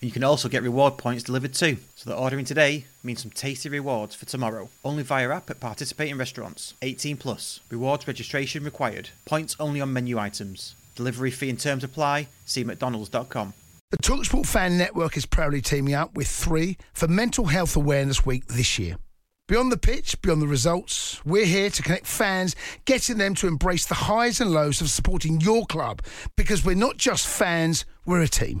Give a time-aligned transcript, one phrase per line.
[0.00, 1.78] And you can also get reward points delivered too.
[1.96, 4.68] So that ordering today means some tasty rewards for tomorrow.
[4.84, 6.74] Only via app at participating restaurants.
[6.82, 7.60] 18 plus.
[7.70, 9.10] Rewards registration required.
[9.24, 10.76] Points only on menu items.
[10.94, 12.28] Delivery fee and terms apply.
[12.46, 13.54] See mcdonalds.com.
[13.90, 18.46] The Talksport Fan Network is proudly teaming up with three for Mental Health Awareness Week
[18.46, 18.96] this year.
[19.48, 22.54] Beyond the pitch, beyond the results, we're here to connect fans,
[22.84, 26.02] getting them to embrace the highs and lows of supporting your club
[26.36, 28.60] because we're not just fans, we're a team.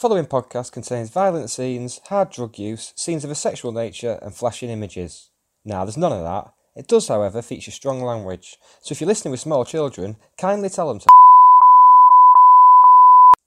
[0.00, 4.34] The following podcast contains violent scenes, hard drug use, scenes of a sexual nature, and
[4.34, 5.28] flashing images.
[5.62, 6.54] Now, there's none of that.
[6.74, 8.56] It does, however, feature strong language.
[8.80, 11.06] So if you're listening with small children, kindly tell them to.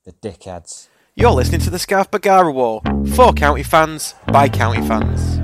[0.05, 0.89] The dickheads.
[1.15, 2.83] You're listening to the Scarf Bergara Wore.
[3.15, 5.39] For county fans, by county fans.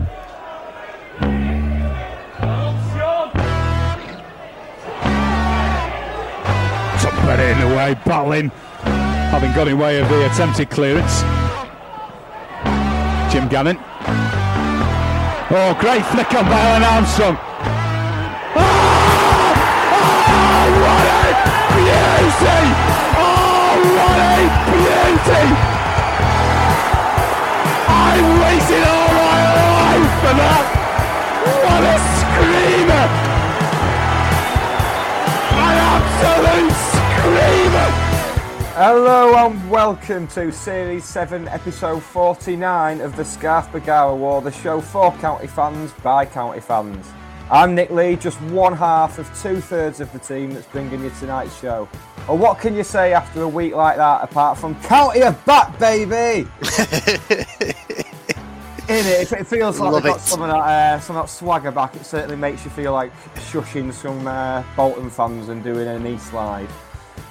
[7.01, 8.51] Somebody in the way, battling,
[9.29, 11.21] having got in way of the attempted clearance.
[13.31, 13.77] Jim Gannon.
[15.51, 17.37] Oh, great flick on by Alan Armstrong.
[18.57, 18.63] Oh,
[19.93, 21.29] oh, what a
[21.77, 22.61] beauty!
[23.21, 25.45] Oh, what a beauty!
[27.85, 30.65] I waited all my life for that!
[31.65, 33.05] What a screamer!
[35.53, 37.58] An absolute screamer!
[38.81, 44.79] Hello and welcome to Series 7, Episode 49 of the Scarf Bergara Wore, the show
[44.79, 47.05] for county fans by county fans.
[47.51, 51.11] I'm Nick Lee, just one half of two thirds of the team that's bringing you
[51.19, 51.89] tonight's show.
[52.25, 55.77] Well, what can you say after a week like that apart from county are back,
[55.77, 56.47] baby?
[58.87, 60.23] In it, if it feels like Love we've got it.
[60.23, 63.11] some of that, uh, some of that swagger back, it certainly makes you feel like
[63.51, 66.69] shushing some uh, Bolton fans and doing a knee slide.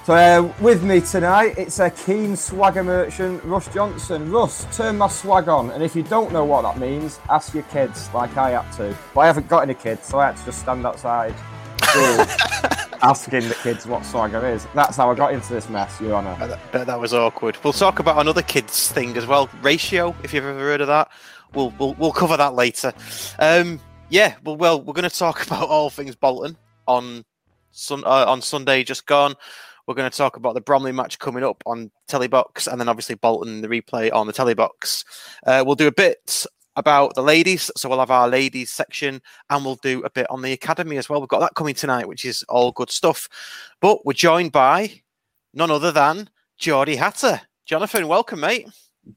[0.08, 4.32] So uh, with me tonight, it's a keen swagger merchant, Russ Johnson.
[4.32, 7.64] Russ, turn my swag on, and if you don't know what that means, ask your
[7.64, 8.96] kids, like I had to.
[9.12, 11.34] But I haven't got any kids, so I had to just stand outside,
[13.02, 14.66] asking the kids what swagger is.
[14.74, 16.56] That's how I got into this mess, Your Honour.
[16.72, 17.58] That, that was awkward.
[17.62, 19.50] We'll talk about another kids thing as well.
[19.60, 21.10] Ratio, if you've ever heard of that.
[21.52, 22.94] We'll we'll, we'll cover that later.
[23.38, 27.26] Um, yeah, well, well, we're going to talk about all things Bolton on
[27.72, 29.34] sun, uh, on Sunday just gone.
[29.88, 33.14] We're going to talk about the Bromley match coming up on Telebox, and then obviously
[33.14, 35.02] Bolton the replay on the Telebox.
[35.46, 36.44] Uh, we'll do a bit
[36.76, 40.42] about the ladies, so we'll have our ladies section, and we'll do a bit on
[40.42, 41.20] the academy as well.
[41.20, 43.30] We've got that coming tonight, which is all good stuff.
[43.80, 45.00] But we're joined by
[45.54, 46.28] none other than
[46.58, 47.40] Geordie Hatter.
[47.64, 48.68] Jonathan, welcome, mate.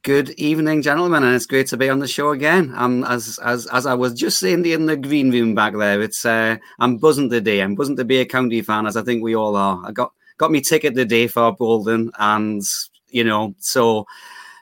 [0.04, 2.72] Good evening, gentlemen, and it's great to be on the show again.
[2.78, 6.24] Um, as as as I was just saying in the green room back there, it's
[6.24, 7.60] uh, I'm buzzing today.
[7.60, 9.84] I'm buzzing to be a county fan, as I think we all are.
[9.86, 12.64] I got got me ticket today for Bolton, and
[13.10, 14.08] you know, so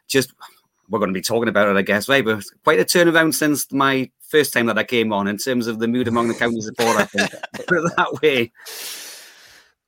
[0.10, 0.34] just
[0.90, 2.24] we're going to be talking about it, I guess, right?
[2.24, 5.80] But quite a turnaround since my first time that I came on in terms of
[5.80, 6.98] the mood among the county support.
[6.98, 7.32] I think
[7.68, 8.52] put it that way.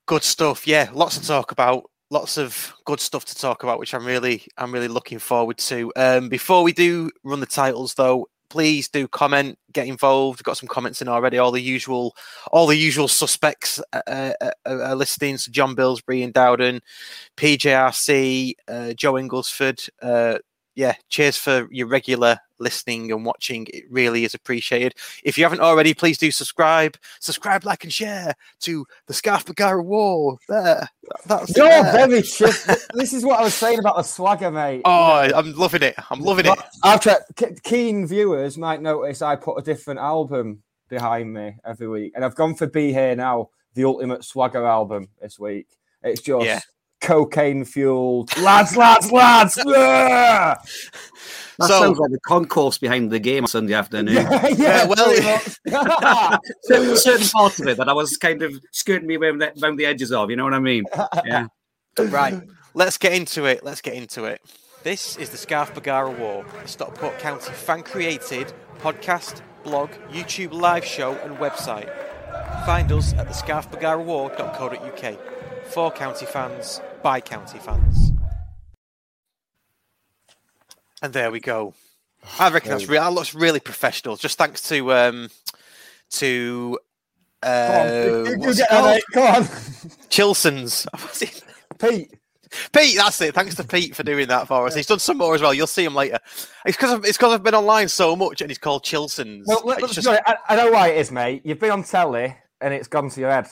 [0.05, 0.65] Good stuff.
[0.65, 1.83] Yeah, lots to talk about.
[2.09, 5.91] Lots of good stuff to talk about, which I'm really, I'm really looking forward to.
[5.97, 10.39] Um, before we do run the titles, though, please do comment, get involved.
[10.39, 11.37] We've got some comments in already.
[11.37, 12.13] All the usual,
[12.51, 14.01] all the usual suspects uh,
[14.41, 15.37] uh, uh, listening.
[15.37, 16.81] So John Billsbury and Dowden,
[17.37, 19.79] PJRC, uh, Joe Inglesford.
[20.75, 23.67] Yeah, cheers for your regular listening and watching.
[23.73, 24.93] It really is appreciated.
[25.23, 29.83] If you haven't already, please do subscribe, subscribe, like, and share to the Scarf Bergara
[29.83, 30.37] Wore.
[30.47, 30.87] There,
[31.25, 32.07] that's You're there.
[32.07, 32.55] very shit.
[32.93, 34.83] this is what I was saying about the swagger, mate.
[34.85, 35.95] Oh, I'm loving it.
[36.09, 36.59] I'm loving it.
[36.81, 42.13] But tried, keen viewers might notice I put a different album behind me every week,
[42.15, 45.67] and I've gone for Be Here Now, the ultimate swagger album this week.
[46.03, 46.59] It's just Yeah.
[47.01, 49.55] Cocaine fueled lads, lads, lads.
[51.59, 54.15] That So- sounds like the concourse behind the game on Sunday afternoon.
[54.15, 55.57] yeah, well- pretty much.
[56.63, 59.75] certain, certain parts of it that I was kind of skirting me around the, around
[59.75, 60.29] the edges of.
[60.31, 60.85] You know what I mean?
[61.25, 61.47] Yeah.
[61.99, 62.41] Right,
[62.73, 63.65] let's get into it.
[63.65, 64.39] Let's get into it.
[64.81, 70.85] This is the Scarf Bergara Wore, a Stockport County fan created podcast, blog, YouTube live
[70.85, 71.91] show, and website.
[72.65, 75.19] Find us at thescarfbergarawore.co.uk.
[75.71, 78.11] For county fans, by county fans.
[81.01, 81.73] And there we go.
[82.39, 84.17] I reckon that's re- that looks really professional.
[84.17, 85.29] Just thanks to um
[86.11, 86.77] to
[87.41, 89.01] Come uh, on, you get that.
[89.13, 89.47] Come on,
[90.09, 90.85] Chilson's.
[91.79, 92.15] Pete.
[92.73, 93.33] Pete, that's it.
[93.33, 94.75] Thanks to Pete for doing that for us.
[94.75, 95.53] He's done some more as well.
[95.53, 96.19] You'll see him later.
[96.65, 99.47] It's because it's because I've been online so much, and he's called Chilson's.
[99.47, 101.43] Well, let, just- I, I know why it is, mate.
[101.45, 103.47] You've been on telly and it's gone to your head.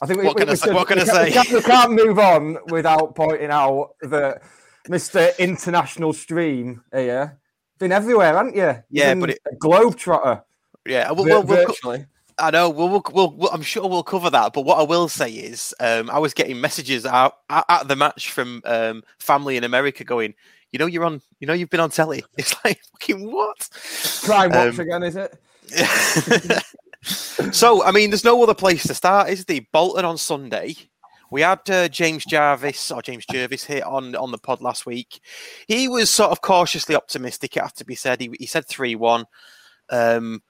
[0.00, 1.30] I think we, What we, can I we say- should- what can I say?
[1.32, 4.42] can't, we can't move on without pointing out that
[4.88, 5.36] Mr.
[5.38, 7.38] International Stream here
[7.78, 8.76] been everywhere, haven't you?
[8.90, 10.42] Yeah, but it- a globetrotter.
[10.86, 12.06] yeah, we'll, we'll, we'll, virtually.
[12.38, 12.68] I know.
[12.68, 14.52] We'll, we'll, we'll, we'll- I'm sure we'll cover that.
[14.52, 17.96] But what I will say is, um, I was getting messages out at, at the
[17.96, 20.34] match from um, family in America going,
[20.70, 21.22] "You know, you're on.
[21.40, 23.66] You know, you've been on telly." It's like fucking what?
[24.24, 25.34] Crime Watch Um, again, is it?
[27.52, 29.60] so, I mean, there's no other place to start, is there?
[29.72, 30.74] Bolton on Sunday.
[31.30, 35.20] We had uh, James Jarvis or James Jervis here on on the pod last week.
[35.66, 37.56] He was sort of cautiously optimistic.
[37.56, 38.20] It had to be said.
[38.20, 39.24] He, he said three one.
[39.90, 40.42] Um,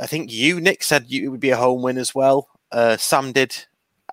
[0.00, 2.48] I think you, Nick, said you, it would be a home win as well.
[2.70, 3.66] Uh, Sam did.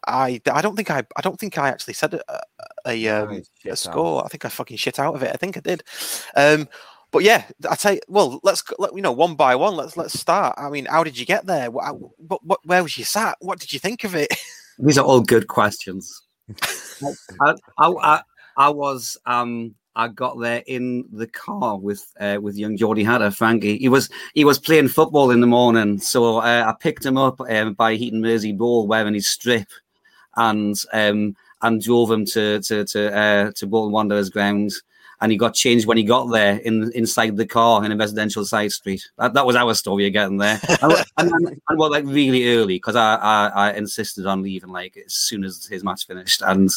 [0.08, 2.42] I I don't think I I don't think I actually said a, a,
[2.88, 3.78] a, um, a shit out.
[3.78, 4.24] score.
[4.24, 5.32] I think I fucking shit out of it.
[5.34, 5.84] I think I did.
[6.36, 6.70] Um,
[7.16, 9.78] but yeah, I tell you, well, let's let, you know one by one.
[9.78, 10.54] Let's let's start.
[10.58, 11.72] I mean, how did you get there?
[11.72, 13.38] What, what, what where was you sat?
[13.40, 14.28] What did you think of it?
[14.80, 16.24] These are all good questions.
[17.42, 18.22] I, I, I,
[18.58, 23.32] I was um I got there in the car with uh, with young Geordie Hatter,
[23.32, 23.78] Frankie.
[23.78, 27.40] He was he was playing football in the morning, so uh, I picked him up
[27.40, 29.70] um, by Heaton Mersey Bowl wearing his strip,
[30.36, 34.74] and um and drove him to to to uh, to Bolton Wanderers ground.
[35.22, 38.46] And he got changed when he got there in inside the car in a residential
[38.46, 39.02] side street.
[39.18, 40.60] That, that was our story of getting there.
[40.82, 41.32] and, and,
[41.70, 45.44] and, well, like really early because I, I I insisted on leaving like as soon
[45.44, 46.70] as his match finished, and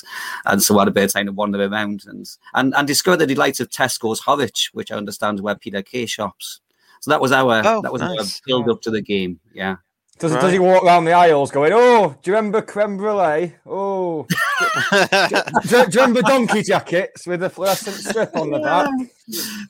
[0.46, 3.17] and so I had a bit of time to wander around and and, and discover
[3.17, 6.61] the delights of Tesco's Horwich, which I understand is where Peter Kay shops.
[7.00, 8.19] So that was our Oh, that was nice.
[8.19, 9.40] our build up to the game.
[9.52, 9.76] Yeah.
[10.19, 10.41] Does, Right.
[10.41, 13.55] does he walk around the aisles going, oh, do you remember creme brulee?
[13.65, 14.26] Oh,
[14.91, 15.38] do,
[15.69, 18.91] do you remember donkey jackets with the fluorescent strip on the back?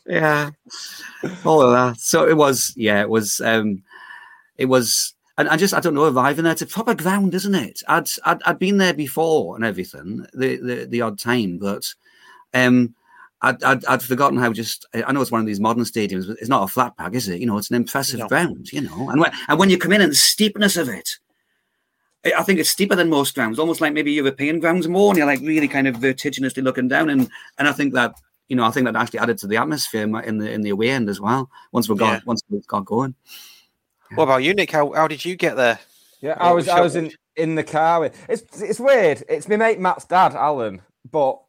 [0.07, 0.51] yeah,
[1.45, 2.01] all of that.
[2.01, 3.83] So it was, yeah, it was, um,
[4.57, 6.53] it was, and I just, I don't know, arriving there.
[6.53, 7.83] It's a proper ground, isn't it?
[7.87, 11.95] I'd, I'd, I'd been there before and everything, the, the, the odd time, but,
[12.55, 12.95] um,
[13.43, 16.39] I'd, I'd, I'd forgotten how just, I know it's one of these modern stadiums, but
[16.41, 17.41] it's not a flat pack, is it?
[17.41, 18.27] You know, it's an impressive No.
[18.27, 21.09] ground, you know, and when, and when you come in and the steepness of it,
[22.25, 25.19] I I think it's steeper than most grounds, almost like maybe European grounds more, and
[25.19, 28.15] you're like really kind of vertiginously looking down, and and I think that
[28.49, 30.71] you know I think that actually added to the atmosphere in in the in the
[30.71, 31.49] away end as well.
[31.71, 32.21] Once we got Yeah.
[32.27, 33.15] once we got going,
[34.15, 34.73] what about you, Nick?
[34.73, 35.79] How how did you get there?
[36.21, 39.23] Yeah, I was was I was in, in the car with it's it's weird.
[39.29, 41.41] It's my mate Matt's dad, Alan, but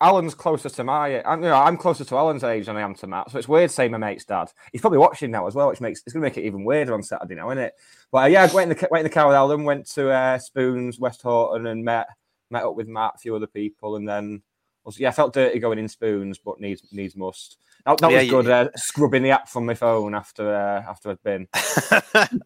[0.00, 2.94] Alan's closer to my I'm you know, I'm closer to Alan's age than I am
[2.96, 3.30] to Matt.
[3.30, 4.52] So it's weird saying my mate's dad.
[4.72, 7.02] He's probably watching now as well, which makes it's gonna make it even weirder on
[7.02, 7.74] Saturday now, isn't it?
[8.12, 10.10] But uh, yeah, I went in the went in the car with Alan, went to
[10.10, 12.08] uh, Spoons, Westhoughton, and met
[12.50, 14.42] met up with Matt, a few other people, and then
[14.84, 17.58] was yeah, I felt dirty going in Spoons, but needs needs must.
[17.84, 18.48] That, that Yeah, was you- good.
[18.48, 21.48] Uh, scrubbing the app from my phone after uh, after I'd been.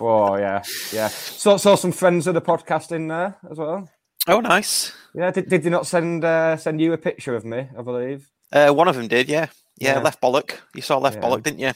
[0.00, 1.06] Oh yeah, yeah.
[1.06, 3.88] So saw some friends of the podcast in there as well.
[4.28, 4.92] Oh, nice.
[5.14, 7.66] Yeah, did, did they not send uh, send you a picture of me?
[7.76, 8.30] I believe.
[8.52, 9.46] Uh, one of them did, yeah.
[9.78, 9.96] yeah.
[9.96, 10.02] Yeah.
[10.02, 10.58] left bollock.
[10.74, 11.22] You saw left Yeah.
[11.22, 11.72] bollock, didn't you?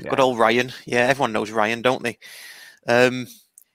[0.00, 0.10] Yeah.
[0.10, 0.72] Good old Ryan.
[0.84, 2.18] Yeah, everyone knows Ryan, don't they?
[2.86, 3.26] Um,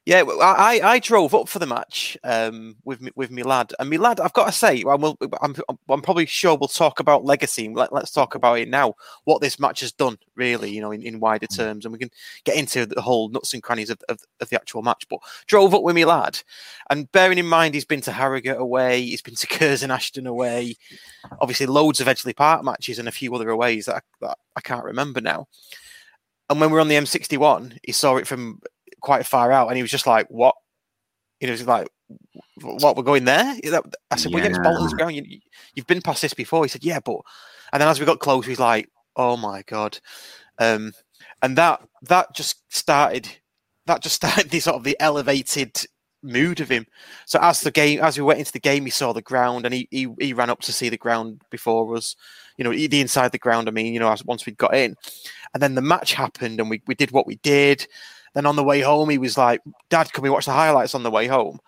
[0.07, 3.89] yeah, I, I drove up for the match um, with me, with me lad, and
[3.89, 4.21] me lad.
[4.21, 5.55] I've got to say, I'm, I'm
[5.89, 7.67] I'm probably sure we'll talk about legacy.
[7.67, 8.93] Let, let's talk about it now.
[9.25, 12.09] What this match has done, really, you know, in, in wider terms, and we can
[12.45, 15.05] get into the whole nuts and crannies of, of, of the actual match.
[15.09, 16.39] But drove up with me lad,
[16.89, 20.75] and bearing in mind he's been to Harrogate away, he's been to Curzon Ashton away,
[21.41, 24.61] obviously loads of Edgeley Park matches and a few other aways that I, that I
[24.61, 25.49] can't remember now.
[26.49, 28.61] And when we're on the M61, he saw it from
[29.07, 30.53] quite far out, and he was just like, "What?"
[31.39, 31.87] You know, he was like,
[32.61, 32.97] "What?
[32.97, 33.55] We're going there?"
[34.11, 35.15] I said, "Well, yeah, it's Bolton's ground.
[35.15, 35.39] You,
[35.73, 37.21] you've been past this before." He said, "Yeah, but."
[37.71, 39.97] And then as we got close, he's like, "Oh my god!"
[40.59, 40.91] Um,
[41.41, 43.29] and that that just started.
[43.85, 45.85] That just started the sort of the elevated
[46.21, 46.85] mood of him.
[47.25, 49.73] So as the game, as we went into the game, he saw the ground and
[49.73, 52.17] he he, he ran up to see the ground before us.
[52.57, 53.69] You know, the inside the ground.
[53.69, 54.95] I mean, you know, as once we'd got in,
[55.53, 57.87] and then the match happened and we we did what we did.
[58.37, 61.01] Then on the way home, he was like, "Dad, can we watch the highlights on
[61.01, 61.59] the way home?"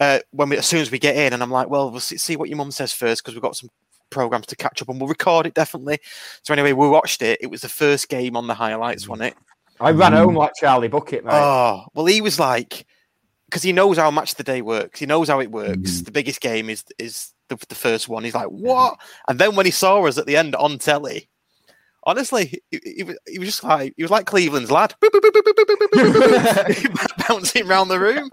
[0.00, 2.16] Uh, when we as soon as we get in, and I'm like, "Well, we'll see,
[2.16, 3.68] see what your mum says first because we've got some
[4.08, 5.98] programs to catch up and we'll record it definitely."
[6.42, 7.38] So anyway, we watched it.
[7.42, 9.36] It was the first game on the highlights, wasn't it?
[9.78, 11.34] I ran home like Charlie Bucket, mate.
[11.34, 12.86] Oh, well, he was like,
[13.44, 14.98] because he knows how match the day works.
[14.98, 16.00] He knows how it works.
[16.00, 16.04] Mhm.
[16.06, 18.24] The biggest game is is the, the first one.
[18.24, 18.98] He's like, what?
[19.28, 21.28] And then when he saw us at the end on telly,
[22.06, 24.94] honestly, he, he, was- he was just like he was like Cleveland's lad,
[27.28, 28.30] bouncing around the room.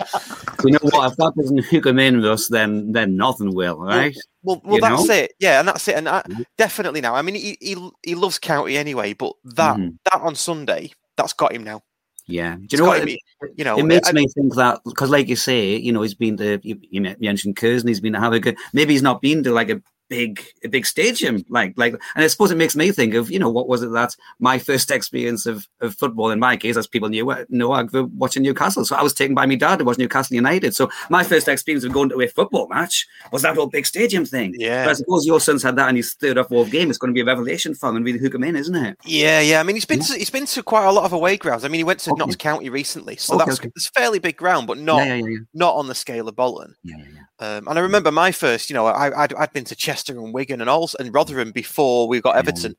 [0.63, 1.12] You know what?
[1.12, 4.15] If that doesn't hook him in with us, then then nothing will, right?
[4.44, 5.13] Well, well, You that's know?
[5.13, 5.34] it.
[5.39, 5.96] Yeah, and that's it.
[5.96, 6.24] And I,
[6.58, 7.15] definitely now.
[7.15, 9.98] I mean, he, he he loves county anyway, but that Mhm.
[10.12, 11.82] that on Sunday, that's got him now.
[12.25, 12.56] Yeah.
[12.56, 13.10] Do It's you know got what?
[13.10, 13.18] him,
[13.58, 16.13] you know, it makes I- me think that because, like you say, you know, he's
[16.15, 18.58] been to you, you mentioned Curzon, he's been to have a good.
[18.74, 21.93] Maybe he's not been to like a big a big stadium, like like.
[22.15, 24.60] And I suppose it makes me think of you know what was it that my
[24.60, 28.10] first experience of, of football in my case, as people knew know, I grew up
[28.12, 28.86] watching Newcastle.
[28.86, 30.75] So I was taken by my dad to watch Newcastle United.
[30.75, 34.25] So my first experience of going to a football match was that whole big stadium
[34.25, 34.53] thing.
[34.57, 34.83] Yeah.
[34.86, 36.89] But I suppose your son's had that in his third or fourth game.
[36.89, 38.98] It's going to be a revelation for him and really hook him in, isn't it?
[39.05, 39.60] Yeah, yeah.
[39.60, 41.63] I mean, he's been to, he's been to quite a lot of away grounds.
[41.65, 42.19] I mean, he went to Okay.
[42.19, 43.72] Notts County recently, so Okay, that's okay.
[43.95, 45.38] fairly big ground, but not yeah, yeah, yeah.
[45.53, 46.75] not on the scale of Bolton.
[46.83, 47.19] yeah, yeah, yeah.
[47.39, 50.33] Um, and I remember my first, you know, I, I'd, I'd been to Chester and
[50.33, 52.39] Wigan and also and Rotherham before we got Yeah.
[52.39, 52.75] Everton.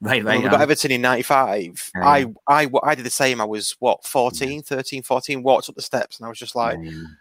[0.00, 0.44] Right, When right.
[0.44, 0.60] we got.
[0.60, 2.26] Everton in 95, Yeah, I.
[2.48, 3.40] I, I did the same.
[3.40, 6.78] I was, what, 14, 13, 14, walked up the steps and I was just like,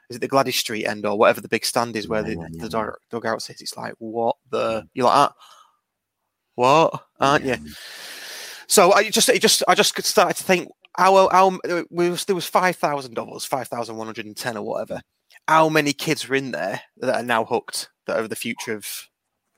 [0.10, 2.68] is it the Gwladys Street end or whatever the big stand is where the, the
[2.68, 3.62] dug, dugout sits?
[3.62, 4.86] It's like, what the?
[4.94, 5.34] You're like, ah,
[6.56, 7.06] what?
[7.20, 7.56] Aren't you?
[8.68, 11.60] So I just, it just, I just started to think, how, how
[11.90, 14.64] we was, there was five thousand of us, five thousand one hundred and ten or
[14.64, 15.02] whatever.
[15.48, 18.88] How many kids are in there that are now hooked that are the future of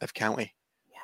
[0.02, 0.54] of county?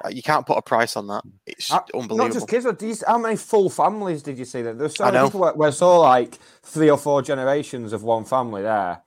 [0.04, 1.24] Uh, You can't put a price on that.
[1.46, 2.18] It's Uh, unbelievable.
[2.18, 4.74] Not just kids, you, how many full families did you see there?
[4.74, 8.26] There's so I many people where, where saw like three or four generations of one
[8.26, 9.04] family there.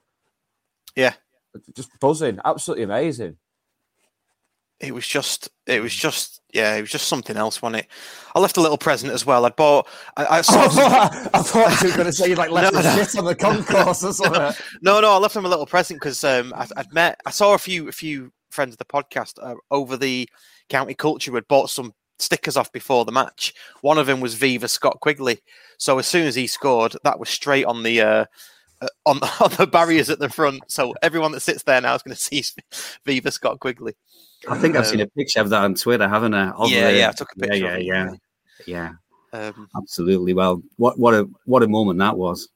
[0.97, 1.14] Yeah.
[1.75, 2.38] Just buzzing.
[2.45, 3.37] Absolutely amazing.
[4.81, 7.87] it was just it was just yeah it was just something else wasn't it
[8.35, 9.87] i left a little present as well i bought
[10.17, 10.38] i, I
[11.33, 13.03] I thought you were going to say you like left No, the no.
[13.05, 14.53] shit on the concourse or something.
[14.83, 17.55] no no i left him a little present because um I, i'd met i saw
[17.55, 20.28] a few a few friends of the podcast uh, over the
[20.68, 24.34] county culture who had bought some stickers off before the match one of them was
[24.34, 25.40] viva scott quigley
[25.78, 28.25] so as soon as he scored that was straight on the uh
[28.80, 32.02] uh, on, on the barriers at the front, so everyone that sits there now is
[32.02, 32.42] going to see
[33.06, 33.94] Viva Scott Quigley.
[34.49, 36.50] I think I've seen Um, a picture of that on Twitter, haven't I?
[36.50, 37.56] Of yeah, the- yeah, I took a picture.
[37.56, 38.14] Yeah, of yeah,
[38.66, 38.92] yeah,
[39.32, 39.49] yeah.
[39.49, 40.34] Um, Absolutely.
[40.34, 42.49] Well, what what a what a moment that was.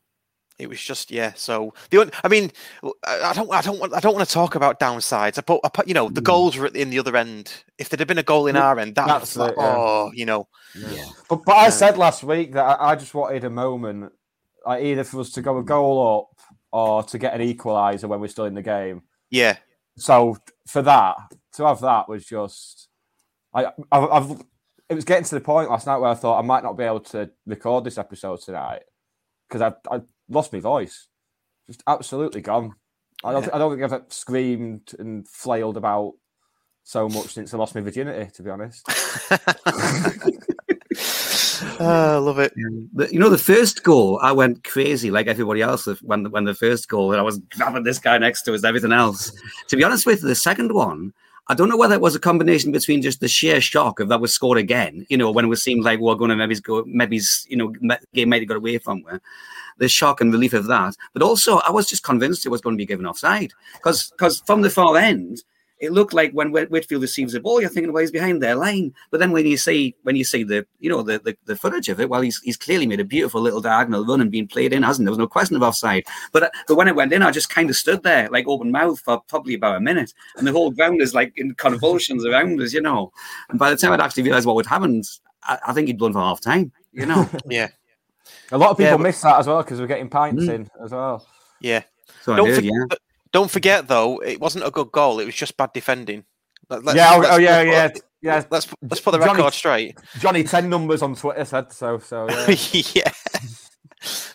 [0.59, 1.33] It was just yeah.
[1.35, 2.51] So the on- I mean,
[2.83, 2.91] I
[3.31, 5.39] I don't I don't want I don't want to talk about downsides.
[5.39, 6.25] I put, I put you know the Mm.
[6.25, 7.53] goals were in the other end.
[7.79, 9.77] If there'd have been a goal in our end, that That's was like, it, yeah.
[9.77, 11.05] oh, you know, Yeah.
[11.29, 11.71] But, but I Yeah.
[11.71, 14.13] said last week that I, I just wanted a moment,
[14.67, 18.21] like either for us to go a goal up or to get an equaliser when
[18.21, 19.03] we're still in the game.
[19.31, 19.57] yeah,
[19.97, 20.37] So
[20.67, 21.17] for that,
[21.55, 22.89] to have that was just,
[23.55, 24.31] I, I've, I've,
[24.91, 26.85] it was getting to the point last night where I thought I might not be
[26.85, 28.83] able to record this episode tonight
[29.49, 31.09] because I, I lost my voice,
[31.67, 32.75] just absolutely gone.
[33.25, 33.51] I don't, Yeah.
[33.55, 36.15] I don't think I've ever screamed and flailed about
[36.85, 38.87] so much since I lost my virginity, to be honest.
[41.81, 42.53] Ah, I love it.
[42.95, 46.45] The- you know, the first goal, I went crazy like everybody else when the, when
[46.45, 49.33] the first goal, and I was grabbing this guy next to us, everything else.
[49.69, 51.13] to be honest with you, the second one,
[51.51, 54.21] I don't know whether it was a combination between just the sheer shock of that
[54.21, 56.85] was scored again, you know, when it was seemed like we're going to maybe go,
[56.87, 57.73] maybe you know,
[58.13, 59.21] game might have got away from where
[59.79, 62.77] the shock and relief of that, but also I was just convinced it was going
[62.77, 65.43] to be given offside because because from the far end.
[65.81, 68.93] It looked like when Whitfield receives the ball, you're thinking, well, he's behind their line.
[69.13, 71.89] But then when you see when you see the you know the, the, the footage
[71.89, 74.73] of it, well, he's he's clearly made a beautiful little diagonal run and been played
[74.73, 75.11] in, hasn't there?
[75.11, 76.05] There was no question of offside.
[76.33, 78.73] But uh, but when it went in, I just kind of stood there like open
[78.73, 82.61] mouth for probably about a minute, and the whole ground is like in convulsions around
[82.61, 83.13] us, you know.
[83.51, 85.05] And by the time I'd actually realised what had happened,
[85.45, 87.29] I, I think he'd blown for half time, you know.
[87.49, 87.69] Yeah,
[88.51, 90.55] A lot of Yeah, people but- miss that as well because we're getting pints Mm.
[90.55, 91.25] in as well.
[91.61, 91.83] yeah.
[92.23, 92.85] So I Don't, heard, for- yeah.
[93.31, 95.21] But don't forget though, it wasn't a good goal.
[95.21, 96.25] It was just bad defending.
[96.71, 98.45] Let- let's- yeah, oh, let's- oh, yeah, yeah, put- yeah.
[98.51, 99.99] Let's let's put the Johnny- record straight.
[100.19, 101.99] Johnny Ten Numbers on Twitter said so.
[101.99, 102.83] So yeah.
[102.95, 103.13] yeah.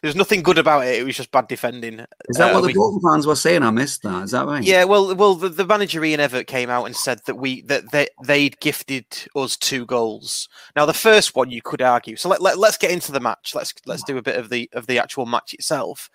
[0.02, 1.00] There's nothing good about it.
[1.00, 2.02] It was just bad defending.
[2.28, 3.64] Is that Uh, what the we- Bolton fans were saying?
[3.64, 4.24] I missed that.
[4.24, 4.62] Is that right?
[4.62, 7.92] Yeah, well, well, the, the manager Ian Evatt came out and said that we that
[7.94, 10.50] they they'd gifted us two goals.
[10.76, 12.18] Now, the first one you could argue.
[12.18, 13.54] So let, let us get into the match.
[13.56, 16.10] Let's let's do a bit of the of the actual match itself.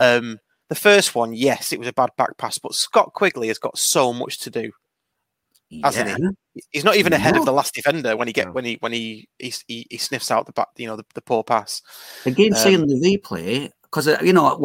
[0.00, 3.58] Um, the first one, yes, it was a bad back pass, but Scott Quigley has
[3.58, 4.70] got so much to do,
[5.84, 6.16] hasn't Yeah.
[6.54, 6.62] he?
[6.70, 7.40] He's not even ahead No.
[7.40, 8.52] of the last defender when he get No.
[8.52, 11.20] when he when he he, he, he sniffs out the back, you know, the, the
[11.22, 11.82] poor pass.
[12.24, 14.58] Again, Um, seeing the replay, because you know,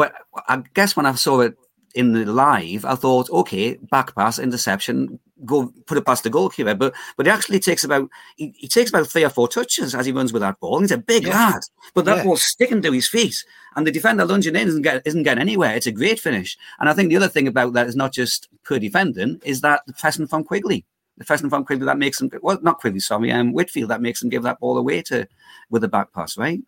[0.47, 1.55] I guess when I saw it
[1.95, 6.73] in the live, I thought, okay, back pass, interception, go put it past the goalkeeper.
[6.75, 10.05] But but it actually takes about he, he takes about three or four touches as
[10.05, 10.79] he runs with that ball.
[10.79, 11.33] He's a big Yeah.
[11.51, 11.61] lad,
[11.93, 12.23] but that Yeah.
[12.23, 13.35] ball's sticking to his feet,
[13.75, 15.75] and the defender lunging in isn't get, isn't getting anywhere.
[15.75, 18.47] It's a great finish, and I think the other thing about that is not just
[18.65, 20.85] poor defending, is that the pressing from Quigley.
[21.17, 24.21] The pressing from Quigley that makes him well, not Quigley, sorry, um, Whitfield that makes
[24.21, 25.27] him give that ball away to
[25.69, 26.59] with a back pass, right?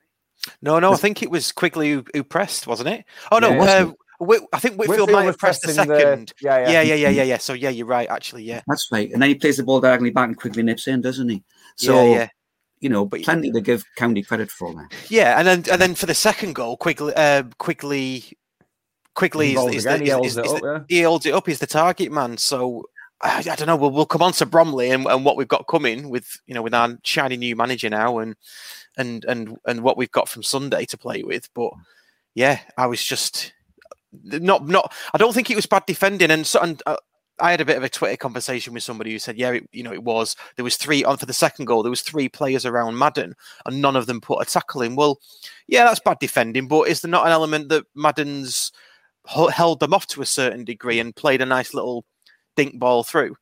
[0.61, 3.05] No, no, I think it was Quigley who, who pressed, wasn't it?
[3.31, 3.63] Oh no, Yeah.
[3.87, 6.33] uh, I think Whitfield, Whitfield might have pressed the pressing the- second.
[6.41, 6.69] yeah, yeah.
[6.69, 7.37] yeah, yeah, yeah, yeah, yeah.
[7.37, 8.09] So yeah, you're right.
[8.09, 9.11] Actually, yeah, That's right.
[9.11, 11.43] And then he plays the ball diagonally back and Quigley nips in, doesn't he?
[11.75, 12.27] So, yeah, yeah.
[12.79, 14.91] you know, But- plenty to give County credit for that.
[15.09, 18.23] Yeah, and then and then for the second goal, quickly, uh, quickly,
[19.13, 20.83] quickly is, is, the, he is, holds is, up, the- yeah.
[20.97, 21.45] he holds it up.
[21.45, 22.37] He's the target man.
[22.37, 22.85] So
[23.21, 23.75] I, I don't know.
[23.75, 26.63] We'll, we'll come on to Bromley and, and what we've got coming with you know
[26.63, 28.35] with our shiny new manager now and
[28.97, 31.49] and and and what we've got from Sunday to play with.
[31.53, 31.71] But
[32.33, 33.53] yeah, I was just
[34.23, 34.93] not not.
[35.13, 36.81] I don't think it was bad defending, and so and.
[36.85, 36.97] Uh,
[37.39, 39.83] I had a bit of a Twitter conversation with somebody who said, "Yeah, it, you
[39.83, 41.83] know, it was there was three on for the second goal.
[41.83, 45.19] There was three players around Madden, and none of them put a tackle in." Well,
[45.67, 48.71] yeah, that's bad defending, but is there not an element that Madden's
[49.53, 52.05] held them off to a certain degree and played a nice little
[52.55, 53.35] dink ball through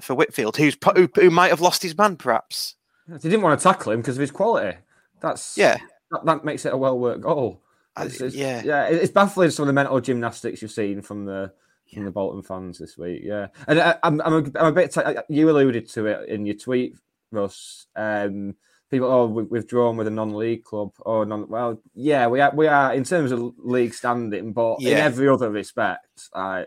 [0.00, 2.74] for Whitfield, who's who, who might have lost his man, perhaps?
[3.08, 4.76] They didn't want to tackle him because of his quality.
[5.20, 5.78] That's Yeah,
[6.10, 7.62] that, that makes it a well worked goal.
[7.98, 8.62] It's, it's- yeah.
[8.64, 8.84] yeah.
[8.88, 11.52] It's baffling some of the mental gymnastics you've seen from the
[11.92, 13.22] from the Bolton fans this week.
[13.24, 14.92] Yeah, and I, I'm I'm a, I'm a bit.
[14.92, 16.96] T- you alluded to it in your tweet,
[17.30, 17.86] Russ.
[17.94, 18.56] Um,
[18.90, 20.90] people, oh, we, we've drawn with a non-league club.
[21.04, 21.48] Oh, non.
[21.48, 22.52] Well, yeah, we are.
[22.54, 26.66] We are in terms of league standing, but in every other respect, I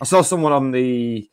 [0.00, 1.28] I saw someone on the.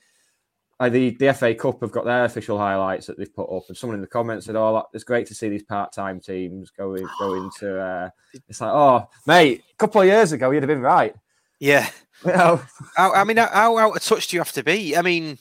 [0.79, 3.75] Uh, the, the FA Cup have got their official highlights that they've put up, and
[3.75, 7.49] someone in the comments said, "Oh, it's great to see these part-time teams going going
[7.59, 8.09] to." Uh,
[8.47, 11.15] it's like, oh, mate, a couple of years ago, you'd have been right.
[11.59, 11.89] yeah.
[12.25, 12.59] You know,
[12.95, 14.97] How, I mean, how- out of touch do you have to be?
[14.97, 15.37] I mean,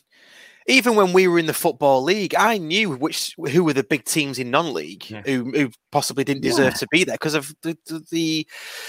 [0.66, 4.04] even when we were in the football league, I knew which who were the big
[4.04, 5.22] teams in non-league Yeah.
[5.24, 6.78] who, who possibly didn't deserve Yeah.
[6.80, 7.78] to be there because of the
[8.10, 8.46] the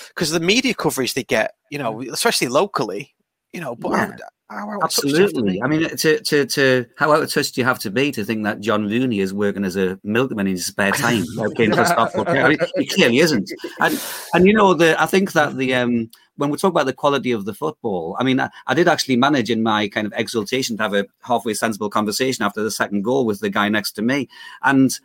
[0.10, 1.54] because of the media coverage they get.
[1.72, 3.14] You know, especially locally.
[3.54, 4.16] You know, but Yeah.
[4.50, 5.62] how, how out of touch do you have to Absolutely.
[5.62, 8.24] I mean, to, to, to how out of touch do you have to be to
[8.24, 11.26] think that John Rooney is working as a milkman in his spare time?
[11.26, 12.28] Stockport?
[12.30, 13.52] I mean, he clearly isn't.
[13.80, 14.00] And,
[14.34, 17.32] and you know, the I think that the um, when we talk about the quality
[17.32, 20.78] of the football, I mean, I, I did actually manage in my kind of exultation
[20.78, 24.02] to have a halfway sensible conversation after the second goal with the guy next to
[24.02, 24.30] me,
[24.64, 24.98] and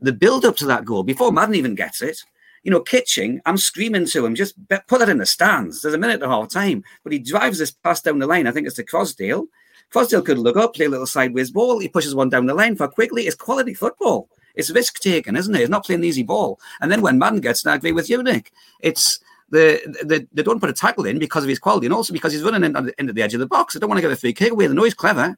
[0.00, 2.24] the build up to that goal before Madden even gets it.
[2.64, 4.54] You know, Kitching, I'm screaming to him, just
[4.88, 5.82] put it in the stands.
[5.82, 8.46] There's a minute and a half time, but he drives this pass down the line.
[8.46, 9.46] I think it's to Croasdale.
[9.92, 11.78] Croasdale could look up, play a little sideways ball.
[11.78, 13.26] He pushes one down the line for Quigley.
[13.26, 14.28] It's quality football.
[14.54, 15.60] It's risk taking, isn't it?
[15.60, 16.58] It's not playing an easy ball.
[16.80, 18.50] And then when Madden gets, and I agree with you, Nick,
[18.80, 22.12] it's the, the they don't put a tackle in because of his quality, and also
[22.12, 23.74] because he's running in, the- into the edge of the box.
[23.74, 24.66] They don't want to give a free kick away.
[24.66, 25.36] They know he's clever,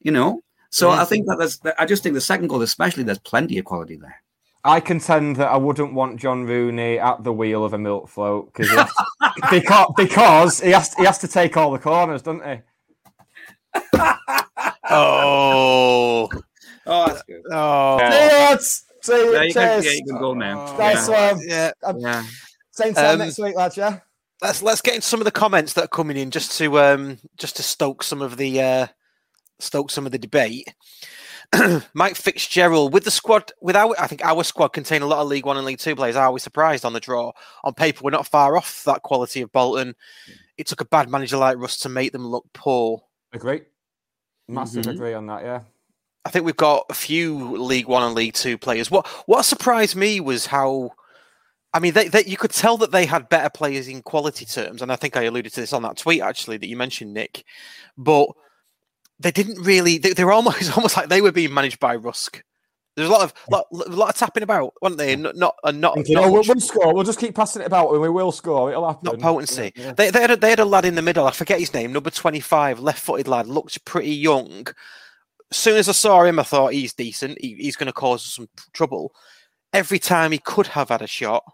[0.00, 0.42] you know.
[0.70, 3.64] So I think that there's, I just think the second goal, especially, there's plenty of
[3.64, 4.22] quality there.
[4.64, 8.52] I contend that I wouldn't want John Rooney at the wheel of a milk float
[8.52, 8.90] because
[9.50, 13.98] because because he has he has to take all the corners, doesn't he?
[14.94, 16.28] Oh,
[16.86, 17.42] Oh, that's good.
[17.50, 18.84] oh, Cheers!
[19.02, 19.32] See you.
[19.32, 20.76] Yeah, you can, yeah, you can go now.
[20.76, 21.32] Nice yeah.
[21.32, 21.42] one.
[21.46, 21.70] yeah.
[21.96, 22.24] yeah.
[22.72, 23.76] Same time Um, next week, lads.
[23.76, 24.00] Yeah.
[24.42, 27.18] Let's let's get into some of the comments that are coming in just to um
[27.38, 28.86] just to stoke some of the uh
[29.60, 30.74] stoke some of the debate.
[31.94, 35.28] Mike Fitzgerald with the squad with our I think our squad contain a lot of
[35.28, 36.16] League One and League Two players.
[36.16, 37.32] Are we surprised on the draw?
[37.64, 39.94] On paper, we're not far off that quality of Bolton.
[40.56, 43.02] It took a bad manager like Russ to make them look poor.
[43.32, 43.62] Agree.
[44.48, 44.94] Massive Mhm.
[44.94, 45.42] agree on that.
[45.42, 45.60] Yeah.
[46.24, 48.90] I think we've got a few League One and League Two players.
[48.90, 50.92] What what surprised me was how,
[51.74, 54.82] I mean, they, they, you could tell that they had better players in quality terms,
[54.82, 57.44] and I think I alluded to this on that tweet actually that you mentioned, Nick.
[57.98, 58.28] But
[59.22, 59.98] they didn't really.
[59.98, 62.42] They, they were almost almost like they were being managed by Rusk.
[62.94, 65.14] There's a lot of lot, lot of tapping about, weren't they?
[65.14, 66.94] And Not not and not, Thinking, not oh, we'll, we'll score.
[66.94, 68.70] We'll just keep passing it about, and we will score.
[68.70, 69.04] It'll happen.
[69.04, 69.72] not potency.
[69.74, 69.92] Yeah, yeah.
[69.92, 71.26] They, they, had a, they had a lad in the middle.
[71.26, 71.92] I forget his name.
[71.92, 74.66] Number twenty-five, left-footed lad, looked pretty young.
[75.50, 77.38] As soon as I saw him, I thought he's decent.
[77.40, 79.14] He, he's going to cause some trouble.
[79.72, 81.44] Every time he could have had a shot,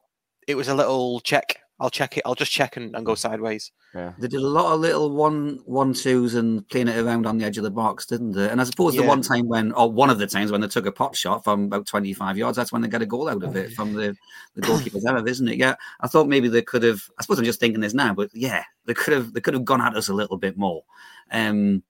[0.48, 1.60] it was a little check.
[1.80, 2.22] I'll check it.
[2.26, 3.70] I'll just check and, and go sideways.
[3.94, 4.12] Yeah.
[4.18, 7.44] They did a lot of little one one twos and playing it around on the
[7.44, 8.48] edge of the box, didn't they?
[8.48, 10.86] And I suppose the one time when, or one of the times when they took
[10.86, 13.44] a pot shot from about twenty five yards, that's when they got a goal out
[13.44, 14.16] of it from the
[14.54, 15.56] the goalkeeper's error, isn't it?
[15.56, 17.00] Yeah, I thought maybe they could have.
[17.18, 19.64] I suppose I'm just thinking this now, but yeah, they could have they could have
[19.64, 20.82] gone at us a little bit more.
[21.30, 21.84] Um,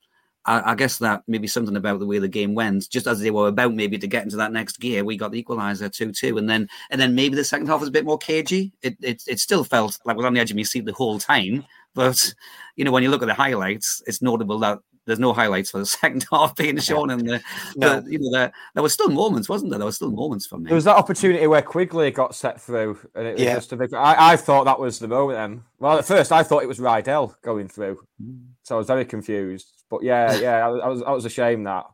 [0.44, 3.30] I, I guess that maybe something about the way the game went, just as they
[3.30, 6.38] were about maybe to get into that next gear, we got the equaliser two two,
[6.38, 8.72] and then and then maybe the second half was a bit more cagey.
[8.82, 10.92] It it, it still felt like I was on the edge of my seat the
[10.92, 12.34] whole time, but
[12.76, 14.78] you know when you look at the highlights, it's notable that.
[15.08, 17.42] There's no highlights for the second half being shown, and the,
[17.76, 18.00] No.
[18.00, 19.78] the you know there there were still moments, wasn't there?
[19.78, 20.66] There were still moments for me.
[20.68, 23.54] There was that opportunity where Quigley got set through, and it was Yeah.
[23.56, 23.92] just a big.
[23.94, 25.36] I, I thought that was the moment.
[25.38, 28.38] Then, well, at first I thought it was Rydell going through, mm.
[28.62, 29.72] so I was very confused.
[29.90, 31.86] But yeah, yeah, I was, I was, I was ashamed that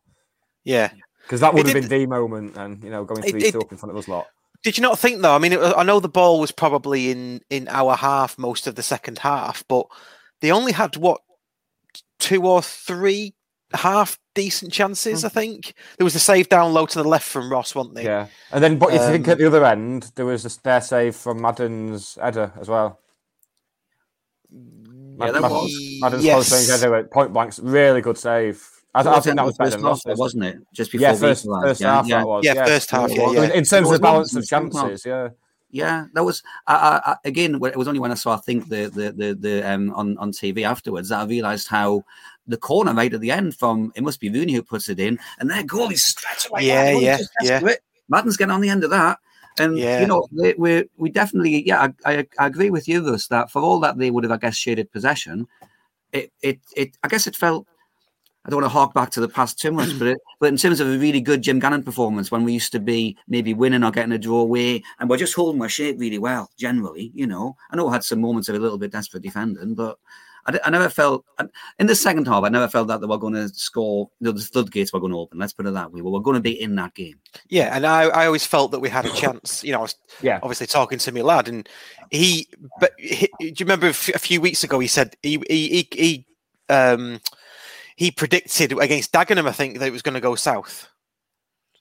[0.64, 0.90] Yeah.
[1.22, 3.44] because that would It have did- been the moment, and you know, going It- three
[3.44, 4.27] it- two up in front of us lot.
[4.62, 5.35] Did you not think though?
[5.35, 8.74] I mean, it, I know the ball was probably in in our half most of
[8.77, 9.87] the second half, but
[10.40, 11.20] they only had what
[12.24, 13.34] two or three
[13.74, 15.24] half decent chances.
[15.24, 18.04] I think there was a save down low to the left from Ross, wasn't there?
[18.04, 20.50] Yeah, and then but if you think Um, at the other end, there was a
[20.50, 23.00] spare save from Madden's header as well.
[24.50, 25.98] Yeah, that Mad- was.
[26.00, 26.34] Madden's Yes.
[26.48, 28.66] close range header at point blank, really good save.
[28.94, 30.18] I, I think that was better first than half, Ross's.
[30.18, 30.56] wasn't it?
[30.72, 32.18] Just before Yeah, we first, first yeah, half yeah.
[32.18, 32.44] that was.
[32.44, 33.42] Yeah, first half, yeah, I yeah.
[33.52, 34.82] In terms of the balance of in the second half.
[34.82, 35.28] chances, yeah.
[35.74, 37.56] Yeah, that was I, I, I, again.
[37.56, 40.30] It was only when I saw, I think, the the the, the um on on
[40.30, 42.04] TV afterwards that I realised how
[42.46, 45.18] the corner right at the end from it must be Rooney who puts it in,
[45.40, 46.66] and their goal is straight away.
[46.66, 47.74] Yeah, down, yeah, yeah.
[48.08, 49.18] Madden's getting on the end of that,
[49.58, 50.00] and Yeah.
[50.00, 53.50] you know they, we we definitely yeah I, I, I agree with you, Russ, that
[53.50, 55.48] for all that they would have I guess shaded possession,
[56.12, 57.66] it it it I guess it felt.
[58.44, 60.57] I don't want to hark back to the past too much, but it, but in
[60.57, 63.83] terms of a really good Jim Gannon performance, when we used to be maybe winning
[63.85, 67.26] or getting a draw away, and we're just holding our shape really well, generally, you
[67.26, 67.57] know.
[67.70, 69.98] I know I had some moments of a little bit desperate defending, but
[70.46, 71.24] I never felt
[71.78, 72.44] in the second half.
[72.44, 74.11] I never felt that they were going to score.
[74.20, 75.38] You know, the floodgates were going to open.
[75.38, 76.02] Let's put it that way.
[76.02, 77.18] We were going to be in that game.
[77.48, 79.64] Yeah, and I, I always felt that we had a chance.
[79.64, 80.40] You know, I was Yeah.
[80.42, 81.66] obviously talking to my lad, and
[82.11, 82.46] he.
[82.78, 86.26] But he, do you remember a few weeks ago he said he he he, he
[86.68, 87.20] um
[87.96, 90.88] he predicted against Dagenham, I think, that it was going to go south.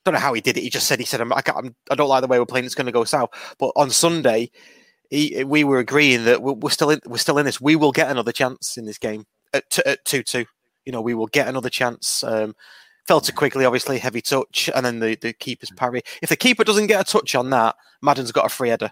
[0.05, 0.61] Don't know how he did it.
[0.61, 2.45] He just said he said I'm, I, can't, I'm, I don't like the way we're
[2.45, 2.65] playing.
[2.65, 3.29] It's going to go south.
[3.57, 4.51] But on Sunday,
[5.09, 7.61] he, we were agreeing that we're, we're still in, we're still in this.
[7.61, 10.45] We will get another chance in this game at, t- at two two.
[10.85, 12.23] You know, we will get another chance.
[12.23, 12.53] Um,
[13.07, 16.01] fell to Quigley, obviously heavy touch, and then the, the keeper's parry.
[16.21, 18.91] If the keeper doesn't get a touch on that, Madden's got a free header,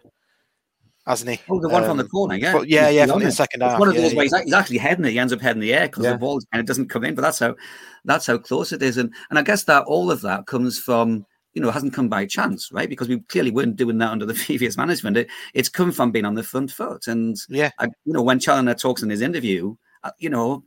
[1.08, 1.40] hasn't he?
[1.50, 2.54] Oh, the one from the Um, corner, yeah.
[2.54, 4.18] but yeah, He's yeah, from the second It's half, one of yeah, those yeah.
[4.18, 5.12] where he's, actually heading it.
[5.12, 6.12] He ends up heading the air because Yeah.
[6.14, 7.16] the ball and it doesn't come in.
[7.16, 7.56] But that's how
[8.06, 8.98] that's how close it is.
[8.98, 12.26] And and I guess that all of that comes from you know hasn't come by
[12.26, 12.88] chance, right?
[12.90, 15.18] Because we clearly weren't doing that under the previous management.
[15.18, 17.08] It, it's come from being on the front foot.
[17.08, 17.72] And Yeah.
[17.80, 20.64] I, you know when Challinor talks in his interview, uh, you know.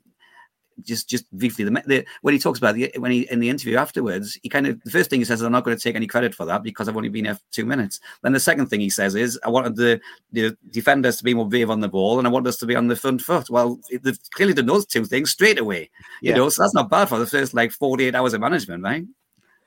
[0.83, 3.77] Just, just briefly, the, the when he talks about the when he in the interview
[3.77, 5.95] afterwards, he kind of the first thing he says is, "I'm not going to take
[5.95, 8.67] any credit for that because I've only been here for two minutes." Then the second
[8.67, 10.01] thing he says is, "I wanted the
[10.33, 12.75] the defenders to be more brave on the ball, and I want us to be
[12.75, 15.91] on the front foot." Well, they've clearly done those two things straight away.
[16.21, 19.05] You know, so that's not bad for the first like 48 hours of management, right?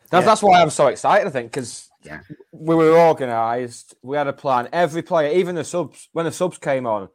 [0.09, 0.25] That's, Yeah.
[0.29, 1.27] that's why I'm so excited.
[1.27, 2.19] I think because Yeah.
[2.51, 4.69] we were organised, we had a plan.
[4.71, 7.09] Every player, even the subs, when the subs came on,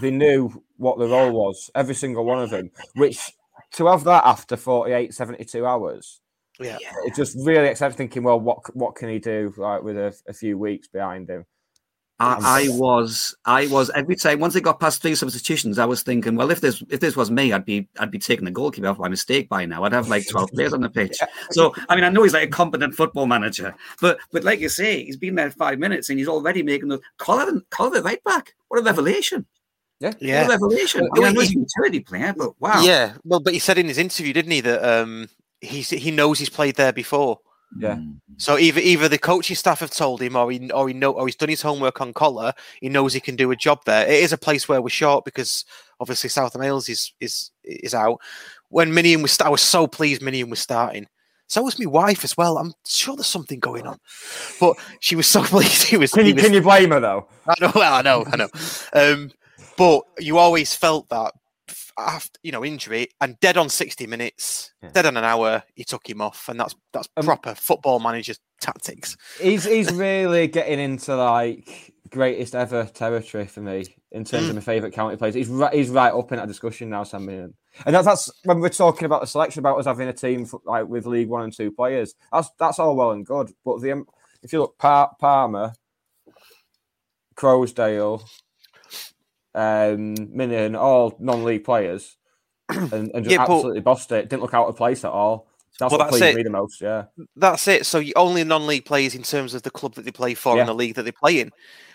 [0.00, 1.70] they knew what the role was.
[1.74, 2.70] Every single one of them.
[2.94, 3.18] Which
[3.72, 6.20] to have that after 48, 72 hours,
[6.60, 6.78] Yeah.
[7.04, 7.96] it's just really exciting.
[7.96, 9.52] Thinking, well, what what can he do?
[9.56, 11.44] Like with a, a few weeks behind him.
[12.18, 16.02] I, I was, I was every time once they got past three substitutions, I was
[16.02, 18.88] thinking, well, if this if this was me, I'd be I'd be taking the goalkeeper
[18.88, 19.84] off by mistake by now.
[19.84, 21.18] I'd have like 12 players on the pitch.
[21.50, 24.70] So I mean, I know he's like a competent football manager, but but like you
[24.70, 28.54] say, he's been there five minutes and he's already making the Colin Colin right back.
[28.68, 29.44] What a revelation!
[30.00, 30.46] Yeah, Yeah.
[30.46, 31.02] revelation!
[31.02, 33.14] I, Well, mean, I know he- he's a utility player, but wow, Yeah.
[33.24, 35.28] Well, but he said in his interview, didn't he, that um,
[35.60, 37.40] he's, he knows he's played there before.
[37.78, 37.98] yeah.
[38.38, 41.26] So either either the coaching staff have told him, or he or he know, or
[41.26, 42.52] he's done his homework on Collar.
[42.82, 44.06] He knows he can do a job there.
[44.06, 45.64] It is a place where we're short because
[45.98, 48.20] obviously Southam-Hales is is is out.
[48.68, 51.06] When Minihan was, I was so pleased Minihan was starting.
[51.48, 52.58] So was my wife as well.
[52.58, 53.98] I'm sure there's something going on,
[54.60, 55.84] but she was so pleased.
[55.84, 56.12] He was.
[56.12, 57.26] Can he you was can you blame her though?
[57.48, 58.48] I know, well, I know, I know.
[58.92, 59.30] Um,
[59.76, 61.32] but you always felt that
[61.98, 64.90] after you know injury and dead on sixty minutes, Yeah.
[64.90, 68.34] dead on an hour, he took him off, and that's that's Um, proper football manager
[68.60, 69.16] tactics.
[69.40, 74.60] He's he's really getting into like greatest ever territory for me in terms of my
[74.60, 75.34] favourite county players.
[75.34, 77.52] He's right, he's right up in that discussion now, Sam Minihan.
[77.84, 80.60] And that's, that's when we're talking about the selection about us having a team for,
[80.64, 82.14] like with League One and Two players.
[82.32, 84.06] That's that's all well and good, but the um,
[84.42, 85.72] if you look Par- Palmer,
[87.36, 88.22] Croasdale,
[89.56, 92.16] um, Minihan, all non-league players,
[92.68, 94.28] and, and just Yeah, but- absolutely bossed it.
[94.28, 95.48] Didn't look out of place at all.
[95.78, 96.36] That's Well, what that's pleased it.
[96.36, 96.80] me the most.
[96.80, 97.04] Yeah,
[97.36, 97.84] That's it.
[97.84, 100.62] So you only non-league players in terms of the club that they play for Yeah.
[100.62, 101.50] and the league that they play in.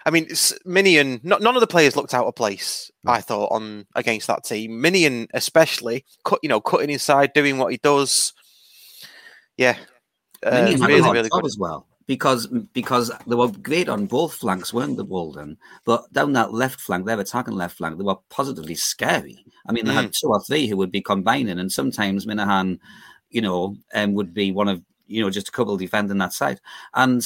[0.06, 1.24] I mean, Minihan.
[1.24, 2.91] Not, none of the players looked out of place.
[3.08, 4.71] I thought on against that team.
[4.84, 8.34] Minihan, especially, cut you know, cutting inside, doing what he does.
[9.58, 9.78] Yeah,
[10.45, 11.45] uh, Minihan really, really good.
[11.45, 15.58] as well because because they were great on both flanks, weren't they, Walden?
[15.86, 19.45] But down that left flank, their attacking left flank, they were positively scary.
[19.65, 22.80] I mean, they had two or three who would be combining, and sometimes Minihan,
[23.30, 26.60] you know, um, would be one of you know just a couple defending that side,
[26.93, 27.26] and.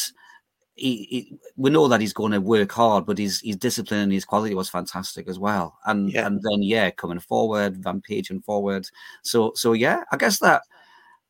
[0.77, 4.11] He, he, we know that he's going to work hard, but his his discipline and
[4.11, 5.77] his quality was fantastic as well.
[5.85, 6.27] And Yeah.
[6.27, 8.85] and then yeah, coming forward, rampaging forward.
[9.23, 10.63] So so yeah, I guess that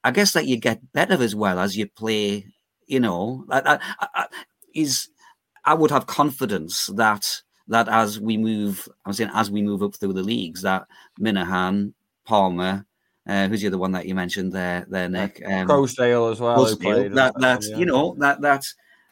[0.03, 2.47] I guess that you get better as well as you play.
[2.87, 4.27] You know, I, I, I, I-
[4.73, 5.09] is
[5.63, 9.95] I would have confidence that that as we move, I'm saying as we move up
[9.95, 10.85] through the leagues, that
[11.19, 11.93] Minihan,
[12.25, 12.85] Palmer,
[13.27, 16.57] uh, who's the other one that you mentioned there, there Nick, um, Croasdale as well.
[17.09, 17.77] that that yeah.
[17.77, 18.65] you know that that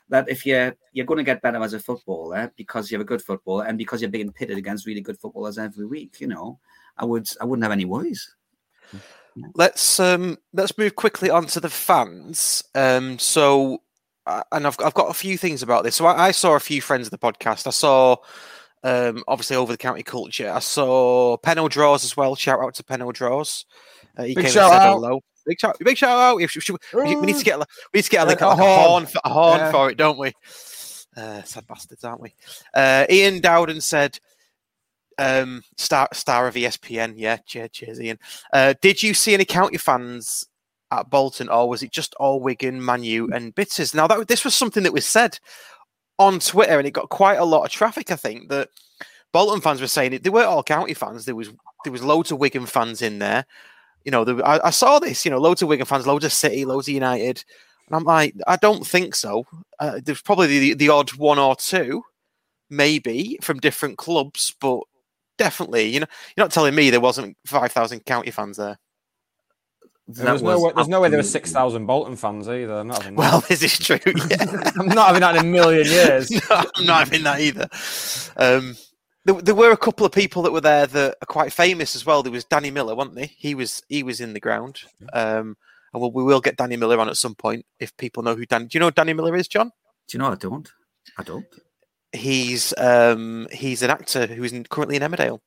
[0.10, 3.22] that if you're you're going to get better as a footballer because you're a good
[3.22, 6.60] footballer and because you're being pitted against really good footballers every week, you know,
[6.98, 8.36] I would I wouldn't have any worries.
[9.56, 12.64] Let's um let's move quickly on to the fans.
[12.76, 13.82] Um, so
[14.28, 15.96] uh, and I've I've got a few things about this.
[15.96, 17.68] So I, I saw a few friends of the podcast.
[17.68, 18.18] I saw
[18.84, 20.52] um obviously over the county culture.
[20.52, 22.36] I saw Penno Draws as well.
[22.36, 23.66] Shout out to Penno Draws.
[24.18, 24.94] Uh, he Big came shout and said out.
[24.96, 25.20] hello.
[25.46, 26.42] Big shout, big shout out!
[26.42, 26.56] If-
[26.94, 27.66] we, we need to get we
[27.96, 28.80] need to get like, A like a horn.
[28.88, 29.72] horn, for, a horn Yeah.
[29.72, 30.32] for it, don't we?
[31.18, 32.34] Uh, sad bastards, aren't we?
[32.74, 34.18] Uh, Ian Dowden said,
[35.18, 38.20] um, "Star star of ESPN." Yeah, cheers, cheers, Ian.
[38.52, 40.46] Uh, did you see any county fans
[40.92, 43.94] at Bolton, or was it just all Wigan, Manu, and Bitters?
[43.94, 45.40] Now, that this was something that was said
[46.20, 48.12] on Twitter, and it got quite a lot of traffic.
[48.12, 48.70] I think that
[49.32, 50.24] Bolton fans were saying it.
[50.24, 51.26] They weren't all county fans.
[51.26, 51.50] There was
[51.84, 53.46] there was loads of Wigan fans in there.
[54.06, 55.26] You know, there, I, I saw this.
[55.26, 57.44] You know, loads of Wigan fans, loads of City, loads of United.
[57.88, 59.46] And I'm like, I don't think so.
[59.80, 62.04] Uh, there's probably the, the odd one or two,
[62.70, 64.82] maybe from different clubs, but
[65.38, 68.78] definitely, you know, you're not telling me there wasn't five thousand county fans there.
[70.08, 72.74] There's no, way, there's no way there were six thousand Bolton fans either.
[72.74, 73.20] I'm not having that.
[73.20, 74.00] Well, this is true.
[74.30, 74.72] Yeah.
[74.78, 76.30] I'm not having that in a million years.
[76.50, 77.70] no, I'm not having that either.
[78.36, 78.76] Um,
[79.26, 82.06] there, there were a couple of people that were there that are quite famous as
[82.06, 82.22] well.
[82.22, 83.34] There was Danny Miller, wasn't he?
[83.38, 84.82] He was he was in the ground.
[85.14, 85.56] Um,
[85.94, 88.46] and we'll, we will get Danny Miller on at some point if people know who
[88.46, 88.68] Dan.
[88.68, 89.72] Do you know who Danny Miller is, John?
[90.08, 90.70] Do you know I don't?
[91.18, 91.46] I don't.
[92.14, 95.40] He's um, he's an actor who's currently in Emmerdale.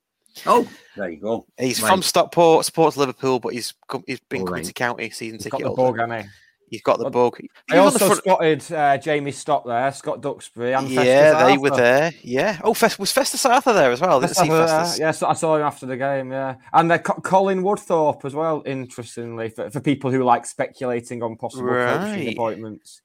[0.44, 1.46] Oh, there you go.
[1.58, 1.88] He's Right.
[1.88, 4.66] from Stockport, supports Liverpool, but he's come, he's been All coming right.
[4.66, 5.98] to county season He's ticket got the holder.
[5.98, 6.30] bug, hasn't he?
[6.68, 7.38] He's got the Well, bug.
[7.70, 11.02] I was on the also spotted uh, Jamie Stock there, Scott Duxbury, and yeah,
[11.32, 12.12] Festus they were there.
[12.22, 12.58] Yeah.
[12.64, 14.20] Oh, Fest, was Festus Arthur there as well?
[14.20, 14.98] Festus see Arthur, uh, Festus.
[14.98, 16.32] yeah, so I saw him after the game.
[16.32, 18.64] Yeah, and uh, Co- Colin Woodthorpe as well.
[18.66, 23.00] Interestingly, for, for people who like speculating on possible coaching appointments.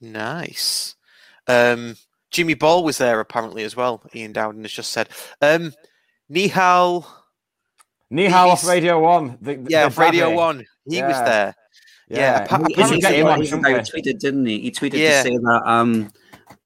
[0.00, 0.96] Nice.
[1.46, 1.96] Um,
[2.34, 4.02] Jimmy Ball was there apparently as well.
[4.14, 5.08] Ian Dowden has just said.
[5.40, 5.72] Um,
[6.30, 7.06] Nihal,
[8.12, 9.38] Nihal off Radio One.
[9.40, 10.64] The, the- yeah, the Radio One.
[10.88, 11.54] He was there.
[12.08, 14.58] Yeah, appa- He- apparently- he- get he- he tweeted, didn't he?
[14.60, 15.22] He tweeted Yeah.
[15.22, 16.10] to say that um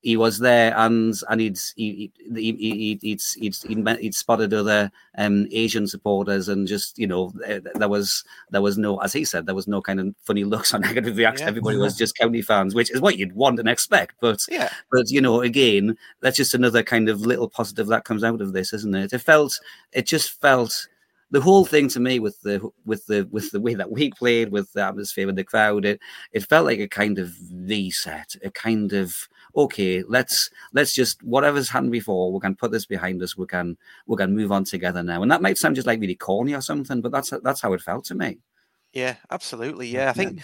[0.03, 4.55] he was there and and he'd he, he, he, he, he'd, he'd, he'd, he'd spotted
[4.55, 9.13] other um Asian supporters and just you know there, there was there was no as
[9.13, 11.45] he said there was no kind of funny looks or negative reaction.
[11.45, 11.49] Yeah.
[11.49, 14.15] Everybody was just county fans, which is what you'd want and expect.
[14.21, 18.23] But yeah, but you know again that's just another kind of little positive that comes
[18.23, 19.59] out of this isn't it it felt
[19.93, 20.87] it just felt
[21.31, 24.51] the whole thing to me with the with the with the way that we played
[24.51, 26.01] with the atmosphere with the crowd it
[26.33, 29.15] it felt like a kind of reset a kind of
[29.57, 33.77] okay let's let's just whatever's happened before we can put this behind us we can
[34.07, 36.61] we can move on together now and that might sound just like really corny or
[36.61, 38.39] something but that's that's how it felt to me
[38.93, 39.89] yeah, absolutely.
[39.89, 40.43] Yeah, I think.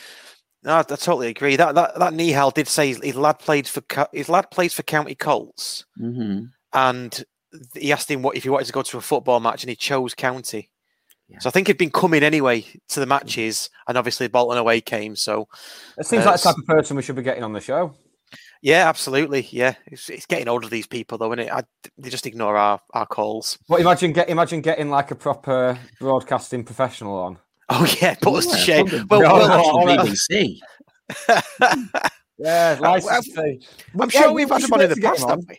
[0.62, 1.56] No, I totally agree.
[1.56, 4.82] That that that Nihal did say his, his lad played for his lad plays for
[4.82, 6.46] County Colts, mm-hmm.
[6.72, 7.24] and
[7.74, 9.76] he asked him what if he wanted to go to a football match, and he
[9.76, 10.70] chose County.
[11.34, 11.38] Yeah.
[11.40, 15.16] So I think he'd been coming anyway to the matches, and obviously Bolton away came.
[15.16, 15.48] So
[15.98, 17.94] It seems Uh, like the type of person we should be getting on the show.
[18.62, 19.46] yeah, absolutely.
[19.50, 21.52] Yeah, it's, it's getting older these people though, isn't it?
[21.52, 21.62] I,
[21.98, 23.58] they just ignore our, our calls.
[23.68, 27.38] But imagine get imagine getting like a proper broadcasting professional on.
[27.68, 28.86] Oh yeah, put us to shame.
[28.86, 30.06] probably- Well, No, well, no, National.
[30.06, 30.58] BBC.
[32.36, 33.66] Yeah, well, license fee.
[34.00, 35.48] I'm Yeah, sure we we've had should them on in the to get past, haven't
[35.48, 35.58] we?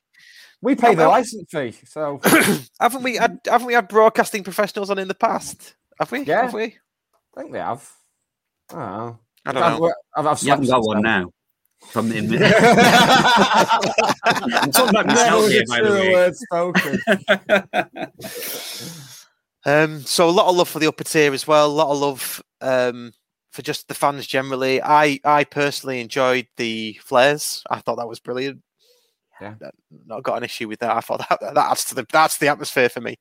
[0.61, 2.19] We pay the license fee, so
[2.79, 5.75] haven't we had haven't we had broadcasting professionals on in the past?
[5.99, 6.23] Have we?
[6.23, 6.43] Yeah.
[6.43, 6.63] Have we?
[6.63, 7.89] I think they have.
[8.71, 9.19] I don't know.
[9.45, 9.93] I don't I've, know.
[10.15, 11.29] I've, I've You haven't got one now.
[11.91, 12.41] from the inmate.
[14.23, 16.13] I'm talking about myself here, by the way.
[16.13, 18.11] word.
[19.67, 21.65] Um, so a lot of love for the upper tier as well.
[21.65, 23.13] A lot of love um,
[23.51, 24.79] for just the fans generally.
[24.79, 27.63] I I personally enjoyed the flares.
[27.71, 28.61] I thought that was brilliant.
[29.41, 29.55] Yeah.
[30.05, 30.95] Not got an issue with that.
[30.95, 33.17] I thought that that adds to the that's the atmosphere for me.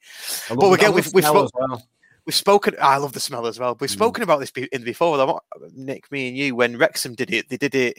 [0.49, 1.83] But again, we've- we've smell spoke- well.
[2.27, 2.75] We've spoken.
[2.81, 3.77] I love the smell as well.
[3.79, 3.93] We've Mm.
[3.93, 5.19] spoken about this in before.
[5.19, 5.41] though,
[5.75, 6.55] Nick, me, and you.
[6.57, 7.99] When Wrexham did it, they did it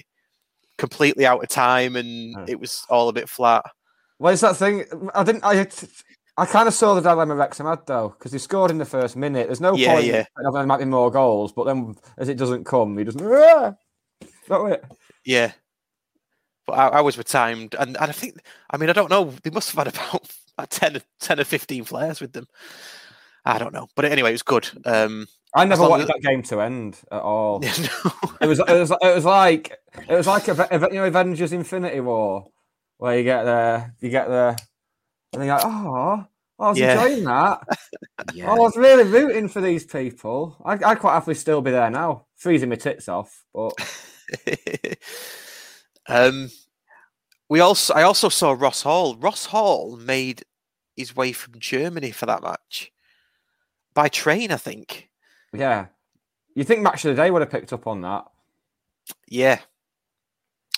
[0.80, 3.64] completely out of time, and it was all a bit flat.
[4.18, 4.86] Well, it's that thing.
[5.14, 5.44] I didn't.
[5.44, 5.68] I.
[6.38, 9.16] I kind of saw the dilemma Wrexham had though, because he scored in the first
[9.16, 9.48] minute.
[9.48, 10.06] There's no Yeah, point.
[10.08, 10.26] yeah.
[10.52, 13.22] There might be more goals, but then as it doesn't come, he doesn't.
[13.24, 13.74] "Ah!"
[14.50, 14.82] That.
[15.24, 15.52] Yeah.
[16.68, 19.34] But I, I was timed, and, and I think, I mean, I don't know.
[19.44, 22.48] They must have had about uh, 10, or- 10 or 15 flares with them.
[23.46, 23.88] I don't know.
[23.96, 24.68] But anyway, it was good.
[24.86, 27.60] Um, I never wanted that game to end at all.
[27.64, 27.74] yeah,
[28.04, 28.12] no.
[28.42, 28.60] It was.
[28.60, 28.92] It was.
[28.92, 29.72] It was like.
[30.10, 32.48] It was like a, you know Avengers: Infinity War,
[32.98, 34.56] where you get there, you get there,
[35.34, 36.26] and you're like, oh,
[36.60, 37.02] I was Yeah.
[37.02, 37.62] enjoying that.
[38.34, 38.52] Yeah.
[38.52, 40.58] I was really rooting for these people.
[40.66, 43.44] I, I'd quite happily still be there now, freezing my tits off.
[43.54, 43.74] But
[46.08, 46.50] um,
[47.50, 49.16] we also, I also saw Ross Hall.
[49.18, 50.44] Ross Hall made
[50.96, 52.92] his way from Germany for that match
[53.94, 55.10] by train, I think.
[55.54, 55.88] yeah,
[56.56, 58.26] you think match of the day would have picked up on that?
[59.28, 59.60] Yeah.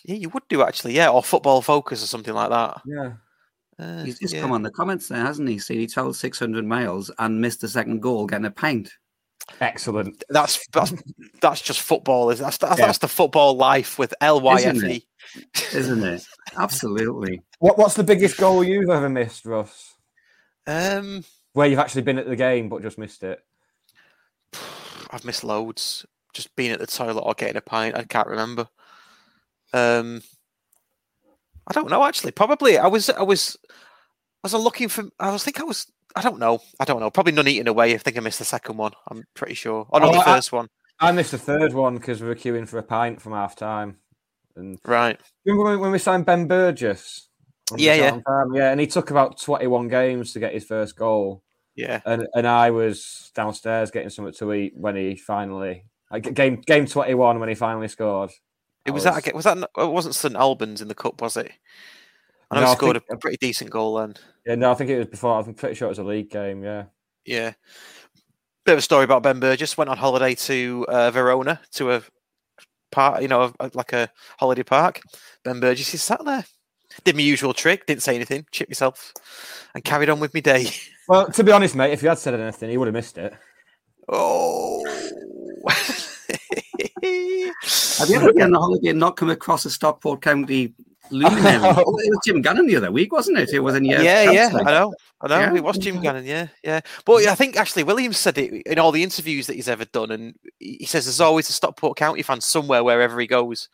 [0.05, 0.93] Yeah, you would do actually.
[0.93, 2.81] Yeah, or Football Focus or something like that.
[2.85, 3.13] Yeah.
[3.79, 4.41] Uh, He's just yeah.
[4.41, 5.59] come on the comments there, hasn't he?
[5.59, 8.91] See, he travelled 600 miles and missed the second goal getting a pint.
[9.61, 10.23] Excellent.
[10.29, 10.93] That's that's
[11.41, 12.29] that's just football.
[12.29, 12.85] Is that's that's, Yeah.
[12.87, 15.07] that's the football life with L Y F Isn't E.
[15.73, 16.25] Isn't it?
[16.57, 17.41] Absolutely.
[17.59, 19.95] What What's the biggest goal you've ever missed, Russ?
[20.65, 23.39] Um, Where you've actually been at the game but just missed it?
[25.11, 26.05] I've missed loads.
[26.33, 27.95] Just being at the toilet or getting a pint.
[27.95, 28.67] I can't remember.
[29.73, 30.21] Um,
[31.67, 32.31] I don't know actually.
[32.31, 33.57] Probably I was I was
[34.43, 35.05] was I looking for.
[35.19, 35.87] I was think I was.
[36.17, 36.59] I don't know.
[36.79, 37.09] I don't know.
[37.09, 37.93] Probably none eating away.
[37.93, 38.91] I think I missed the second one.
[39.09, 39.87] I'm pretty sure.
[39.91, 40.67] Oh no, Oh, the I- one.
[40.99, 43.97] I missed the third one because we were queuing for a pint from half time.
[44.55, 45.19] And Right.
[45.45, 47.29] remember when, we signed Ben Burgess?
[47.75, 48.19] Yeah, yeah.
[48.53, 51.43] Yeah, and he took about twenty-one games to get his first goal.
[51.75, 52.01] Yeah.
[52.05, 56.87] and and I was downstairs getting something to eat when he finally like game game
[56.87, 58.31] twenty one when he finally scored.
[58.83, 59.35] It I was, that.
[59.35, 59.57] Was that?
[59.77, 61.51] It wasn't St Albans in the cup, was it?
[62.49, 64.15] I know No, he I scored think- a pretty decent goal then.
[64.47, 65.37] Yeah, no, I think it was before.
[65.37, 66.63] I'm pretty sure it was a league game.
[66.63, 66.85] Yeah,
[67.25, 67.53] Yeah.
[68.65, 69.77] Bit of a story about Ben Burgess.
[69.77, 72.01] Went on holiday to uh, Verona to a
[72.91, 75.01] park, you know, a, like a holiday park.
[75.43, 76.45] Ben Burgess is sat there.
[77.03, 79.13] Did my usual trick, didn't say anything, chipped myself,
[79.75, 80.67] and carried on with my day.
[81.09, 83.33] Well, to be honest, mate, if you had said anything, he would have missed it.
[84.09, 84.83] Oh.
[87.01, 90.73] Have you ever been on a holiday and not come across a Stockport County
[91.11, 91.57] luminary?
[91.61, 93.53] oh, it was Jim Gannon the other week, wasn't it?
[93.53, 94.67] It was in your yeah, yeah, campsite.
[94.67, 95.39] I know, I know.
[95.39, 95.55] Yeah.
[95.55, 96.81] It was Jim Gannon, yeah, yeah.
[97.05, 100.11] But I think Ashley Williams said it in all the interviews that he's ever done,
[100.11, 103.69] and he says there's always a Stockport County fan somewhere wherever he goes.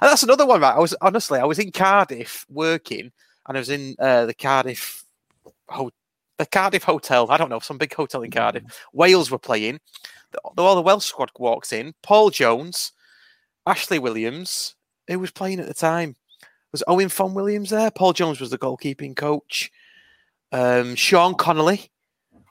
[0.00, 0.76] And that's another one, right?
[0.76, 3.12] I was honestly, I was in Cardiff working,
[3.46, 5.04] and I was in uh, the Cardiff,
[5.68, 5.90] ho-
[6.38, 7.30] the Cardiff hotel.
[7.30, 8.64] I don't know, some big hotel in Cardiff.
[8.92, 9.80] Wales were playing.
[10.32, 11.94] The, all the Welsh squad walks in.
[12.02, 12.92] Paul Jones,
[13.66, 14.74] Ashley Williams,
[15.08, 16.16] who was playing at the time
[16.74, 17.88] was Owain Fôn Williams there.
[17.92, 19.70] Paul Jones was the goalkeeping coach.
[20.50, 21.88] Um, Sean Connolly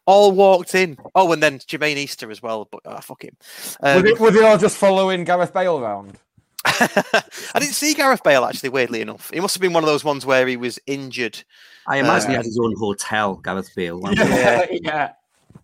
[0.06, 0.98] all walked in.
[1.14, 2.70] Oh, and then Jermaine Easter as well.
[2.72, 3.36] But ah, fuck him.
[3.82, 6.18] were, Um, they, were they all just following Gareth Bale around?
[6.66, 8.70] I didn't see Gareth Bale actually.
[8.70, 11.44] Weirdly enough, he must have been one of those ones where he was injured.
[11.86, 14.00] I imagine he Uh, had his own hotel, Gareth Bale.
[14.14, 14.66] Yeah.
[14.72, 15.12] yeah.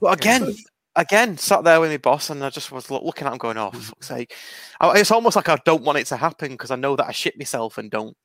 [0.02, 0.54] But again,
[0.98, 3.72] again, sat there with my boss, and I just was looking at him, going, "Oh,
[3.72, 4.36] for fuck's sake!"
[4.82, 7.38] It's almost like I don't want it to happen because I know that I shit
[7.38, 8.18] myself and don't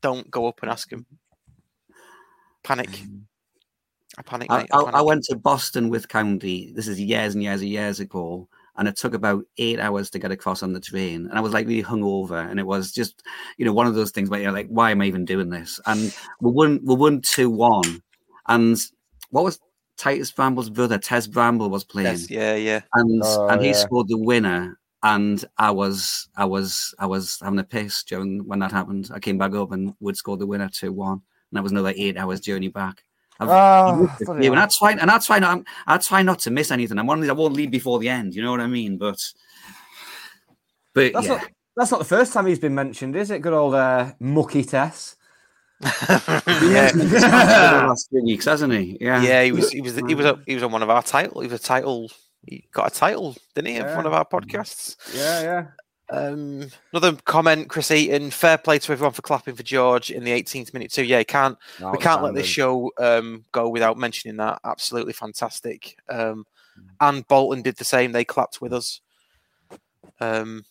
[0.00, 1.06] don't go up and ask him.
[2.62, 2.88] Panic.
[2.90, 3.20] Mm.
[4.18, 4.50] I panic.
[4.50, 5.06] I, mate, I I, I panic.
[5.06, 6.72] went to Boston with County.
[6.74, 10.18] This is years and years and years ago, and it took about eight hours to
[10.18, 11.26] get across on the train.
[11.28, 13.22] And I was like really hungover, and it was just,
[13.58, 15.78] you know, one of those things where you're like, "Why am I even doing this?"
[15.86, 18.02] And we won, we won two one,
[18.48, 18.76] and
[19.30, 19.60] what was
[19.96, 22.80] Titus Bramble's brother, Tez Bramble, was playing, Yes, yeah, yeah.
[22.94, 23.74] and Oh, and he yeah.
[23.74, 24.78] scored the winner.
[25.02, 29.10] And I was, I was, I was having a piss during when that happened.
[29.12, 31.92] I came back up and would score the winner two one, and that was another
[31.96, 33.02] eight hours journey back.
[33.40, 34.66] I've- Oh, with bloody you, and hell.
[34.66, 34.90] I try
[35.38, 36.98] and I'm, not I try not to miss anything.
[36.98, 38.34] I'm one of these I won't leave before the end.
[38.34, 38.98] You know what I mean?
[38.98, 39.24] But
[40.94, 43.38] but That's yeah, not that's not the first time he's been mentioned, is it?
[43.40, 45.14] Good old uh, Mucky Tess.
[45.80, 46.90] yeah.
[46.90, 48.98] the last few weeks, hasn't he?
[49.00, 51.04] Yeah, yeah, he was he was he was a, he was on one of our
[51.04, 51.40] title.
[51.40, 52.10] He was a title.
[52.46, 53.76] He got a title, didn't he?
[53.78, 54.96] Of one of our podcasts.
[55.14, 55.66] Yeah, yeah.
[56.10, 58.30] Um, another comment, Chris Eaton.
[58.30, 61.04] Fair play to everyone for clapping for George in the 18th minute too.
[61.04, 61.58] Yeah, can't
[61.92, 64.60] we can't let this show um, go without mentioning that.
[64.64, 65.96] Absolutely fantastic.
[66.08, 66.46] Um,
[67.00, 68.12] and Bolton did the same.
[68.12, 69.00] They clapped with us.
[70.20, 70.64] Um,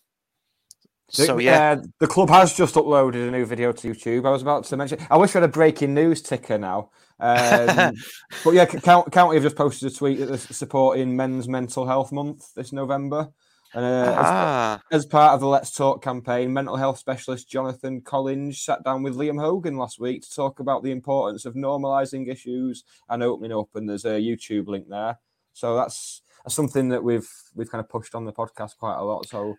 [1.09, 4.27] so yeah, uh, the club has just uploaded a new video to YouTube.
[4.27, 4.99] I was about to mention.
[5.09, 6.89] I wish we had a breaking news ticker now.
[7.19, 7.93] Um,
[8.43, 12.11] but yeah, Count- County have just posted a tweet that they're supporting Men's Mental Health
[12.11, 13.29] Month this November.
[13.73, 18.01] And uh, as- ah, as, part of the Let's Talk campaign, mental health specialist Jonathan
[18.01, 22.29] Collins sat down with Liam Hogan last week to talk about the importance of normalising
[22.29, 23.69] issues and opening up.
[23.75, 25.19] And there's a YouTube link there,
[25.53, 29.03] so that's, that's something that we've we've kind of pushed on the podcast quite a
[29.03, 29.27] lot.
[29.27, 29.55] So,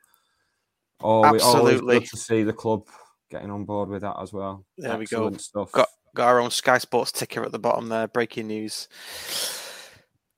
[1.01, 2.01] oh, always Absolutely.
[2.01, 2.86] good to see the club
[3.30, 4.64] getting on board with that as well.
[4.76, 5.30] There we go.
[5.32, 5.72] Stuff.
[5.72, 8.09] got got our own Sky Sports ticker at the bottom there.
[8.09, 8.88] Breaking news.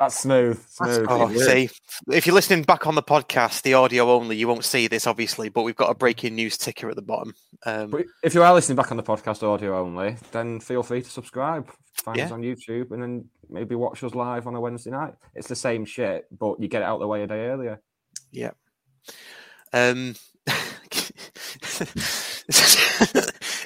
[0.00, 0.58] That's smooth.
[0.66, 1.06] Smooth.
[1.10, 1.68] Oh, see,
[2.10, 5.50] if you're listening back on the podcast, the audio only, you won't see this obviously,
[5.50, 7.34] but we've got a breaking news ticker at the bottom.
[7.66, 7.92] Um,
[8.22, 11.70] if you are listening back on the podcast audio only, then feel free to subscribe.
[12.02, 15.12] Find us on YouTube and then maybe watch us live on a Wednesday night.
[15.34, 17.82] It's the same shit, but you get it out the way a day earlier.
[18.32, 18.52] Yeah.
[19.74, 20.14] Um,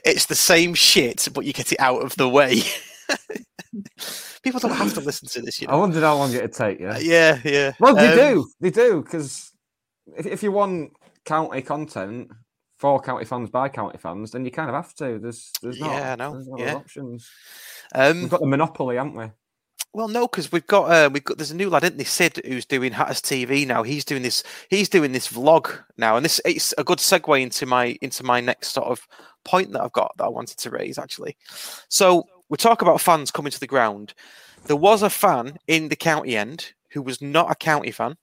[0.05, 2.63] it's the same shit, but you get it out of the way.
[4.43, 6.93] People don't have to listen to this, you I wondered how long it'd take you.
[7.01, 7.73] Yeah, yeah.
[7.81, 8.47] Well, they Um, do.
[8.61, 9.53] They do because
[10.17, 10.93] if, if you want
[11.25, 12.29] county content
[12.77, 15.19] for county fans by county fans, then you kind of have to.
[15.19, 15.91] There's there's not.
[15.93, 16.75] Yeah, I know, There's no yeah.
[16.75, 17.29] options.
[17.95, 19.31] Um, We've got the monopoly, haven't we?
[19.95, 22.41] Well, no, because we've got uh, we've got there's a new lad, isn't there, Sid,
[22.45, 23.85] who's doing Hatters TV now.
[23.85, 24.43] He's doing this.
[24.69, 28.41] He's doing this vlog now, and this it's a good segue into my into my
[28.41, 29.07] next sort of
[29.45, 31.37] point that I've got that I wanted to raise actually.
[31.89, 34.15] So we talk about fans coming to the ground.
[34.65, 38.17] There was a fan in the county end who was not a county fan.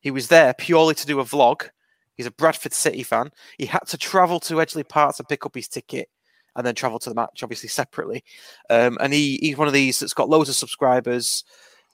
[0.00, 1.68] He was there purely to do a vlog.
[2.16, 3.30] He's a Bradford City fan.
[3.56, 6.08] He had to travel to Edgeley Park to pick up his ticket
[6.56, 8.24] and then travel to the match, obviously separately.
[8.70, 11.44] Um, and he he's one of these that's got loads of subscribers.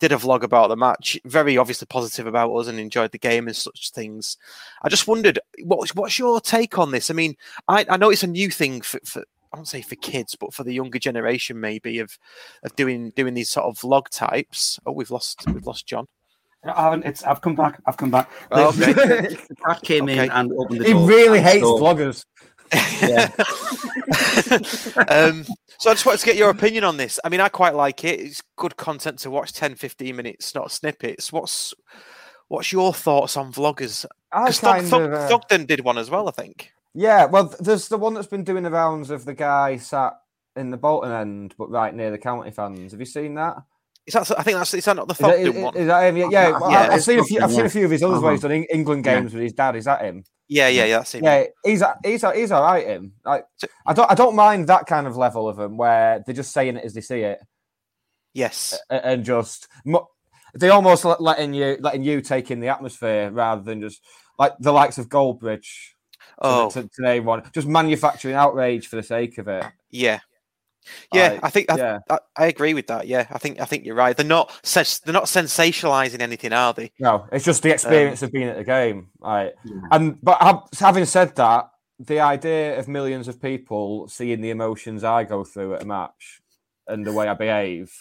[0.01, 3.47] Did a vlog about the match, very obviously positive about us, and enjoyed the game
[3.47, 4.39] and such things.
[4.83, 7.11] I just wondered, what's what's your take on this?
[7.11, 7.37] I mean,
[7.69, 10.55] I, I know it's a new thing for, for I won't say for kids, but
[10.55, 12.17] for the younger generation, maybe of
[12.63, 14.79] of doing doing these sort of vlog types.
[14.87, 16.07] Oh, we've lost we've lost John.
[16.65, 17.05] I haven't.
[17.05, 17.23] It's.
[17.23, 17.81] I've come back.
[17.87, 18.31] I've come back.
[18.53, 18.93] Okay.
[19.49, 20.25] The cat came Okay.
[20.25, 21.07] in and opened the He door.
[21.07, 22.25] really hates So- vloggers.
[22.73, 23.31] Yeah.
[25.09, 25.45] um,
[25.79, 27.19] so I just wanted to get your opinion on this.
[27.25, 28.21] I mean, I quite like it.
[28.21, 31.33] It's good content to watch 10, 15 minutes, not snippets.
[31.33, 31.75] What's
[32.49, 34.05] what's your thoughts on vloggers?
[34.33, 36.71] I Because kind Thug, uh, Thogden did one as well, I think.
[36.95, 40.15] Yeah, well, there's the one that's been doing the rounds of the guy sat
[40.57, 42.91] in the Bolton end, but right near the county fans.
[42.93, 43.57] Have you seen that?
[44.07, 45.77] Is that, I think that's is that not the Is Thogden is, one?
[45.77, 46.17] is that him?
[46.17, 46.51] Yeah, yeah.
[46.59, 47.41] well, Yeah, I- I've seen a few.
[47.41, 48.49] I've seen a few of his others where he's Uh-huh.
[48.49, 49.21] done Eng- England Yeah.
[49.21, 49.77] games with his dad.
[49.77, 50.25] Is that him?
[50.51, 50.99] Yeah, yeah, yeah.
[50.99, 51.25] That's him.
[51.25, 52.87] Yeah, he's he's he's all right.
[52.87, 53.13] Him.
[53.25, 53.47] Like,
[53.87, 56.77] I don't I don't mind that kind of level of him where they're just saying
[56.77, 57.39] it as they see it
[58.35, 58.79] Yes.
[58.91, 59.69] a- and just
[60.55, 64.03] they almost letting you letting you take in the atmosphere rather than just
[64.39, 65.61] like the likes of Goldbridge.
[65.63, 69.65] to- Oh, to, to name one, just manufacturing outrage for the sake of it.
[69.91, 70.21] yeah.
[71.13, 71.99] Yeah, Like, I think I, yeah.
[72.09, 73.07] I, I agree with that.
[73.07, 74.17] Yeah, I think I think you're right.
[74.17, 76.93] They're not sens- they're not sensationalizing anything, are they?
[76.99, 79.09] No, it's just Um, the experience of being at the game.
[79.21, 79.53] Right.
[79.91, 85.05] And but ha- having said that, the idea of millions of people seeing the emotions
[85.05, 86.41] I go through at a match
[86.89, 87.93] and the way I behave,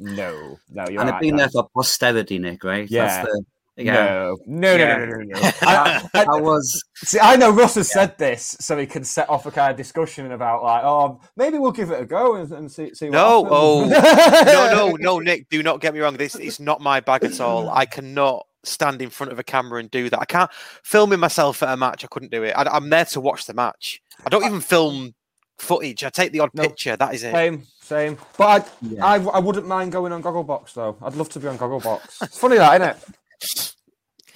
[0.00, 1.18] no, no, you're and right.
[1.18, 2.64] it's been there for posterity, Nick.
[2.64, 2.90] Right?
[2.90, 3.22] Yeah.
[3.22, 3.44] That's the,
[3.76, 3.94] yeah.
[3.94, 4.96] No, no, Yeah.
[4.98, 5.50] no, no, no, no, no.
[5.62, 6.84] I, I- I was.
[6.96, 9.76] see, I know Russ has said this so he can set off a kind of
[9.76, 13.12] discussion about like, oh, maybe we'll give it a go and, and see, see what
[13.12, 13.84] No, oh,
[14.44, 15.48] no, no, no, Nick.
[15.48, 16.16] Do not get me wrong.
[16.16, 17.68] This is not my bag at all.
[17.70, 20.20] I cannot stand in front of a camera and do that.
[20.20, 20.50] I can't
[20.82, 22.04] filming myself at a match.
[22.04, 22.52] I couldn't do it.
[22.56, 24.00] I, I'm there to watch the match.
[24.24, 25.14] I don't even film
[25.58, 26.02] footage.
[26.04, 26.62] I take the odd No.
[26.62, 26.96] picture.
[26.96, 27.32] That is it.
[27.32, 28.18] Same, same.
[28.38, 29.04] But I, Yeah.
[29.04, 30.96] I, I wouldn't mind going on Gogglebox though.
[31.02, 32.22] I'd love to be on Gogglebox.
[32.22, 32.96] It's funny that, isn't it?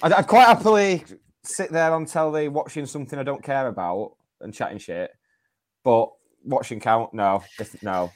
[0.01, 1.03] I'd, I'd quite happily
[1.43, 5.11] sit there on telly watching something I don't care about and chatting shit.
[5.83, 6.09] But
[6.43, 7.43] watching count, no,
[7.81, 8.11] no.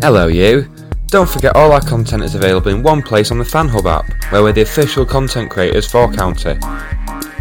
[0.00, 0.70] Hello, you.
[1.08, 4.42] Don't forget all our content is available in one place on the FanHub app, where
[4.42, 6.58] we're the official content creators for County.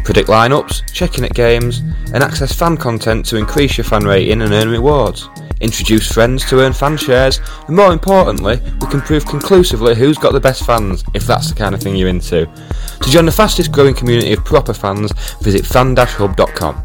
[0.06, 1.80] Predict lineups, check in at games,
[2.14, 5.28] and access fan content to increase your fan rating and earn rewards.
[5.62, 10.34] Introduce friends to earn fan shares, and more importantly, we can prove conclusively who's got
[10.34, 12.45] the best fans, if that's the kind of thing you're into.
[12.45, 16.84] To join the fastest growing community of proper fans, visit fan-hub.com.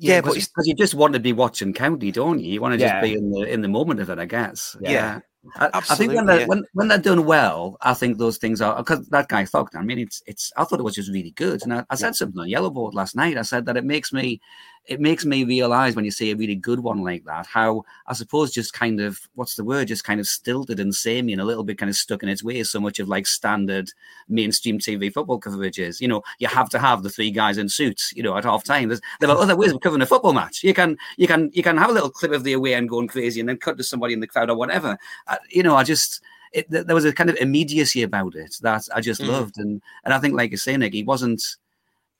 [0.00, 2.52] Yeah, Yeah, but because you just want to be watching county, don't you?
[2.52, 3.00] You want to just Yeah.
[3.00, 4.76] be in the in the moment of it, I guess.
[4.80, 5.18] Yeah.
[5.56, 8.76] I, I think when they're when, when they're done well, I think those things are
[8.76, 9.76] because that guy Thogden.
[9.76, 10.52] I mean, it's it's.
[10.56, 12.94] I thought it was just really good, and I, I said something on Yellow Board
[12.94, 13.38] last night.
[13.38, 14.40] I said that it makes me,
[14.88, 18.14] it makes me realize when you see a really good one like that, how I
[18.14, 21.44] suppose just kind of what's the word, just kind of stilted and samey and a
[21.44, 22.70] little bit kind of stuck in its ways.
[22.70, 23.92] So much of like standard
[24.28, 27.68] mainstream TV football coverage is, you know, you have to have the three guys in
[27.68, 28.88] suits, you know, at half time.
[28.88, 30.64] There's there are other ways of covering a football match.
[30.64, 33.08] You can you can you can have a little clip of the away and going
[33.08, 34.96] crazy, and then cut to somebody in the crowd or whatever.
[35.26, 36.22] Uh, you know, I just
[36.54, 39.28] it, there was a kind of immediacy about it that I just Mm.
[39.28, 41.42] loved, and and I think, like you say, Nick, he wasn't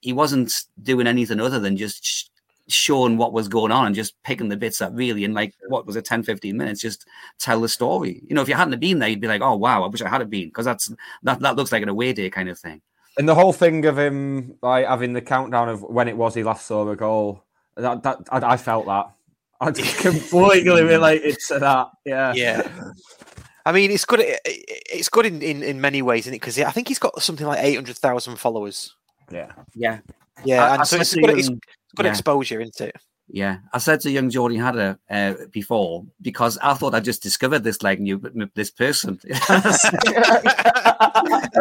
[0.00, 0.52] he wasn't
[0.82, 2.27] doing anything other than just
[2.68, 5.54] sh- showing what was going on and just picking the bits up really in like
[5.68, 7.06] what was it 10 15 minutes just
[7.38, 9.82] tell the story you know if you hadn't been there you'd be like oh wow
[9.82, 10.92] i wish i had have been because that's
[11.22, 12.80] that, that looks like an away day kind of thing
[13.18, 16.42] And the whole thing of him like having the countdown of when it was he
[16.44, 17.42] last saw a goal,
[17.76, 19.10] that, that I, I felt that.
[19.60, 21.88] I completely related to that.
[22.04, 22.62] Yeah, Yeah.
[23.66, 24.20] I mean, it's good.
[24.20, 26.40] it- it- It's good in, in, in many ways, isn't it?
[26.40, 28.94] Because I think he's got something like eight hundred thousand followers.
[29.32, 29.98] Yeah, yeah
[30.44, 31.30] Yeah, I- and I so it's good.
[31.38, 31.60] It's him-
[31.96, 32.12] good yeah.
[32.12, 32.96] exposure, isn't it?
[33.30, 37.62] Yeah, I said to young Geordie Hatter uh, before because I thought I just discovered
[37.62, 38.18] this like new
[38.54, 39.20] this person.
[39.24, 39.70] and I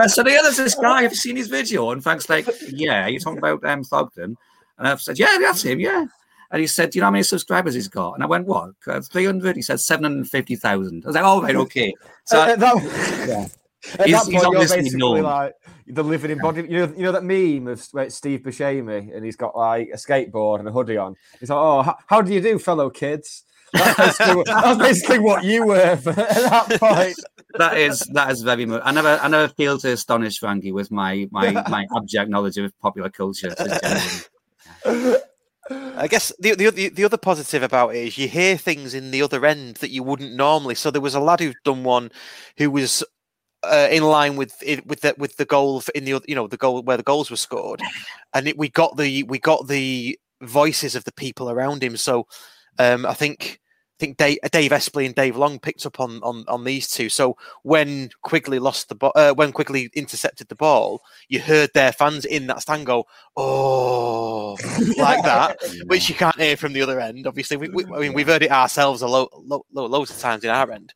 [0.08, 1.02] said, "Yeah, there's this guy.
[1.02, 4.38] Have you seen his video?" And Frank's like, "Yeah, you're talking about um, Thogden."
[4.78, 5.82] And I've said, "Yeah, that's him.
[5.82, 6.06] Yeah."
[6.52, 8.70] And he said, "Do you know how many subscribers he's got?" And I went, "What?
[9.04, 9.58] Three hundred?
[9.58, 11.04] He said seven hundred fifty thousand.
[11.04, 12.84] I was like, "Oh, right, okay." So At- at that-
[13.28, 13.48] yeah.
[14.00, 15.22] At He's- that he's point, you're obviously basically known.
[15.24, 15.54] like
[15.88, 16.70] the living embodiment.
[16.72, 19.90] You know, you know that meme of where it's Steve Buscemi and he's got like
[19.94, 21.16] a skateboard and a hoodie on.
[21.40, 25.20] He's like, "Oh, how, how do you do, fellow kids?" That's basically, what- that's basically
[25.20, 27.16] what you were at that point.
[27.58, 28.82] that is that is very much.
[28.86, 32.78] I never I never feel to astonish Frankie with my my my abject knowledge of
[32.80, 33.54] popular culture.
[35.70, 39.12] I guess the, the the the other positive about it is you hear things in
[39.12, 40.76] the other end that you wouldn't normally.
[40.76, 42.10] So there was a lad who'd done one
[42.58, 43.04] who was
[43.70, 44.56] uh, in line with
[44.86, 47.38] with the with the goal in the you know the goal where the goals were
[47.38, 47.82] scored,
[48.34, 51.98] and it, we got the we got the voices of the people around him.
[51.98, 52.28] So
[52.80, 53.60] um, I think
[54.00, 57.10] I think Dave, Dave Espley and Dave Long picked up on on, on these two.
[57.10, 61.92] So when Quigley lost the ball, uh, when Quigley intercepted the ball, you heard their
[61.92, 63.06] fans in that stand go,
[63.36, 64.52] "Oh,"
[64.98, 65.58] like that,
[65.88, 67.26] which you can't hear from the other end.
[67.26, 70.20] Obviously, we, we, I mean, we've heard it ourselves a lo- lo- lo- loads of
[70.20, 70.94] times in our end.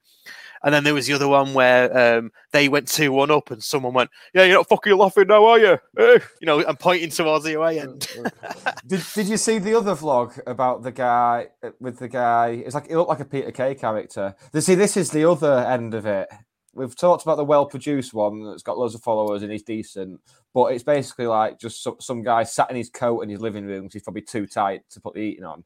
[0.63, 3.63] And then there was the other one where um, they went two one up, and
[3.63, 7.09] someone went, "Yeah, you're not fucking laughing now, are you?" Eh," You know, and pointing
[7.09, 8.07] towards the away end.
[8.87, 11.47] Did, did you see the other vlog about the guy
[11.79, 12.61] with the guy?
[12.65, 14.35] It's like it looked like a Peter Kay character.
[14.59, 16.27] See, this is the other end of it.
[16.73, 20.21] We've talked about the well-produced one that's got loads of followers and he's decent,
[20.53, 23.65] but it's basically like just some, some guy sat in his coat in his living
[23.65, 25.63] room 'cause he's probably too tight to put the eating on.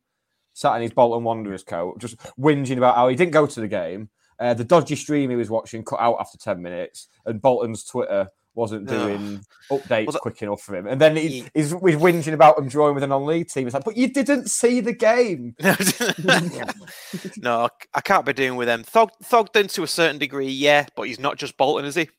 [0.54, 3.68] Sat in his Bolton Wanderers coat, just whinging about how he didn't go to the
[3.68, 4.10] game.
[4.40, 8.30] Uh, the dodgy stream he was watching cut out after ten minutes, and Bolton's Twitter
[8.56, 8.98] wasn't Ugh.
[8.98, 10.88] doing updates Well, quick enough for him.
[10.88, 13.68] And then he, he's, he's whinging about him drawing with an non-league team.
[13.68, 15.56] It's like, but you didn't see the game.
[17.38, 18.84] no, I can't be doing with them.
[18.84, 22.10] Thog, Thogden to a certain degree, yeah, but he's not just Bolton, is he?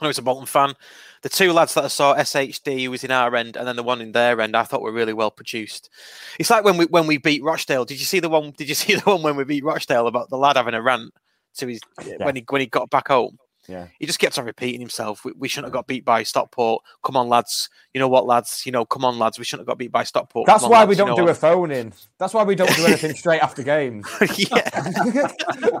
[0.00, 0.74] I know he's a Bolton fan.
[1.22, 3.82] The two lads that I saw, SHD, who was in our end, and then the
[3.82, 5.90] one in their end, I thought were really well produced.
[6.38, 7.84] It's like when we when we beat Rochdale.
[7.84, 8.52] Did you see the one?
[8.52, 11.12] Did you see the one when we beat Rochdale about the lad having a rant
[11.56, 11.80] to his
[12.18, 13.38] when he when he got back home?
[13.68, 13.86] Yeah.
[14.00, 15.24] He just kept on repeating himself.
[15.24, 16.82] We, we shouldn't have got beat by Stockport.
[17.04, 17.68] Come on, lads.
[17.94, 18.62] You know what, lads?
[18.66, 19.38] You know, come on, lads.
[19.38, 20.46] We shouldn't have got beat by Stockport.
[20.46, 20.88] That's on, why lads.
[20.88, 21.30] we don't know do what?
[21.30, 21.92] a phone in.
[22.18, 24.06] That's why we don't do anything straight after games.
[24.36, 25.80] yeah.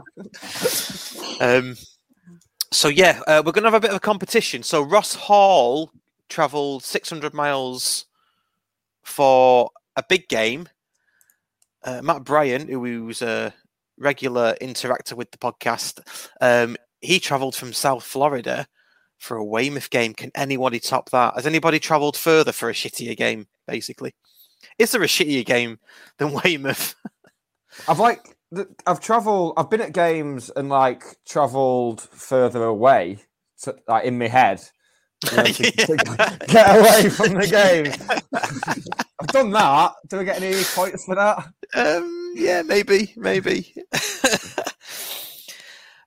[1.40, 1.74] Um,
[2.70, 4.62] so yeah, uh, we're going to have a bit of a competition.
[4.62, 5.90] So Ross Hall
[6.28, 8.04] travelled 600 miles
[9.02, 10.68] for a big game.
[11.82, 13.54] Uh, Matt Bryan, who was a
[14.00, 16.00] regular interactor with the podcast,
[16.40, 18.66] um, he travelled from South Florida
[19.18, 20.14] for a Weymouth game.
[20.14, 21.34] Can anybody top that?
[21.34, 23.46] Has anybody travelled further for a shittier game?
[23.68, 24.14] Basically,
[24.78, 25.78] is there a shittier game
[26.18, 26.96] than Weymouth?
[27.86, 28.36] I've like
[28.86, 29.54] I've travelled.
[29.56, 33.18] I've been at games and like travelled further away,
[33.62, 34.60] to, like in my head,
[35.30, 37.92] you know, to, to get away from the game.
[39.20, 39.92] I've done that.
[40.08, 41.52] Do I get any points for that?
[41.74, 43.74] Um, yeah, maybe, maybe.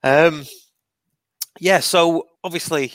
[0.04, 0.46] um,
[1.60, 1.80] yeah.
[1.80, 2.92] So obviously,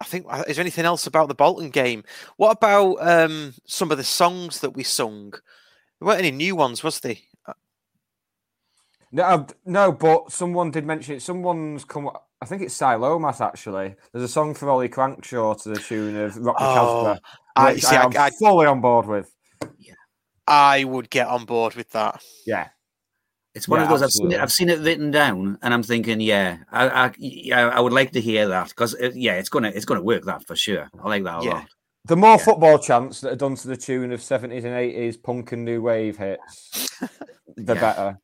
[0.00, 2.02] I think uh, is there anything else about the Bolton game?
[2.36, 5.30] What about um some of the songs that we sung?
[5.30, 7.16] There weren't any new ones, was there?
[9.12, 11.22] No, no, but someone did mention it.
[11.22, 12.10] Someone's come.
[12.42, 13.94] I think it's Silomas actually.
[14.12, 16.74] There's a song from Ollie Crankshaw to the tune of Rock the Oh,
[17.14, 17.20] Casbah,
[17.54, 19.32] I- which see, I I- am I- fully on board with.
[20.46, 22.20] I would get on board with that.
[22.44, 22.68] Yeah.
[23.54, 25.82] It's one Yeah, of those I've seen, it, I've seen it written down, and I'm
[25.84, 29.50] thinking, yeah, I, I, yeah, I would like to hear that because uh, yeah, it's
[29.50, 30.88] gonna it's gonna work that for sure.
[31.00, 31.50] I like that a Yeah.
[31.52, 31.66] lot.
[32.06, 35.52] The more football chants that are done to the tune of 70s and 80s punk
[35.52, 36.88] and new wave hits,
[37.56, 37.80] the Yeah.
[37.80, 38.18] better.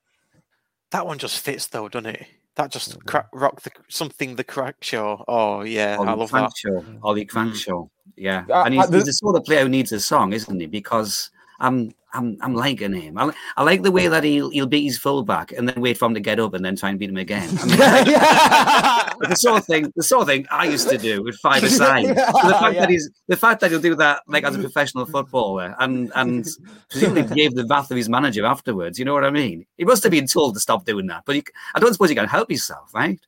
[0.91, 2.27] That one just fits though, doesn't it?
[2.59, 5.25] That just crack, rock the something the crack show.
[5.29, 6.57] Oh yeah, I love Crank that.
[6.57, 7.57] Show, Ollie Crank Mm.
[7.57, 7.91] Show.
[8.17, 10.33] Yeah, Uh, and he's, uh, the- he's the sort of player who needs a song,
[10.33, 10.67] isn't he?
[10.67, 11.31] Because
[11.61, 13.19] I'm I'm I'm liking him.
[13.19, 16.07] I, I like the way that he'll he'll beat his fullback and then wait for
[16.07, 17.49] him to get up and then try and beat him again.
[17.61, 17.77] I mean,
[19.31, 22.07] the sort of thing the sort of thing I used to do with five aside.
[22.07, 22.81] So the fact Yeah.
[22.81, 26.47] that he's the fact that he'll do that like as a professional footballer and and
[26.91, 28.99] presumably gave the wrath of his manager afterwards.
[28.99, 29.67] You know what I mean?
[29.77, 31.45] He must have been told to stop doing that, but he,
[31.75, 33.21] I don't suppose he can help himself, right?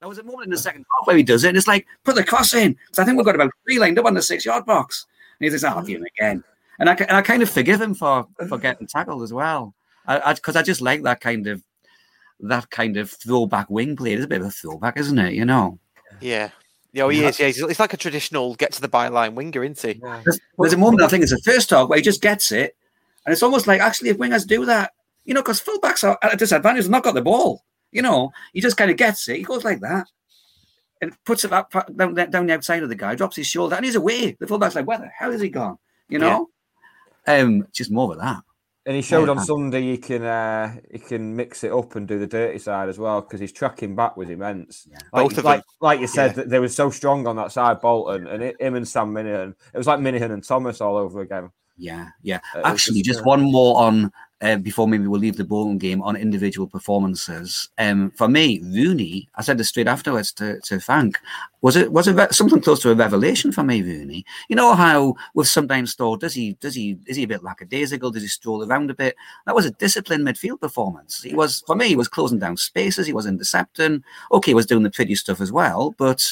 [0.00, 1.84] There was a moment in the second half where he does it, and it's like,
[2.04, 2.76] put the cross in.
[2.92, 5.06] So I think we've got about three lined up on the six yard box.
[5.40, 6.44] And he says, I'll give him again.
[6.78, 8.58] And I, and I kind of forgive him for, for uh.
[8.58, 9.74] getting tackled as well.
[10.06, 11.62] Because I, 'cause I just like that kind of
[12.40, 14.14] that kind of throwback wing play.
[14.14, 15.34] It's a bit of a throwback, isn't it?
[15.34, 15.78] You know?
[16.20, 16.50] Yeah.
[16.92, 17.38] Yeah, oh, he is.
[17.38, 20.00] Yeah, he's, he's like a traditional get to the byline winger, isn't he?
[20.24, 22.76] There's, there's a moment, I think it's the first talk, where he just gets it.
[23.26, 24.92] And it's almost like, actually, if wingers do that,
[25.26, 27.62] you know, because fullbacks are at a disadvantage, they've not got the ball.
[27.92, 29.36] You know, he just kind of gets it.
[29.36, 30.06] He goes like that
[31.02, 33.84] and puts it up down, down the outside of the guy, drops his shoulder, and
[33.84, 34.36] he's away.
[34.40, 35.78] The fullback's like, where the hell is he gone?
[36.08, 36.48] You know?
[37.28, 38.42] Um, just more of that.
[38.86, 42.18] And he showed on Sunday he can uh, he can mix it up and do
[42.18, 44.88] the dirty side as well because his tracking back was immense.
[45.12, 45.64] Like, Both of like, them.
[45.82, 46.44] like you said, Yeah.
[46.46, 49.54] they were so strong on that side, Bolton and it, him and Sam Minihan.
[49.74, 51.50] It was like Minihan and Thomas all over again.
[51.76, 52.40] Yeah, yeah.
[52.56, 54.10] Uh, Actually, just, just uh, one more on
[54.40, 57.68] uh, before maybe we'll leave the Bolton game on individual performances.
[57.78, 61.18] Um, for me, Rooney, I said this straight afterwards to, to Frank,
[61.60, 64.24] was it was it re- something close to a revelation for me, Rooney.
[64.48, 68.12] You know how we've sometimes thought, does he does he is he a bit lackadaisical?
[68.12, 69.16] Does he stroll around a bit?
[69.46, 71.22] That was a disciplined midfield performance.
[71.22, 74.04] He was for me, he was closing down spaces, he was intercepting.
[74.30, 76.22] Okay, he was doing the pretty stuff as well, but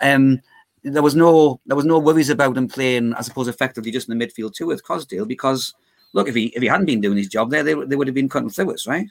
[0.00, 0.40] um
[0.82, 4.16] there was no there was no worries about him playing, I suppose, effectively just in
[4.16, 5.74] the midfield too with Croasdale because
[6.12, 8.14] look, if he if he hadn't been doing his job there, they, they would have
[8.14, 9.06] been cutting through us, right?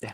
[0.00, 0.12] Yeah,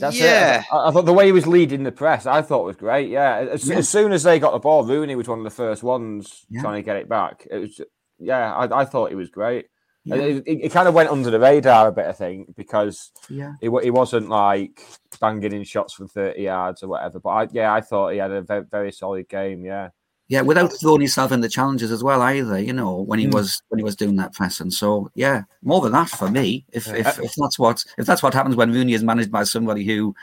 [0.00, 0.60] That's yeah.
[0.60, 0.66] it.
[0.72, 3.08] I, I thought the way he was leading the press, I thought was great.
[3.10, 3.76] Yeah, as, Yeah.
[3.78, 6.60] as soon as they got the ball, Rooney was one of the first ones Yeah.
[6.62, 7.46] trying to get it back.
[7.50, 7.80] It was,
[8.18, 9.66] yeah, I, I thought he was great.
[10.04, 10.14] Yeah.
[10.16, 13.54] And It, it, kind of went under the radar a bit, I think, because Yeah.
[13.60, 14.80] he, wa- he wasn't like
[15.20, 17.18] banging in shots from thirty yards or whatever.
[17.20, 19.64] But I, yeah, I thought he had a very, very solid game.
[19.64, 19.88] Yeah.
[20.28, 23.34] Yeah, without throwing himself in the challenges as well either, you know, when he Mm.
[23.34, 24.70] was when he was doing that pressing.
[24.70, 26.64] So yeah, more than that for me.
[26.72, 29.84] If if, if that's what if that's what happens when Rooney is managed by somebody
[29.84, 30.14] who,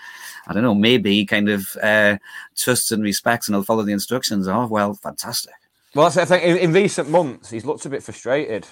[0.48, 2.18] I don't know, maybe kind of uh,
[2.58, 5.54] trusts and respects and will follow the instructions of, well, fantastic.
[5.94, 6.50] Well, that's the thing.
[6.50, 8.66] In, in recent months, he's looked a bit frustrated.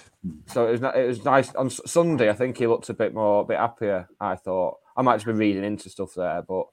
[0.47, 2.29] So it was it was nice on Sunday.
[2.29, 4.07] I think he looked a bit more, a bit happier.
[4.19, 6.65] I thought I might just be reading into stuff there, but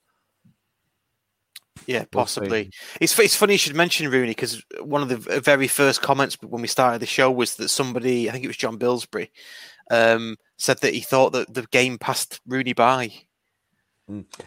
[1.87, 2.70] Yeah, We'll possibly.
[3.01, 6.62] It's it's funny you should mention Rooney because one of the very first comments when
[6.62, 9.30] we started the show was that somebody, I think it was John Billsbury,
[9.91, 13.12] um, said that he thought that the game passed Rooney by.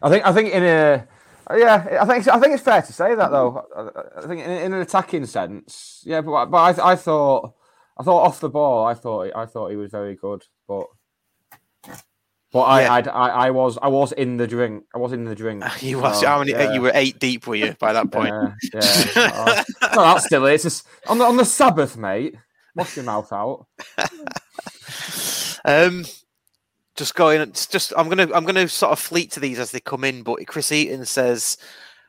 [0.01, 1.07] I think I think in a
[1.55, 3.65] yeah, I think I think it's fair to say that though.
[3.75, 7.53] I- I think in, in an attacking sense, yeah, but but I, I thought
[7.97, 10.85] I thought off the ball, I thought I thought he was very good, but
[12.51, 12.93] but I Yeah.
[12.93, 14.85] I, I, I was I was in the drink.
[14.93, 15.63] I was in the drink.
[15.81, 16.51] You was so, how many?
[16.51, 16.73] yeah.
[16.73, 18.33] You were eight deep, were you by that point?
[18.73, 18.81] Yeah,
[19.15, 19.63] yeah.
[19.81, 20.65] oh, no, that still is.
[20.65, 22.35] It's just, on the on the Sabbath, mate.
[22.75, 23.65] Wash your mouth out.
[25.65, 26.05] Um,
[26.95, 27.41] just going.
[27.41, 30.23] It's just I'm gonna I'm gonna sort of fleet to these as they come in.
[30.23, 31.57] But Chris Eaton says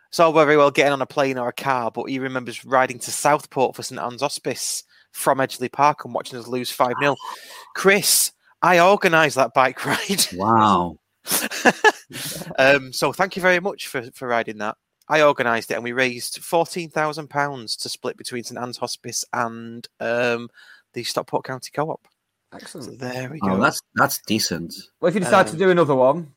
[0.09, 2.99] it's all very well getting on a plane or a car, but he remembers riding
[3.01, 7.17] to Southport for St Anne's Hospice from Edgeley Park and watching us lose five 0
[7.75, 8.33] Chris,
[8.63, 10.27] I organised that bike ride.
[10.35, 10.99] Wow.
[12.59, 14.77] um, so thank you very much for, for riding that.
[15.09, 19.25] I organised it and we raised fourteen thousand pounds to split between St Anne's Hospice
[19.33, 20.49] and um,
[20.93, 22.07] the Stockport County Co-op.
[22.53, 22.99] So Excellent.
[23.01, 23.51] there we go.
[23.53, 24.75] Oh, that's that's decent.
[25.01, 26.33] Well, if you decide Um, to do another one,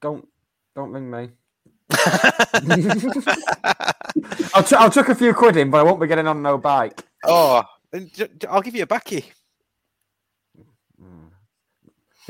[0.00, 0.26] don't
[0.76, 1.30] don't ring me.
[4.54, 6.58] I'll, ch- I'll chuck a few quid in, but I won't be getting on no
[6.58, 7.02] bike.
[7.24, 7.62] Oh,
[7.92, 9.24] and j- j- I'll give you a backy.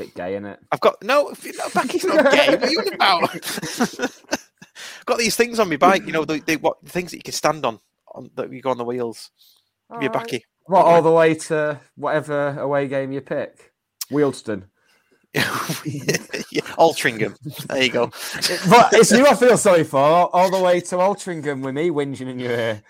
[0.01, 0.57] Bit gay, innit?
[0.71, 2.49] I've got no, no backy's not gay.
[2.49, 4.21] What are you on about?
[5.05, 6.07] got these things on my bike.
[6.07, 7.79] You know, the, the what the things that you can stand on,
[8.15, 9.29] on that you go on the wheels.
[9.93, 10.43] Give you a backy.
[10.65, 13.73] What, all the way to whatever away game you pick?
[14.11, 14.63] Wealdstone.
[15.33, 17.37] yeah, Altrincham.
[17.67, 18.05] There you go.
[18.71, 19.99] But it's you I feel sorry for.
[19.99, 22.81] All, all the way to Altrincham with me whinging in your ear.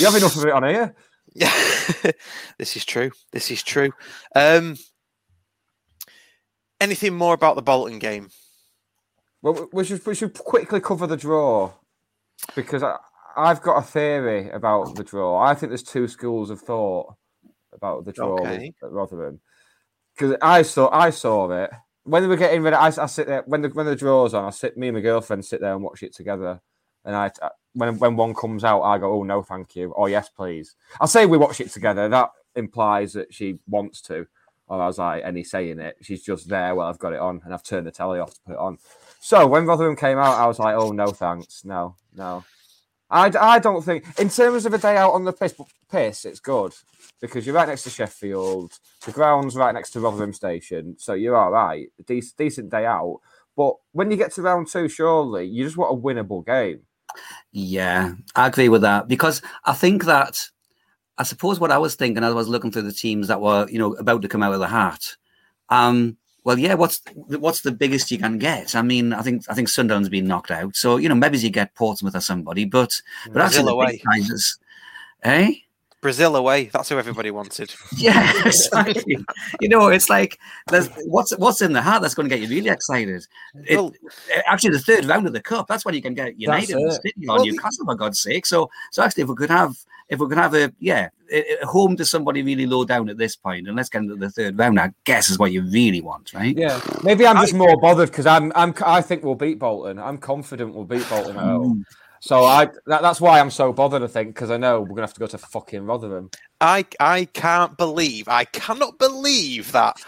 [0.00, 0.96] you have enough of it on here.
[1.34, 1.52] Yeah,
[2.58, 3.10] this is true.
[3.32, 3.90] This is true.
[4.36, 4.76] Um,
[6.80, 8.28] anything more about the Bolton game?
[9.42, 11.72] Well, we should we should quickly cover the draw
[12.54, 12.96] because I,
[13.36, 15.38] I've got a theory about the draw.
[15.42, 17.14] I think there's two schools of thought
[17.72, 18.72] about the draw Okay.
[18.82, 19.40] at Rotherham
[20.16, 21.70] because I saw I saw it
[22.04, 22.76] when we were getting ready.
[22.76, 24.44] I, I sit there when the when the draw's on.
[24.44, 26.60] I sit me and my girlfriend sit there and watch it together.
[27.04, 27.30] And I
[27.74, 31.06] when when one comes out, I go, "Oh no, thank you," or "Yes, please." I
[31.06, 32.08] say we watch it together.
[32.08, 34.26] That implies that she wants to,
[34.68, 36.74] or as I any saying it, she's just there.
[36.74, 38.78] Well, I've got it on, and I've turned the telly off to put it on.
[39.20, 42.44] So when Rotherham came out, I was like, "Oh no, thanks, no, no."
[43.10, 45.54] I, I don't think in terms of a day out on the piss,
[45.90, 46.72] piss it's good
[47.20, 48.72] because you're right next to Sheffield.
[49.04, 51.88] The ground's right next to Rotherham Station, so you're all right.
[52.00, 53.20] A decent day out.
[53.56, 56.80] But when you get to round two, surely you just want a winnable game.
[57.52, 60.38] Yeah, I agree with that because I think that
[61.16, 63.68] I suppose what I was thinking as I was looking through the teams that were
[63.68, 65.16] you know about to come out of the hat.
[65.68, 68.74] Um, well, yeah, what's what's the biggest you can get?
[68.74, 71.50] I mean, I think I think Sunderland's been knocked out, so you know maybe you
[71.50, 72.92] get Portsmouth or somebody, but
[73.32, 74.58] but actually Brazil the big prizes,
[75.22, 75.52] eh?
[76.04, 76.66] Brazil away.
[76.66, 77.74] That's who everybody wanted.
[77.96, 79.16] Yeah, exactly.
[79.60, 80.38] you know, it's like
[80.68, 83.26] there's what's what's in the hat that's going to get you really excited.
[83.66, 83.94] It, Well-
[84.46, 87.00] actually, the third round of the cup that's when you can get United and it.
[87.02, 88.44] City or Well, Newcastle for God's sake.
[88.44, 89.74] So, so actually, if we could have
[90.10, 93.16] if we could have a yeah a, a home to somebody really low down at
[93.16, 96.02] this point, and let's get into the third round, I guess is what you really
[96.02, 96.54] want, right?
[96.54, 99.98] Yeah, maybe I'm just more bothered because I'm I'm I think we'll beat Bolton.
[99.98, 101.78] I'm confident we'll beat Bolton at home.
[101.78, 101.94] Mm.
[102.24, 104.02] So I that, that's why I'm so bothered.
[104.02, 106.30] I think because I know we're gonna have to go to fucking Rotherham.
[106.58, 108.28] I I can't believe.
[108.28, 109.98] I cannot believe that.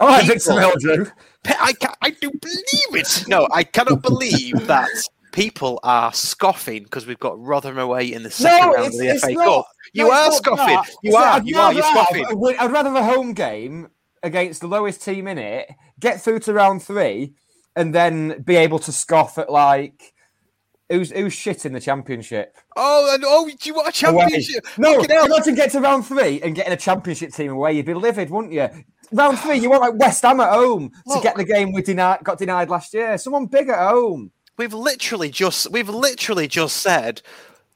[0.00, 1.12] All right, Victor Meldrew.
[1.44, 3.24] I ca I do believe it.
[3.28, 4.88] No, I cannot believe that
[5.32, 9.34] people are scoffing because we've got Rotherham away in the second round of the FA
[9.34, 9.66] Cup.
[9.92, 10.76] You no, are scoffing.
[10.76, 10.88] that.
[11.02, 11.40] You It's are.
[11.40, 11.72] that You are.
[11.74, 12.24] You're scoffing.
[12.58, 13.88] I'd rather have a home game
[14.22, 15.70] against the lowest team in it,
[16.00, 17.34] get through to round three,
[17.76, 20.14] and then be able to scoff at like
[20.88, 22.56] who's who's shit in the championship.
[22.76, 24.22] Oh, and oh, do you want a away.
[24.22, 24.66] championship?
[24.78, 25.26] No, Fucking hell.
[25.26, 27.74] imagine get to round three and getting a championship team away.
[27.74, 28.68] You'd be livid, wouldn't you?
[29.12, 32.24] Round three, you want like West Ham at home to get the game we denied,
[32.24, 33.16] got denied last year.
[33.18, 34.32] Someone big at home.
[34.56, 37.22] We've literally just we've literally just said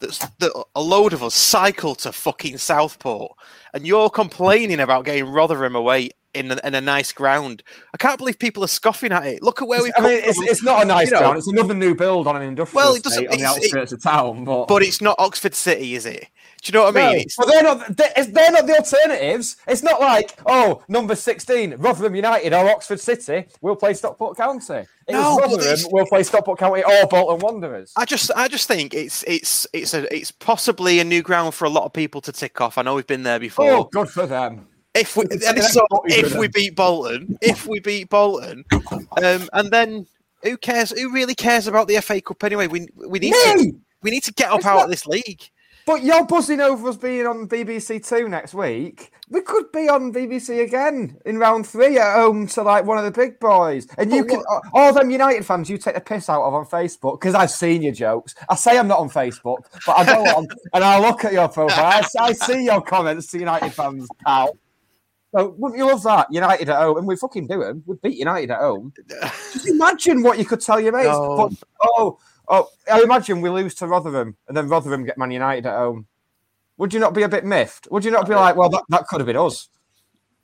[0.00, 3.32] that, that a load of us cycle to fucking Southport,
[3.74, 7.62] and you're complaining about getting Rotherham away in a, in a nice ground.
[7.92, 9.42] I can't believe people are scoffing at it.
[9.42, 11.38] Look at where we've I mean, it's, it's not a nice You know, ground.
[11.38, 13.92] It's another new build on an industrial Well, it doesn't- on the it's- it- outskirts
[13.92, 14.44] of town.
[14.44, 16.26] But but it's not Oxford City, is it?
[16.62, 17.12] Do you know what I mean?
[17.16, 17.96] No, It's, but they're not.
[17.96, 19.56] They're, they're not the alternatives.
[19.66, 23.46] It's not like oh, number sixteen, Rotherham United or Oxford City.
[23.62, 24.74] We'll play Stockport County.
[24.74, 25.78] It No, Rotherham.
[25.90, 27.94] We'll play Stockport County or Bolton Wanderers.
[27.96, 31.64] I just I just think it's it's it's a it's possibly a new ground for
[31.64, 32.76] a lot of people to tick off.
[32.76, 33.70] I know we've been there before.
[33.70, 34.66] Oh, good for them.
[34.94, 38.64] If we and an so export if we beat Bolton, if we beat Bolton,
[39.22, 40.06] um, and then
[40.42, 40.90] who cares?
[40.98, 42.66] Who really cares about the FA Cup anyway?
[42.66, 43.72] We we need to
[44.02, 45.42] we need to get up It's out not- of this league.
[45.86, 49.10] But you're buzzing over us being on BBC Two next week.
[49.30, 53.04] We could be on BBC again in round three at home to like one of
[53.04, 53.88] the big boys.
[53.96, 54.42] And you But can
[54.74, 57.82] all them United fans you take the piss out of on Facebook because I've seen
[57.82, 58.34] your jokes.
[58.48, 61.48] I say I'm not on Facebook, but I go on and I look at your
[61.48, 61.86] profile.
[61.86, 64.56] I, I see your comments to United fans, pal.
[65.34, 66.26] So wouldn't you love that?
[66.30, 67.82] United at home, and we fucking do them.
[67.86, 68.92] We beat United at home.
[69.52, 71.08] Just imagine what you could tell your mates.
[71.08, 71.36] No.
[71.36, 72.18] But, oh,
[72.48, 76.06] oh, I imagine we lose to Rotherham, and then Rotherham get Man United at home.
[76.78, 77.88] Would you not be a bit miffed?
[77.90, 79.68] Would you not be uh, like, well, that, that could have been us?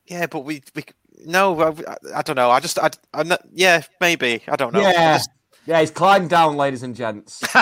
[0.07, 0.85] Yeah, but we, we
[1.25, 2.51] no, I, I don't know.
[2.51, 3.43] I just I, I'm not.
[3.53, 4.81] Yeah, maybe I don't know.
[4.81, 5.31] I just-
[5.67, 7.43] Yeah, he's climbed down, ladies and gents.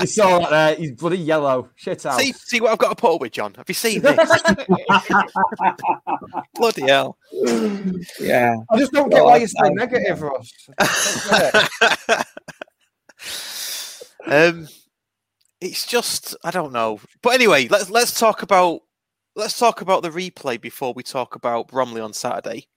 [0.00, 0.74] you saw that there.
[0.76, 1.68] He's bloody yellow.
[1.74, 2.18] Shit out.
[2.18, 3.52] see see what I've got to put up with, John.
[3.54, 4.16] Have you seen this?
[6.54, 7.18] Bloody hell!
[8.18, 8.56] Yeah.
[8.70, 10.50] I just don't get why you're so negative, Ross.
[14.26, 14.66] um,
[15.60, 16.98] it's just I don't know.
[17.22, 18.80] But anyway, let's let's talk about
[19.36, 22.68] let's talk about the replay before we talk about Bromley on Saturday.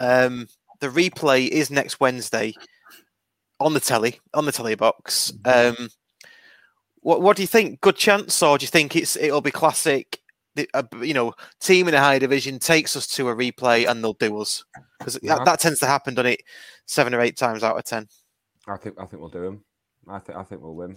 [0.00, 0.48] Um,
[0.80, 2.54] the replay is next Wednesday
[3.60, 5.32] on the telly on the telly box.
[5.44, 5.88] Um,
[7.00, 7.80] what what do you think?
[7.80, 10.20] Good chance, or do you think it's it'll be classic?
[10.56, 14.04] The, uh, you know, team in a high division takes us to a replay and
[14.04, 14.64] they'll do us
[15.00, 15.34] because Yeah.
[15.38, 16.42] that, that tends to happen, doesn't it?
[16.86, 18.06] Seven or eight times out of ten.
[18.68, 19.64] I think I think we'll do them.
[20.08, 20.96] I think I think we'll win.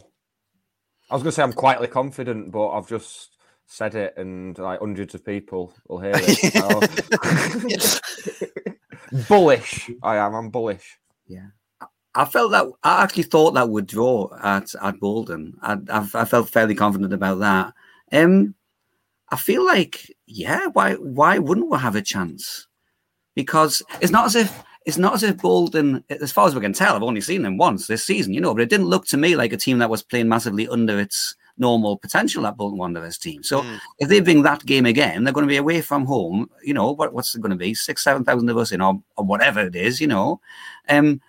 [1.09, 4.79] I was going to say I'm quietly confident, but I've just said it, and like
[4.79, 8.01] hundreds of people will hear it.
[9.27, 10.35] bullish, I am.
[10.35, 10.99] I'm bullish.
[11.27, 11.47] Yeah.
[12.17, 15.57] I felt that I actually thought that would draw at at Bolton.
[15.61, 17.73] I, I, I felt fairly confident about that.
[18.11, 18.55] Um,
[19.29, 22.67] I feel like yeah, why why wouldn't we have a chance?
[23.37, 26.73] because it's not as if it's not as if Bolton, as far as we can
[26.73, 29.17] tell, I've only seen them once this season, you know, but it didn't look to
[29.17, 33.17] me like a team that was playing massively under its normal potential that Bolton Wanderers
[33.19, 33.43] team.
[33.43, 33.79] So Mm.
[33.99, 36.49] if they bring that game again, they're going to be away from home.
[36.63, 37.13] You know what?
[37.13, 37.73] What's it going to be?
[37.75, 40.01] Six, seven thousand of us in, or, or whatever it is.
[40.01, 40.39] You know,
[40.89, 41.21] um,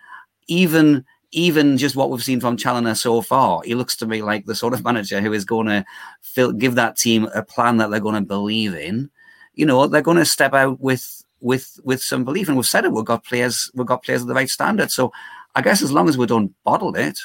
[0.49, 4.47] even even just what we've seen from Challinor so far, he looks to me like
[4.47, 8.01] the sort of manager who is going to give that team a plan that they're
[8.01, 9.11] going to believe in.
[9.53, 12.85] You know, they're going to step out with with with some belief, and we've said
[12.85, 12.93] it.
[12.93, 13.71] We've got players.
[13.75, 14.91] We've got players of the right standard.
[14.91, 15.13] So
[15.55, 17.19] I guess as long as we don't bottle it,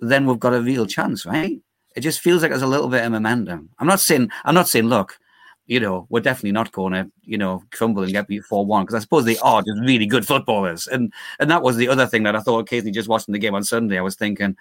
[0.00, 1.60] then we've got a real chance, right?
[1.94, 3.70] It just feels like there's a little bit of momentum.
[3.78, 5.18] I'm not saying I'm not saying look,
[5.66, 8.84] you know, we're definitely not going to, you know, crumble and get beat four one
[8.84, 12.06] because I suppose they are just really good footballers, and and that was the other
[12.06, 14.56] thing that I thought occasionally just watching the game on Sunday, I was thinking,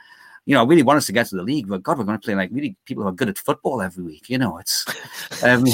[0.45, 2.19] you know, I really want us to get to the league, but God, we're going
[2.19, 4.29] to play like really people who are good at football every week.
[4.29, 4.85] You know, it's.
[5.43, 5.65] Um,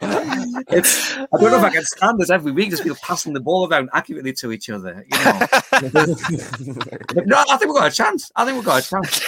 [0.02, 2.70] it's I don't know if I can stand this every week.
[2.70, 5.04] Just people passing the ball around accurately to each other.
[5.10, 5.40] You know.
[7.26, 8.30] No, I think we've got a chance.
[8.36, 9.20] I think we've got a chance.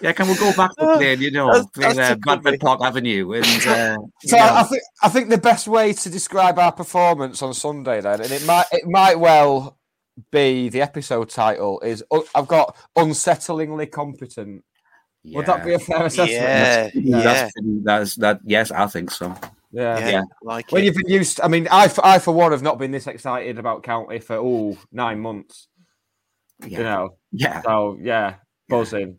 [0.00, 2.80] Yeah, can we go back to playing, you know, That's- playing that's uh, Bradford Park
[2.82, 4.54] Avenue and uh, So you know.
[4.54, 8.30] I think I think the best way to describe our performance on Sunday then, and
[8.30, 9.76] it might it might well
[10.32, 14.64] be the episode title is uh, I've got unsettlingly competent.
[15.24, 16.30] Would that be a fair assessment?
[16.30, 17.22] Yeah, yeah.
[17.22, 17.52] That's,
[17.84, 18.40] that's that.
[18.44, 19.34] Yes, I think so.
[19.70, 20.86] Yeah, Yeah, like when it.
[20.86, 23.58] you've been used, I mean, I, for- I for one have not been this excited
[23.58, 25.68] about county for all nine months.
[26.66, 27.60] You know, yeah.
[27.62, 28.36] So yeah,
[28.68, 29.18] buzzing.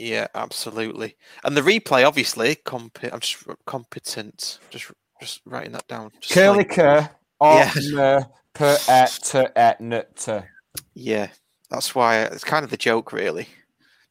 [0.00, 1.16] Yeah, absolutely.
[1.44, 4.58] And the replay, obviously, comp- I'm just competent.
[4.70, 4.90] Just
[5.20, 6.10] just writing that down.
[6.20, 7.10] Just Curly like- cur,
[7.42, 8.24] Yeah.
[8.54, 10.48] per et ter et ter.
[10.94, 11.28] Yeah,
[11.68, 13.44] that's why it's kind of the joke, really.
[13.44, 13.48] Do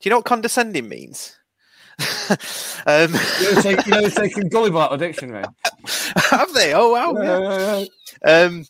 [0.04, 1.36] you know what condescending means?
[2.86, 5.44] um, You know, take, you know, taking gullible out of the dictionary.
[6.16, 6.74] have they?
[6.74, 7.14] Oh wow!
[7.22, 7.86] Yeah,
[8.26, 8.32] yeah.
[8.46, 8.66] Um,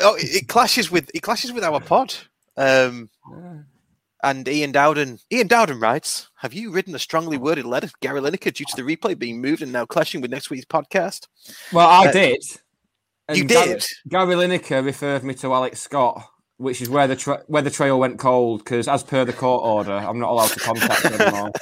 [0.00, 2.14] oh, it it clashes with it clashes with our pod.
[2.56, 3.10] Um,
[4.22, 8.20] and Ian Dowden, Ian Dowden writes, "Have you written a strongly worded letter to Gary
[8.20, 11.26] Lineker due to the replay being moved and now clashing with next week's podcast?"
[11.72, 12.44] Well, I Uh, did.
[13.34, 13.86] You Gary- did?
[14.08, 16.24] Gary Lineker referred me to Alex Scott,
[16.56, 19.62] which is where the tra- where the trail went cold because, as per the court
[19.64, 21.52] order, I'm not allowed to contact him anymore.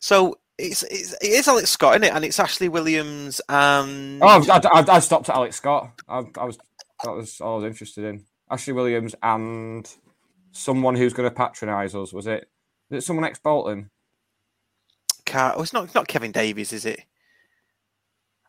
[0.00, 2.14] So it's, it's it is Alex Scott, isn't it?
[2.14, 5.90] And it's Ashley Williams and Oh, I, I, I stopped at Alex Scott.
[6.08, 6.58] I, I was
[7.04, 8.24] that was all I was interested in.
[8.50, 9.88] Ashley Williams and
[10.52, 12.12] someone who's going to patronise us.
[12.12, 12.48] Was it?
[12.90, 13.90] Is it someone ex Bolton?
[15.26, 17.00] Car- oh, it's not it's not Kevin Davies, is it?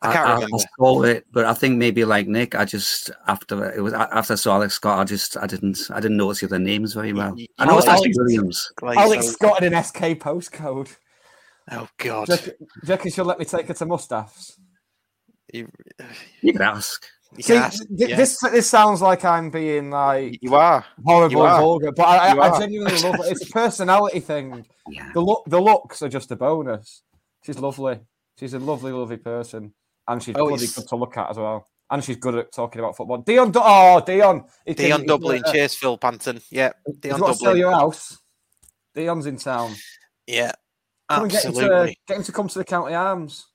[0.02, 0.56] I I, can't I, remember.
[0.56, 4.32] I saw it, but I think maybe like Nick, I just after it was after
[4.32, 7.12] I saw Alex Scott, I just I didn't I didn't notice the other names very
[7.12, 7.36] well.
[7.58, 8.72] I know it's Alex- Ashley Williams.
[8.82, 10.96] Alex Scott in an SK postcode.
[11.70, 12.26] Oh God!
[12.26, 14.58] Do you reckon- do you reckon she'll let me take her to Mustaph's?
[15.52, 15.68] You,
[16.40, 17.06] You can ask.
[17.38, 18.16] See, th- yeah.
[18.16, 21.60] this this sounds like I'm being like you are horrible You are.
[21.60, 23.30] vulgar, but I, I, I genuinely love it.
[23.32, 24.66] It's a personality thing.
[24.88, 25.10] Yeah.
[25.14, 27.02] The look, the looks are just a bonus.
[27.44, 28.00] She's lovely.
[28.38, 29.72] She's a lovely, lovely person,
[30.08, 31.66] and she's Oh, bloody it's- good to look at as well.
[31.92, 33.18] And she's good at talking about football.
[33.18, 35.42] Dion, Du- oh Dion, he Dion Dublin.
[35.52, 36.40] Cheers, Phil Panton.
[36.50, 38.18] Yeah, Dion to sell your house.
[38.94, 39.74] Dion's in town.
[40.26, 40.52] Yeah,
[41.08, 41.98] Come and get him, to, absolutely.
[42.06, 43.46] get him to come to the County Arms.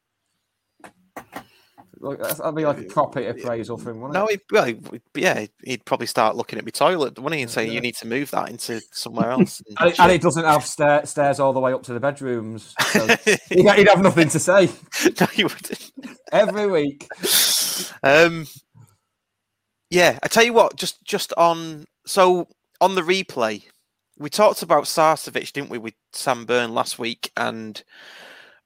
[2.00, 4.42] Like, that's- that'd be like a proper appraisal for him, wouldn't No, it?
[4.50, 4.82] he, well, he-
[5.16, 8.08] yeah, he'd probably start looking at my toilet, wouldn't he, and say, "You need to
[8.08, 11.54] move that into somewhere else." And- And it, and it doesn't have stair, stairs all
[11.54, 12.74] the way up to the bedrooms.
[12.92, 14.70] So he'd, he'd have nothing to say
[15.20, 15.92] no, you wouldn't.
[16.32, 17.08] every week.
[18.04, 18.48] Um,
[19.90, 22.48] yeah, I tell you what, just just on so
[22.82, 23.64] on the replay,
[24.18, 27.82] we talked about Sarcevic, didn't we, with Sam Byrne last week, and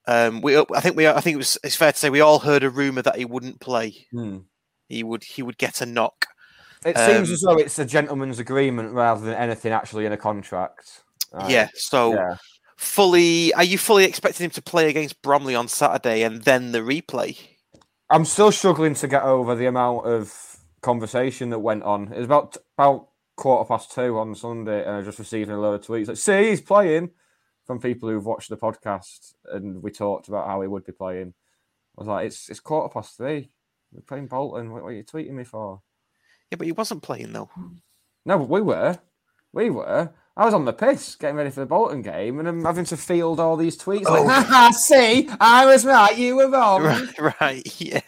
[0.06, 2.38] um, we I think we I think it was it's fair to say we all
[2.38, 4.06] heard a rumor that he wouldn't play.
[4.12, 4.38] Hmm.
[4.88, 6.26] He would he would get a knock.
[6.84, 10.16] It seems Um, as though it's a gentleman's agreement rather than anything actually in a
[10.16, 11.02] contract.
[11.32, 11.50] Right.
[11.50, 12.36] Yeah, so Yeah.
[12.76, 16.78] fully, are you fully expecting him to play against Bromley on Saturday and then the
[16.78, 17.36] replay?
[18.08, 22.12] I'm still struggling to get over the amount of conversation that went on.
[22.12, 25.74] It was about about quarter past two on Sunday, and I just received a load
[25.74, 27.10] of tweets like, "See, he's playing,"
[27.70, 31.32] from people who've watched the podcast, and we talked about how he would be playing.
[31.96, 33.48] I was like, "It's it's quarter past three.
[33.92, 34.72] We're playing Bolton.
[34.72, 35.80] What, what are you tweeting me for?"
[36.50, 37.48] Yeah, but he wasn't playing though.
[38.26, 38.98] No, but we were.
[39.52, 40.10] We were.
[40.36, 42.96] I was on the piss getting ready for the Bolton game, and I'm having to
[42.96, 44.72] field all these tweets like, oh.
[44.72, 46.82] see, I was right, you were wrong."
[47.20, 48.00] Right, right, yeah.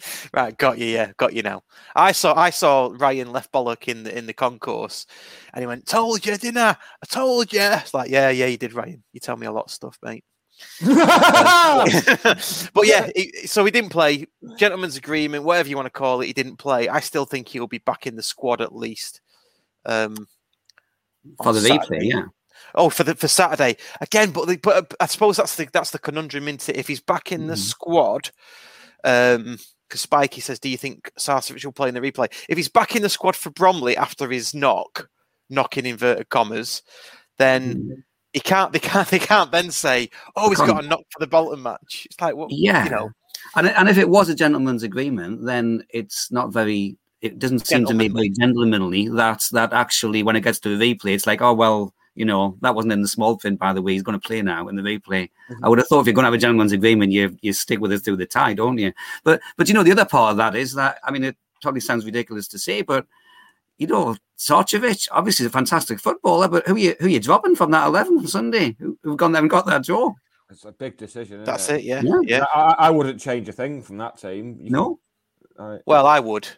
[0.32, 1.62] right, got you, yeah, got you now.
[1.94, 5.06] I saw I saw Ryan left bollock in the in the concourse
[5.52, 6.70] and he went, Told you, didn't I?
[6.70, 7.60] I told you.
[7.60, 9.02] It's like, yeah, yeah, you did, Ryan.
[9.12, 10.24] You tell me a lot of stuff, mate.
[10.80, 14.26] but yeah, he, so he didn't play.
[14.56, 16.88] Gentleman's agreement, whatever you want to call it, he didn't play.
[16.88, 19.20] I still think he'll be back in the squad at least.
[19.86, 20.26] Um,
[21.42, 22.24] For the replay, yeah.
[22.74, 25.90] Oh, for the for Saturday again, but the, but uh, I suppose that's the that's
[25.90, 26.78] the conundrum into it.
[26.78, 27.58] If he's back in the Mm.
[27.58, 28.30] squad,
[29.04, 29.58] um,
[29.88, 32.94] because Spikey says, "Do you think Sarcevic will play in the replay?" If he's back
[32.94, 35.08] in the squad for Bromley after his knock,
[35.50, 36.82] knocking inverted commas,
[37.38, 38.02] then mm.
[38.32, 38.72] he can't.
[38.72, 39.08] They can't.
[39.10, 42.36] They can't then say, "Oh, he's got a knock for the Bolton match." It's like,
[42.36, 42.84] well, Yeah.
[42.84, 43.10] you know,
[43.56, 46.98] And and if it was a gentleman's agreement, then it's not very.
[47.20, 50.94] It doesn't seem to me very gentlemanly that that actually when it gets to the
[50.94, 53.58] replay, it's like, oh well, you know, that wasn't in the small print.
[53.58, 55.30] By the way, he's going to play now in the replay.
[55.50, 55.64] Mm-hmm.
[55.64, 57.80] I would have thought if you're going to have a gentleman's agreement, you you stick
[57.80, 58.92] with it through the tie, don't you?
[59.24, 61.80] But but you know, the other part of that is that I mean, it totally
[61.80, 63.06] sounds ridiculous to say, but
[63.78, 67.70] you know, Sarcevic obviously is a fantastic footballer, but who you who you dropping from
[67.70, 68.76] that eleven on Sunday?
[68.80, 70.12] Who, who've gone there and got that draw?
[70.50, 71.34] It's a big decision.
[71.42, 71.80] Isn't That's it?
[71.80, 72.20] it, yeah, Yeah.
[72.24, 72.44] yeah.
[72.54, 74.56] I, I wouldn't change a thing from that team.
[74.60, 74.98] You No.
[75.56, 76.48] can- I- Well, I would.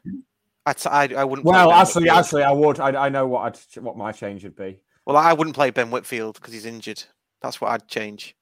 [0.66, 1.44] I'd, s- I, I wouldn't.
[1.44, 2.78] well, actually, actually, I would.
[2.78, 3.40] I, I know what
[3.76, 4.78] I'd, what my change would be.
[5.12, 7.02] Well, I wouldn't play Ben Whitfield because he's injured.
[7.42, 8.36] That's what I'd change.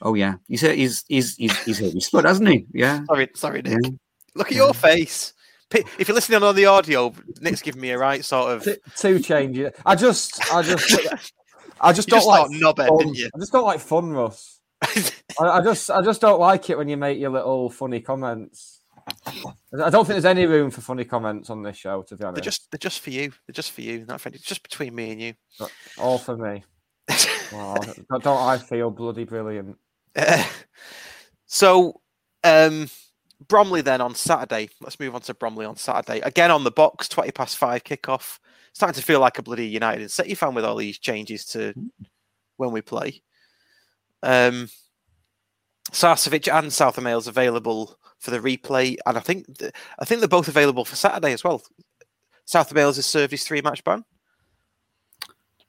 [0.00, 2.66] Oh yeah, he's he's he's he's he's hurt his foot, hasn't he?
[2.72, 3.04] Yeah.
[3.06, 3.94] Sorry, sorry, Nick.
[4.34, 5.34] Look at your face.
[5.70, 8.64] If you're listening on the audio, Nick's giving me a right sort of.
[8.64, 9.72] T- two changes.
[9.84, 10.90] I just, I just,
[11.80, 12.98] I just don't just like thought knobhead, fun.
[12.98, 13.28] didn't you?
[13.34, 14.60] I just don't like fun, Russ.
[14.82, 15.10] I,
[15.40, 18.77] I just, I just don't like it when you make your little funny comments.
[19.74, 22.36] I don't think there's any room for funny comments on this show, to be honest.
[22.36, 23.30] They're just, they're just for you.
[23.46, 24.04] They're just for you.
[24.06, 25.34] Not for it's just between me and you.
[25.98, 26.64] all for me.
[27.50, 29.78] Don't, don't I feel bloody brilliant?
[30.14, 30.44] Uh,
[31.46, 32.02] so,
[32.44, 32.90] um,
[33.46, 34.68] Bromley then on Saturday.
[34.80, 36.20] Let's move on to Bromley on Saturday.
[36.20, 38.38] Again on the box, 20 past five kickoff.
[38.74, 41.72] Starting to feel like a bloody United and City fan with all these changes to
[42.58, 43.22] when we play.
[44.22, 44.68] Um,
[45.90, 50.48] Sarcevic and Southam-Hales available for the replay, and I think th- I think they're both
[50.48, 51.62] available for Saturday as well.
[52.44, 54.04] Southam-Hales has served his three match ban.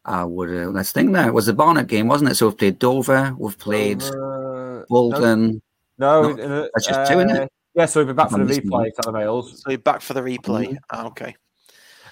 [0.06, 0.50] I would.
[0.50, 1.28] Uh, let's think now.
[1.28, 2.36] It was the Barnet game, wasn't it?
[2.36, 5.62] So we've played Dover, we've played Uh, Bolton.
[5.98, 7.52] No, No, uh, that's just two, isn't uh, it?
[7.76, 9.62] Yeah, so we'll be back for the I'm missing replay, Southam-Hales.
[9.62, 10.70] So you're back for the replay.
[10.70, 10.78] Mhm.
[10.92, 11.36] Ah, okay.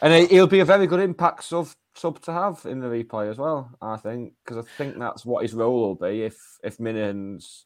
[0.02, 3.28] And he- he'll be a very good impact sub sub to have in the replay
[3.32, 3.72] as well.
[3.82, 7.66] I think because I think that's what his role will be if if Minihan's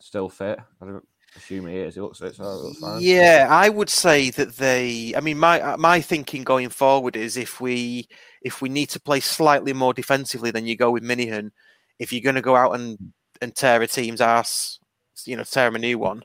[0.00, 0.58] still fit.
[0.80, 1.94] I don't assume he is.
[1.94, 3.00] He looks so it looks fine.
[3.00, 5.14] Yeah, I would say that they.
[5.16, 8.08] I mean, my uh, my thinking going forward is if we
[8.42, 11.50] if we need to play slightly more defensively, then you go with Minihan.
[11.98, 14.78] If you're going to go out and and tear a team's ass,
[15.24, 16.22] you know, tear them a new one,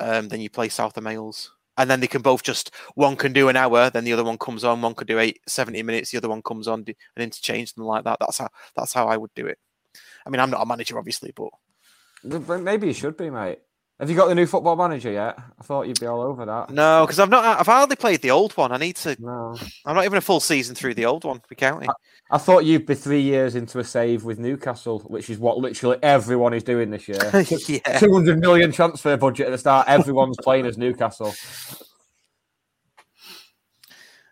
[0.00, 1.52] um, then you play Southam-Hales.
[1.76, 4.38] And then they can both just one can do an hour, then the other one
[4.38, 4.82] comes on.
[4.82, 8.02] One could do eight, 70 minutes, the other one comes on, and interchange them like
[8.02, 8.18] that.
[8.18, 9.58] That's how that's how I would do it.
[10.26, 11.50] I mean, I'm not a manager, obviously, but
[12.24, 13.60] But Maybe he should be, mate.
[14.00, 15.36] Have you got the new football manager yet?
[15.58, 16.70] I thought you'd be all over that.
[16.70, 17.44] no, because I've not.
[17.58, 18.70] I've hardly played the old one.
[18.70, 19.16] I need to.
[19.18, 19.56] No.
[19.84, 21.42] I'm not even a full season through the old one.
[21.50, 21.88] We counting.
[22.30, 25.96] I thought you'd be three years into a save with Newcastle, which is what literally
[26.02, 27.18] everyone is doing this year.
[27.68, 27.98] Yeah.
[27.98, 29.88] 200 million transfer budget at the start.
[29.88, 31.34] Everyone's playing as Newcastle.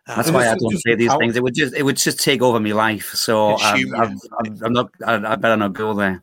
[0.06, 1.34] That's why I don't say these how- things.
[1.36, 3.06] It would just it would just take over my life.
[3.14, 3.96] So um, I've, Consume you.
[3.96, 4.10] I've,
[4.44, 4.90] I've, I'm not.
[5.04, 6.22] I, I better not go there.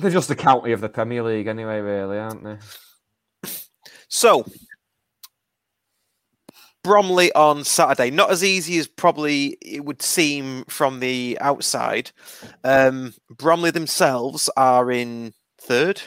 [0.00, 2.58] They're just the county of the Premier League, anyway, really, aren't they?
[4.08, 4.44] So,
[6.82, 8.10] Bromley on Saturday.
[8.10, 12.10] Not as easy as probably it would seem from the outside.
[12.64, 16.00] Um, Bromley themselves are in third.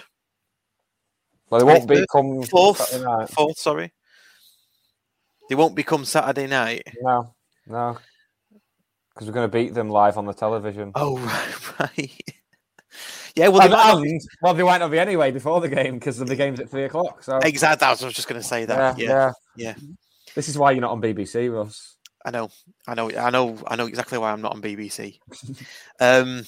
[1.49, 2.07] Well, they won't Third?
[2.11, 2.99] become fourth.
[2.99, 3.29] Night.
[3.29, 3.93] Fourth, sorry.
[5.49, 6.81] They won't become Saturday night.
[7.01, 7.35] No,
[7.67, 7.97] no,
[9.13, 10.91] because we're going to beat them live on the television.
[10.95, 11.17] Oh,
[11.79, 12.23] right, right.
[13.35, 16.17] Yeah, well, they and, and- well, they might not be anyway before the game because
[16.17, 17.23] the game's at three o'clock.
[17.23, 17.87] So exactly.
[17.87, 18.97] I was just going to say that.
[18.99, 19.83] yeah, Yeah, yeah, yeah.
[20.35, 21.95] This is why you're not on BBC, Ross.
[22.25, 22.49] I know,
[22.87, 25.19] I know, I know, I know exactly why I'm not on BBC.
[25.99, 26.43] Um,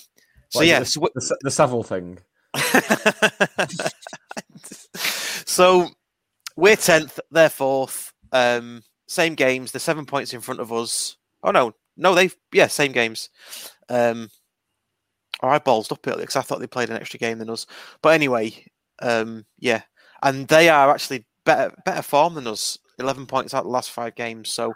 [0.50, 2.18] so What yeah, the, so what- the, the Savile thing.
[4.96, 5.90] so
[6.56, 8.14] we're tenth, they're fourth.
[8.32, 9.72] Um, same games.
[9.72, 11.18] The seven points in front of us.
[11.44, 13.30] Oh no, no, they've yeah, same games.
[13.90, 14.30] Um,
[15.42, 17.66] or I ballsed up earlier because I thought they played an extra game than us.
[18.02, 18.66] But anyway,
[19.02, 19.82] um, yeah,
[20.24, 22.78] and they are actually better better form than us.
[23.00, 24.74] Eleven points out the last five games, so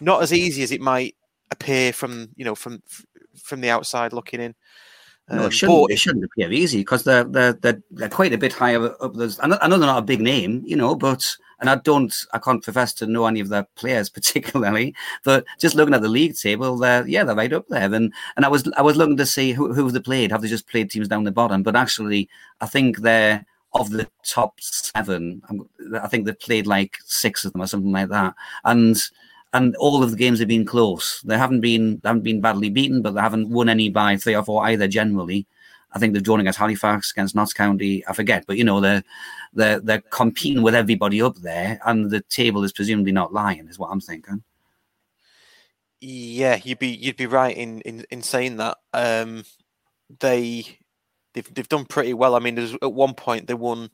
[0.00, 1.14] not as easy as it might
[1.50, 2.82] appear from you know from
[3.42, 4.54] from the outside looking in.
[5.30, 5.78] No, Um, it shouldn't.
[5.82, 9.12] but It shouldn't appear easy because they're, they're they're they're quite a bit higher up.
[9.14, 11.22] There's, I know I know they're not a big name, you know, but
[11.60, 14.94] and I don't, I can't profess to know any of their players particularly,
[15.24, 17.92] but just looking at the league table, they're yeah, they're right up there.
[17.92, 20.30] And and I was I was looking to see who who have they played?
[20.30, 21.62] Have they just played teams down the bottom?
[21.62, 22.28] But actually,
[22.60, 23.44] I think they're
[23.74, 25.42] of the top seven.
[26.00, 28.34] I think they've played like six of them or something like that,
[28.64, 28.96] and.
[29.54, 31.22] And all of the games have been close.
[31.22, 34.34] They haven't been they haven't been badly beaten, but they haven't won any by three
[34.34, 34.86] or four either.
[34.86, 35.46] Generally,
[35.92, 38.04] I think they've drawn against Halifax, against Notts County.
[38.06, 39.02] I forget, but you know they're
[39.54, 43.78] they're they're competing with everybody up there, and the table is presumably not lying, is
[43.78, 44.42] what I'm thinking.
[46.00, 48.78] Yeah, you'd be you'd be right in in, in saying that.
[48.92, 49.44] Um,
[50.20, 50.78] they
[51.34, 52.34] they've they've done pretty well.
[52.34, 53.90] I mean, there's, at one point they won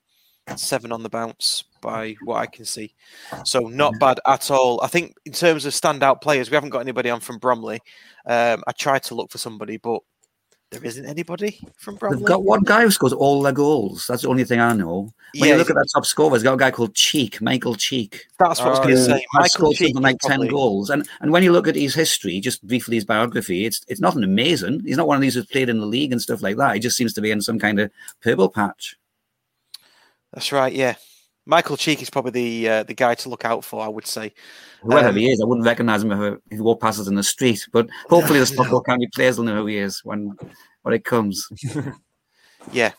[0.57, 2.95] seven on the bounce by what I can see,
[3.45, 4.81] so not bad at all.
[4.83, 7.81] I think in terms of standout players, we haven't got anybody on from Bromley.
[8.27, 10.01] Um, I tried to look for somebody, but
[10.75, 12.19] there isn't anybody from Bromley.
[12.19, 14.07] They've got one guy who scores all their goals.
[14.07, 15.13] That's the only thing I know.
[15.37, 17.75] When Yeah, you look at that top scorer, there's got a guy called Cheek, Michael
[17.75, 18.27] Cheek.
[18.39, 19.25] That's what I was going to say.
[19.35, 21.95] Michael scored Cheek something like is ten goals, and and when you look at his
[21.95, 24.83] history, just briefly his biography, it's it's nothing amazing.
[24.85, 26.75] He's not one of these who's played in the league and stuff like that.
[26.75, 27.91] He just seems to be in some kind of
[28.23, 28.97] purple patch.
[30.33, 30.73] That's right.
[30.73, 30.95] Yeah,
[31.47, 33.83] Michael Cheek is probably the uh, the guy to look out for.
[33.83, 34.33] I would say.
[34.83, 37.23] Whoever Um, he is, I wouldn't recognise him if, he walked past us in the
[37.23, 37.67] street.
[37.73, 40.37] But hopefully, the Stockport County players will know who he is when
[40.83, 41.49] when it comes.
[42.73, 42.93] Yeah.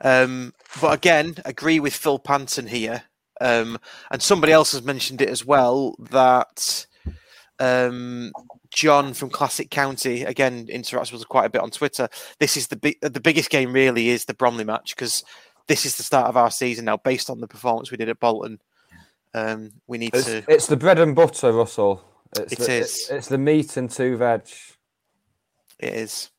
[0.00, 3.02] Um, but again, agree with Phil Panton here.
[3.40, 3.78] Um,
[4.10, 6.86] and somebody else has mentioned it as well that
[7.60, 8.32] um,
[8.70, 12.08] John from Classic County again interacts with us quite a bit on Twitter.
[12.40, 13.72] This is the big, the biggest game.
[13.72, 15.24] Really, is the Bromley match because
[15.68, 18.18] this is the start of our season now, based on the performance we did at
[18.18, 18.60] Bolton.
[19.34, 20.42] Um, we need It's, to.
[20.48, 22.02] it's the bread and butter, Russell.
[22.36, 23.08] It's It the, is.
[23.10, 24.42] It's the meat and two veg,
[25.78, 26.30] It is.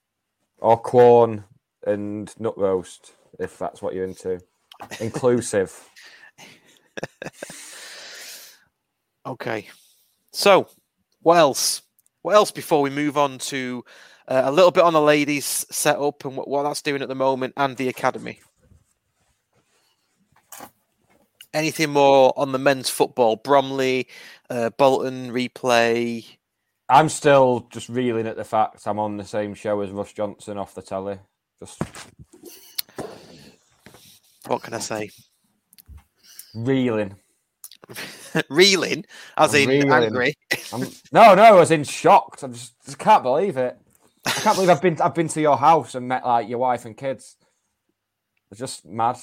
[0.57, 1.45] or corn
[1.87, 4.39] and nut roast, if that's what you're into.
[4.99, 5.87] Inclusive.
[9.25, 9.67] Okay.
[10.31, 10.67] So,
[11.21, 11.81] what else?
[12.21, 13.83] What else before we move on to
[14.27, 17.15] uh, a little bit on the ladies' setup and what, what that's doing at the
[17.15, 18.39] moment and the academy?
[21.53, 23.35] Anything more on the men's football?
[23.35, 24.07] Bromley,
[24.49, 26.25] uh, Bolton, replay.
[26.87, 30.57] I'm still just reeling at the fact I'm on the same show as Russ Johnson
[30.57, 31.19] off the telly.
[31.59, 31.81] Just
[34.47, 35.09] What can I say?
[36.53, 37.15] reeling.
[38.49, 39.05] Reeling,
[39.37, 39.91] as I'm in reeling.
[39.91, 40.33] angry.
[40.73, 40.81] I'm,
[41.11, 42.43] no, no, I was in shocked.
[42.43, 43.77] I just, just can't believe it.
[44.25, 46.85] I can't believe I've been I've been to your house and met like your wife
[46.85, 47.35] and kids.
[48.51, 49.17] It's just mad.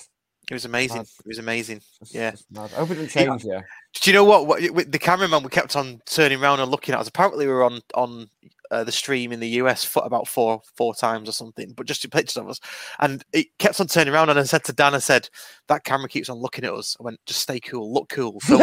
[0.49, 0.99] It was amazing.
[0.99, 1.07] Mad.
[1.21, 1.81] It was amazing.
[2.11, 2.31] Yeah.
[2.33, 2.71] Just mad.
[2.73, 3.61] I hope it didn't change you.
[4.01, 4.47] Do you know what?
[4.47, 7.09] what with the cameraman we kept on turning around and looking at us.
[7.09, 8.31] Apparently, we were on on
[8.71, 12.05] uh, the stream in the US for about four four times or something, but just
[12.05, 12.61] in pictures of us.
[13.01, 14.31] And it kept on turning around.
[14.31, 15.29] And I said to Dan, I said,
[15.69, 18.39] "That camera keeps on looking at us." I went, "Just stay cool, look cool.
[18.49, 18.61] Don't,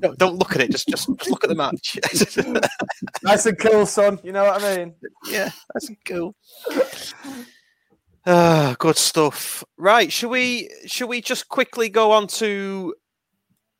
[0.00, 0.70] no, don't look at it.
[0.70, 1.98] Just just just look at the match."
[3.24, 4.20] nice and cool, son.
[4.22, 4.94] You know what I mean?
[5.28, 6.36] yeah, that's cool.
[8.30, 9.64] Ah, good stuff.
[9.78, 12.94] Right, should we should we just quickly go on to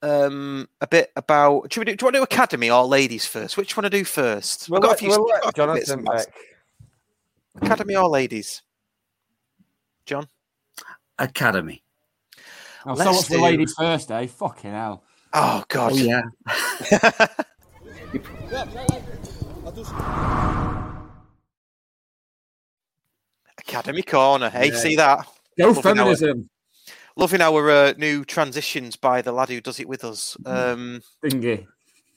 [0.01, 3.27] um a bit about should we do, do you want to do academy or ladies
[3.27, 3.59] first?
[3.59, 4.71] Which one to do first?
[4.71, 6.27] We'll We've got a few- we'll got a few bits Jonathan and bobs.
[7.61, 8.63] Academy or ladies?
[10.07, 10.29] John?
[11.19, 11.83] Academy.
[12.87, 14.27] Oh, so Let's much for do- ladies first, eh?
[14.29, 15.03] Fucking hell.
[15.35, 15.93] Oh god.
[15.93, 16.23] Oh yeah.
[23.69, 24.49] Academy corner.
[24.51, 24.77] Hey, Yeah.
[24.77, 25.27] see that?
[25.59, 26.51] Go Loving our- feminism.
[27.17, 30.37] Loving our uh, new transitions by the lad who does it with us.
[30.47, 31.67] Um Thingy.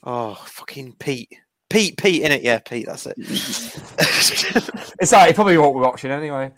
[0.04, 1.34] oh fucking Pete.
[1.70, 3.16] Pete, Pete in it, yeah, Pete, that's it.
[5.00, 6.52] It's like he probably won't be watching anyway.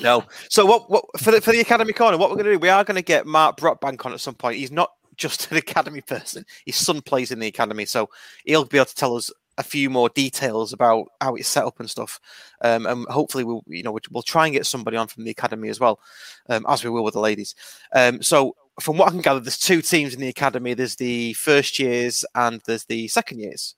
[0.00, 0.24] No.
[0.50, 0.90] So what?
[0.90, 2.18] What for the for the academy corner?
[2.18, 2.58] What we're going to do?
[2.58, 4.58] We are going to get Mark Brockbank on at some point.
[4.58, 6.44] He's not just an academy person.
[6.66, 8.10] His son plays in the academy, so
[8.44, 11.80] he'll be able to tell us a few more details about how it's set up
[11.80, 12.20] and stuff.
[12.62, 15.68] Um, and hopefully, we'll you know we'll, try and get somebody on from the academy
[15.68, 16.00] as well,
[16.48, 17.54] um, as we will with the ladies.
[17.94, 18.56] Um, so.
[18.80, 20.72] From what I can gather, there's two teams in the academy.
[20.72, 23.74] There's the first years and there's the second years,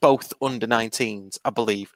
[0.00, 1.92] both under 19s, I believe.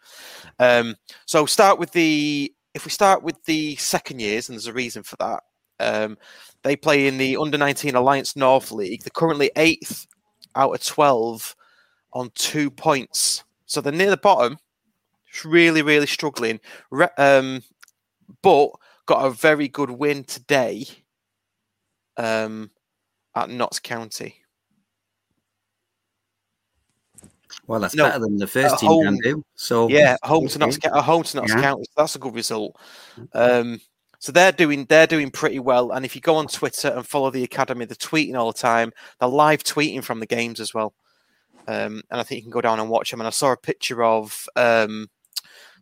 [0.59, 4.73] Um, so start with the if we start with the second years, and there's a
[4.75, 5.43] reason for that.
[5.79, 6.19] Um,
[6.63, 9.03] they play in the under 19 Alliance North League.
[9.03, 10.07] They're currently eighth
[10.55, 11.57] out of 12
[12.13, 13.45] on two points.
[13.67, 14.59] So they're near the bottom.
[15.29, 16.61] It's really, really struggling.
[17.17, 17.63] Um,
[18.43, 18.71] but
[19.07, 20.85] got a very good win today
[22.17, 22.71] um,
[23.37, 24.37] at Notts County.
[27.67, 29.19] Well, that's No, better than the first team can home.
[29.23, 29.45] do.
[29.55, 31.61] So Yeah, home to Notts, uh, home to Notts Yeah.
[31.61, 31.85] County.
[31.97, 32.77] That's a good result.
[33.33, 33.81] Um,
[34.23, 35.93] So they're doing they're doing pretty well.
[35.93, 38.93] And if you go on Twitter and follow the academy, they're tweeting all the time.
[39.19, 40.93] They're live tweeting from the games as well.
[41.71, 43.21] Um, and I think you can go down and watch them.
[43.21, 45.09] And I saw a picture of um,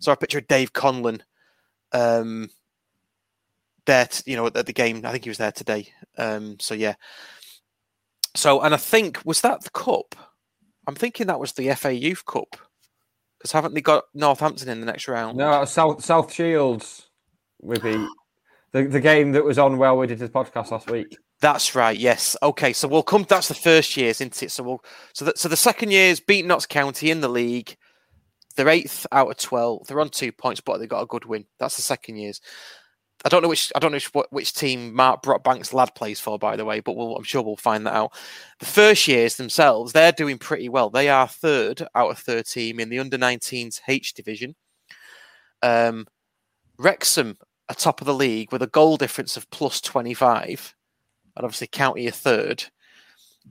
[0.00, 1.22] saw a picture of Dave Conlon
[1.92, 2.50] um,
[3.86, 5.00] there, t- you know, at the game.
[5.04, 5.88] I think he was there today.
[6.18, 6.94] Um, so yeah.
[8.36, 10.14] So and I think was that the cup?
[10.86, 12.56] I'm thinking that was the FA Youth Cup
[13.38, 15.38] because haven't they got Northampton in the next round?
[15.38, 17.08] No, South South Shields
[17.62, 18.06] would be
[18.72, 21.16] the, the game that was on while we did the podcast last week.
[21.40, 21.96] That's right.
[21.96, 22.36] Yes.
[22.42, 22.72] Okay.
[22.72, 23.24] So we'll come.
[23.28, 24.50] That's the first year's, isn't it?
[24.50, 24.84] So we'll.
[25.12, 25.38] So that.
[25.38, 27.76] So the second year's beat Notts County in the league.
[28.56, 29.86] They're eighth out of twelve.
[29.86, 31.44] They're on two points, but they got a good win.
[31.60, 32.40] That's the second year's.
[33.24, 33.70] I don't know which.
[33.76, 36.80] I don't know which, which team Mark Brockbank's lad plays for, by the way.
[36.80, 38.12] But we'll, I'm sure we'll find that out.
[38.58, 40.90] The first years themselves, they're doing pretty well.
[40.90, 44.56] They are third out of thirteen in the under 19s H division.
[45.62, 46.06] Um,
[46.78, 47.38] Wrexham
[47.68, 50.74] are top of the league with a goal difference of plus 25
[51.38, 52.64] and obviously County a third.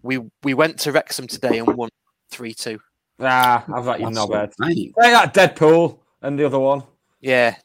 [0.03, 1.89] We we went to Wrexham today and won
[2.29, 2.79] three two.
[3.19, 4.53] Ah, I've got you That's knobhead.
[4.59, 4.75] right.
[4.75, 6.83] Hey, that Deadpool and the other one.
[7.19, 7.55] Yeah,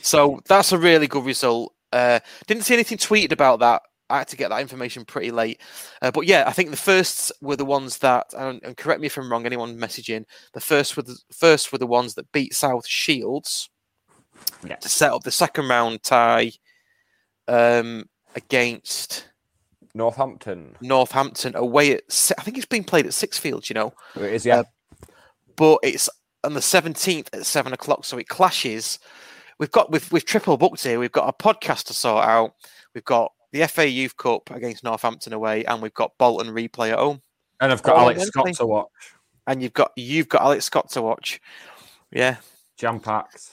[0.00, 1.74] so that's a really good result.
[1.90, 3.82] Uh, didn't see anything tweeted about that.
[4.08, 5.60] I had to get that information pretty late,
[6.02, 9.06] uh, but yeah, I think the first were the ones that, and, and correct me
[9.06, 9.46] if I'm wrong.
[9.46, 13.70] Anyone messaging the first were the first were the ones that beat South Shields
[14.80, 16.52] to set up the second round tie
[17.48, 18.04] um,
[18.36, 19.28] against
[19.94, 20.76] Northampton.
[20.80, 22.32] Northampton away at.
[22.38, 23.68] I think it's being played at Sixfields.
[23.68, 24.60] You know, It is, yeah.
[24.60, 24.64] Uh,
[25.56, 26.08] but it's
[26.44, 28.98] on the 17th at seven o'clock, so it clashes.
[29.58, 30.98] We've got we've we've triple booked here.
[30.98, 32.54] We've got a podcast to sort out.
[32.94, 36.98] We've got the FA Youth Cup against Northampton away, and we've got Bolton replay at
[36.98, 37.20] home.
[37.60, 38.88] and I've got Oh, Alex Scott to watch.
[39.46, 41.40] And you've got you've got Alex Scott to watch.
[42.10, 42.36] Yeah,
[42.78, 43.50] Jam packed.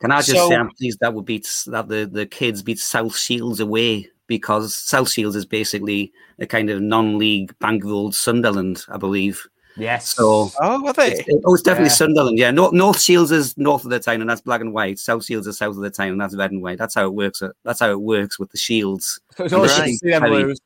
[0.00, 2.80] Can I just So- say I'm pleased that we beat that the, the kids beat
[2.80, 4.08] South Shields away
[4.38, 9.46] because South Shields is basically a kind of non-league bankrolled Sunderland, I believe.
[9.76, 10.08] Yes.
[10.16, 11.12] So Oh, are they?
[11.12, 11.94] it's, it- oh, it's definitely Yeah.
[11.94, 12.38] Sunderland.
[12.38, 14.98] Yeah, North, North Shields is north of the town, and that's black and white.
[14.98, 16.78] South Shields is south of the town, and that's red and white.
[16.78, 17.42] That's how it works.
[17.64, 19.20] That's how it works with the Shields.
[19.36, 19.84] So it's always Right.
[19.84, 20.60] good to see them Very- lose.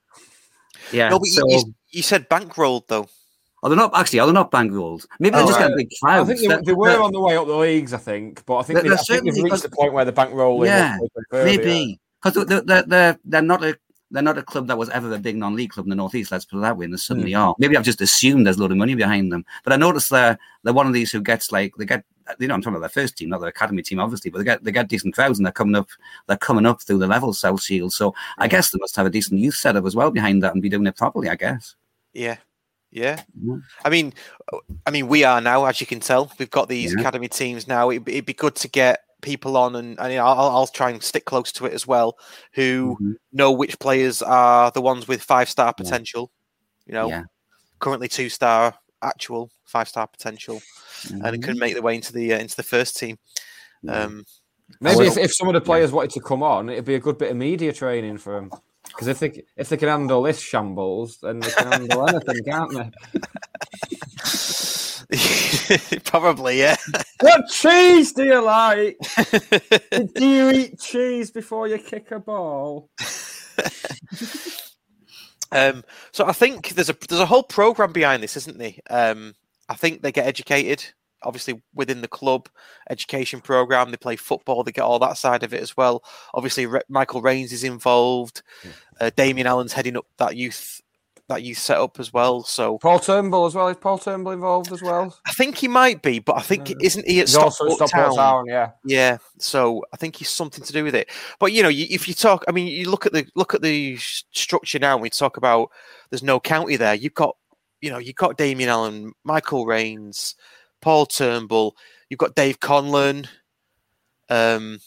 [0.93, 1.09] Yeah.
[1.09, 3.09] no, but so, you, you, you said bankrolled though.
[3.63, 4.21] oh, they're not actually.
[4.21, 5.05] Are they're not bankrolled.
[5.19, 5.69] Maybe they Oh, just right.
[5.69, 7.99] got a big I think they, they were on the way up the leagues, I
[7.99, 10.05] think, but I think, They're- they, they're I think they've certainly- reached the point where
[10.05, 10.69] the bank rolling.
[10.69, 13.78] Yeah, was Maybe because they're, they're they're they're not a
[14.12, 16.31] they're not a club that was ever a big non-league club in the northeast.
[16.31, 17.39] Let's put it that way, and they suddenly Hmm.
[17.40, 17.55] are.
[17.59, 20.39] Maybe I've just assumed there's a lot of money behind them, but I noticed they're
[20.62, 22.05] they're one of these who gets like they get
[22.39, 24.44] you know I'm talking about their first team, not their academy team, obviously, but they
[24.44, 25.89] get they get decent crowds and they're coming up
[26.28, 27.93] they're coming up through the levels South Shield.
[27.93, 30.62] So I guess they must have a decent youth setup as well behind that and
[30.62, 31.28] be doing it properly.
[31.28, 31.74] I guess.
[32.12, 32.36] Yeah,
[32.93, 33.23] yeah.
[33.85, 34.15] I mean,
[34.86, 36.31] I mean, we are now, as you can tell.
[36.39, 37.01] We've got these Yeah.
[37.01, 37.90] academy teams now.
[37.90, 40.91] It'd, it'd be good to get people on, and, and you know, I'll, I'll try
[40.91, 42.19] and stick close to it as well,
[42.53, 43.15] who Mhm.
[43.33, 45.73] know which players are the ones with five star Yeah.
[45.73, 46.31] potential.
[46.87, 47.23] You know, Yeah.
[47.79, 50.61] currently two star actual five star potential,
[51.11, 51.45] and it Mhm.
[51.45, 53.19] could make their way into the uh, into the first team.
[53.89, 54.25] Um,
[54.81, 56.99] Maybe So- if, if some of the players wanted to come on, it'd be a
[57.01, 58.51] good bit of media training for them.
[58.85, 62.73] Because if they if they can handle this shambles, then they can handle anything, can't
[62.73, 62.91] they?
[66.05, 66.77] probably, yeah.
[67.21, 68.99] What cheese do you like?
[70.15, 72.91] do you eat cheese before you kick a ball?
[75.53, 78.75] Um, so I think there's a there's a whole program behind this, isn't there?
[78.91, 79.35] Um,
[79.69, 80.85] I think they get educated,
[81.23, 82.49] obviously within the club
[82.91, 83.91] education program.
[83.91, 84.63] They play football.
[84.63, 86.05] They get all that side of it as well.
[86.35, 88.43] Obviously, Re- Michael Raynes is involved.
[89.01, 90.81] Uh, Damien Allen's heading up that youth
[91.28, 92.43] that you set up as well.
[92.44, 93.69] So Paul Turnbull as well.
[93.69, 95.16] Is Paul Turnbull involved as well?
[95.27, 98.15] I think he might be, but I think isn't he at Stockport Town?
[98.15, 98.70] Town, yeah.
[98.85, 101.11] Yeah, so I think he's something to do with it.
[101.40, 103.62] But you know, you, if you talk, I mean, you look at the look at
[103.62, 104.97] the structure now.
[104.97, 105.70] We talk about
[106.11, 106.94] there's no county there.
[106.94, 107.36] You've got,
[107.81, 110.35] you know, you've got Damien Allen, Michael Raynes,
[110.81, 111.77] Paul Turnbull.
[112.09, 113.27] You've got Dave Conlon,
[114.28, 114.78] um,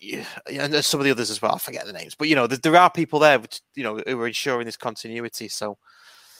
[0.00, 1.54] yeah, and there's some of the others as well.
[1.54, 4.00] I forget the names, but you know, there, there are people there, which, you know,
[4.06, 5.48] who are ensuring this continuity.
[5.48, 5.76] So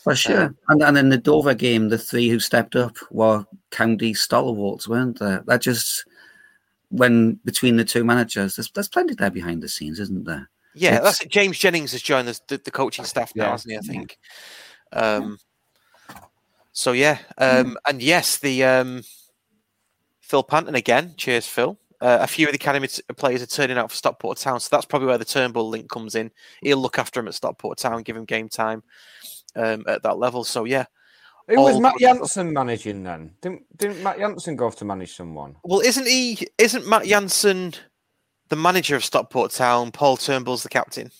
[0.04, 0.54] For sure.
[0.68, 5.18] and and in the Dover game, the three who stepped up were county stalwarts, weren't
[5.18, 5.42] there?
[5.46, 6.04] That just
[6.90, 10.48] when between the two managers, there's there's plenty there behind the scenes, isn't there?
[10.74, 11.30] yeah, It's- that's it.
[11.30, 13.50] James Jennings has joined the, the, the coaching staff now, Yeah.
[13.50, 13.78] hasn't he?
[13.78, 14.18] I think.
[14.92, 15.38] Um,
[16.72, 19.02] so yeah, um, and yes, the um,
[20.20, 21.14] Phil Panton again.
[21.16, 21.76] Cheers, Phil.
[22.00, 24.68] Uh, a few of the academy t- players are turning out for Stockport Town, so
[24.70, 26.30] that's probably where the Turnbull link comes in.
[26.62, 28.82] He'll look after him at Stockport Town, give him game time
[29.56, 30.44] um, at that level.
[30.44, 30.84] So yeah,
[31.48, 31.94] Who was Matt.
[31.98, 33.32] Jansen managing then?
[33.40, 35.56] Didn't, didn't Matt Jansen go off to manage someone?
[35.64, 36.46] well, isn't he?
[36.58, 37.74] Isn't Matt Jansen
[38.48, 41.10] the manager of Stockport Town, Paul Turnbull's the captain.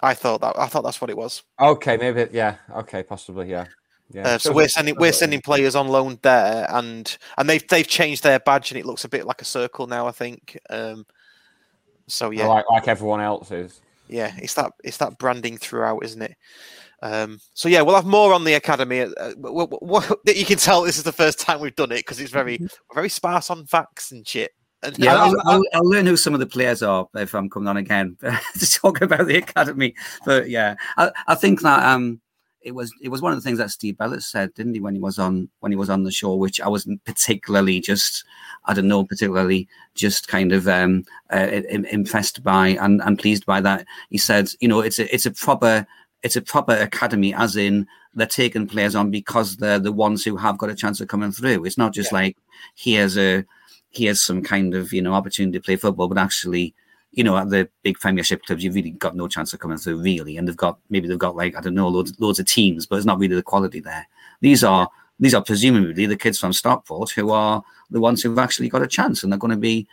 [0.00, 0.58] I thought that.
[0.58, 1.42] I thought that's what it was.
[1.60, 2.56] Okay, maybe yeah.
[2.74, 3.66] Okay, possibly yeah.
[4.10, 4.26] Yeah.
[4.26, 8.22] Uh, so we're sending we're sending players on loan there, and and they've they've changed
[8.22, 10.06] their badge, and it looks a bit like a circle now.
[10.06, 10.58] I think.
[10.70, 11.04] Um,
[12.06, 13.80] so yeah, like like everyone else's.
[14.08, 16.36] yeah, it's that it's that branding throughout, isn't it?
[17.02, 19.02] Um, so yeah, we'll have more on the academy.
[19.02, 21.98] Uh, w- w- w- you can tell this is the first time we've done it
[21.98, 22.58] because it's very
[22.94, 24.52] very sparse on facts and shit.
[24.82, 27.68] And Yeah, I'll, I'll, I'll learn who some of the players are if I'm coming
[27.68, 28.16] on again
[28.58, 29.94] to talk about the academy.
[30.24, 32.20] But yeah, I, I think that um,
[32.68, 34.94] it was it was one of the things that Steve Bellis said, didn't he, when
[34.94, 38.24] he was on when he was on the show, which I wasn't particularly just
[38.66, 41.48] I don't know particularly just kind of um, uh,
[41.90, 43.86] impressed by and, and pleased by that.
[44.10, 45.86] He said, you know, it's a it's a proper
[46.22, 50.36] it's a proper academy, as in they're taking players on because they're the ones who
[50.36, 51.64] have got a chance of coming through.
[51.64, 52.36] It's not just like
[52.74, 53.44] here's a
[53.90, 56.74] here's some kind of you know opportunity to play football, but actually,
[57.12, 60.00] you know, at the big Premiership clubs, you've really got no chance of coming through,
[60.02, 60.36] really.
[60.36, 62.96] And they've got maybe they've got like I don't know loads loads of teams, but
[62.96, 64.06] it's not really the quality there.
[64.40, 64.88] These are
[65.20, 68.86] these are presumably the kids from Stockport who are the ones who've actually got a
[68.86, 69.86] chance, and they're going to be.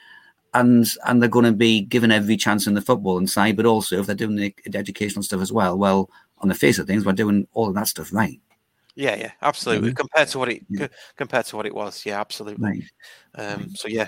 [0.54, 3.66] And and they're going to be given every chance in the football and side, but
[3.66, 7.06] also if they're doing the educational stuff as well, well, on the face of things,
[7.06, 8.40] we're doing all of that stuff right.
[8.96, 9.92] yeah, yeah, absolutely.
[9.92, 9.98] Mhm.
[9.98, 10.88] Compared to what it Yeah.
[10.88, 12.64] co- compared to what it was, yeah, absolutely.
[12.64, 12.84] Right.
[13.36, 14.08] Um, so yeah,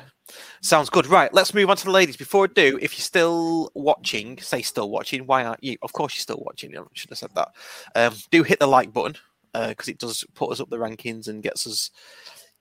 [0.61, 1.07] sounds good.
[1.07, 2.17] Right, let's move on to the ladies.
[2.17, 5.25] Before I do, if you're still watching, say still watching.
[5.25, 5.77] Why aren't you?
[5.81, 6.77] Of course you're still watching.
[6.77, 7.49] I should have said that.
[7.95, 9.15] Um, do hit the like button
[9.53, 11.91] because it does put us up the rankings and gets us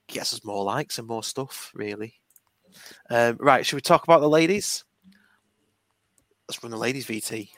[0.08, 1.72] gets us more likes and more stuff.
[1.74, 2.14] Really.
[3.10, 4.84] Um, right, should we talk about the ladies?
[6.48, 7.48] Let's run the ladies VT.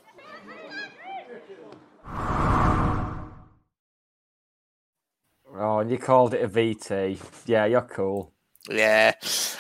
[5.61, 7.19] Oh, and you called it a VT.
[7.47, 8.33] Yeah, you're cool.
[8.71, 9.13] Yeah.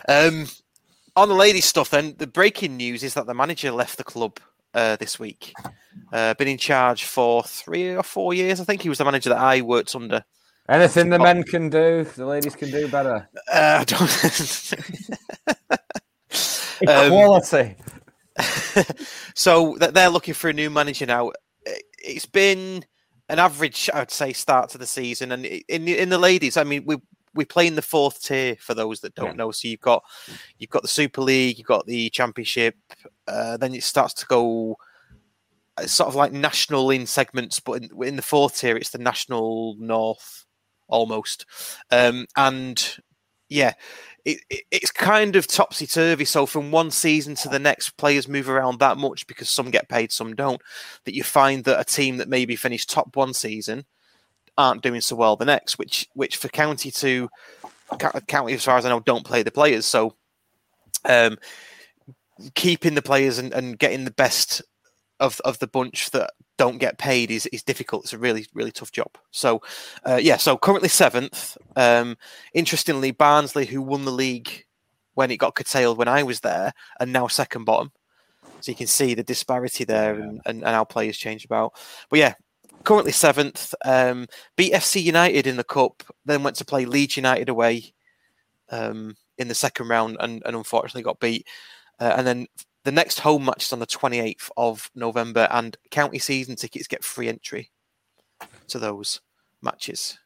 [0.09, 0.47] Um,
[1.17, 4.39] on the ladies' stuff, then the breaking news is that the manager left the club
[4.75, 5.53] uh, this week.
[6.13, 8.61] Uh, been in charge for three or four years.
[8.61, 10.25] I think he was the manager that I worked under.
[10.69, 13.29] Anything the men can do, the ladies can do better.
[13.53, 14.75] Uh, I don't-
[16.87, 17.75] Um, Equality.
[19.35, 21.33] so they're looking for a new manager now.
[21.99, 22.85] It's been
[23.29, 26.57] an average, I would say, start to the season, and in the- in the ladies,
[26.57, 26.99] I mean, we
[27.35, 29.51] we play in the fourth tier for those that don't know.
[29.51, 30.05] So you've got
[30.59, 32.77] you've got the Super League, you've got the Championship,
[33.27, 34.77] uh, then it starts to go.
[35.81, 38.99] It's sort of like national in segments, but in, in the fourth tier, it's the
[38.99, 40.45] national north
[40.89, 41.47] almost,
[41.91, 42.99] um, and
[43.49, 43.75] yeah,
[44.25, 46.25] it, it, it's kind of topsy turvy.
[46.25, 49.89] So from one season to the next, players move around that much because some get
[49.89, 50.61] paid, some don't.
[51.05, 53.87] That you find that a team that maybe finished top one season
[54.59, 57.31] aren't doing so well the next, which which for county to
[58.27, 59.87] county, as far as I know, don't play the players.
[59.87, 60.15] So
[61.07, 61.39] um,
[62.55, 64.61] keeping the players and, and getting the best
[65.21, 68.05] of of the bunch that don't get paid is, is difficult.
[68.05, 69.17] It's a really really tough job.
[69.31, 69.63] So
[70.07, 71.57] uh, yeah, so currently seventh.
[71.77, 72.17] Um,
[72.53, 74.65] interestingly, Barnsley, who won the league
[75.15, 77.93] when it got curtailed when I was there, and now second bottom.
[78.61, 81.75] So you can see the disparity there and, and, and how players change about.
[82.11, 82.35] But yeah,
[82.85, 83.75] currently seventh.
[83.85, 84.27] Um,
[84.57, 87.95] beat FC United in the cup, then went to play Leeds United away
[88.71, 91.47] um, in the second round, and, and unfortunately got beat.
[92.01, 92.47] Uh, and then
[92.85, 97.05] the next home match is on the 28th of November, and county season tickets get
[97.05, 97.71] free entry
[98.69, 99.21] to those
[99.63, 100.19] matches.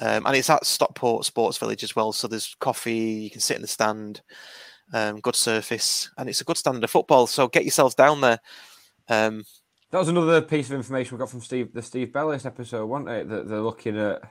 [0.00, 2.12] Um, and it's at Stockport Sports Village as well.
[2.12, 4.22] So there's coffee, you can sit in the stand,
[4.92, 7.26] um, good surface, and it's a good standard of football.
[7.26, 8.38] So get yourselves down there.
[9.08, 9.44] Um,
[9.94, 13.10] That was another piece of information we got from Steve, the Steve Bellis episode, wasn't
[13.10, 13.28] it?
[13.28, 14.22] That they're looking at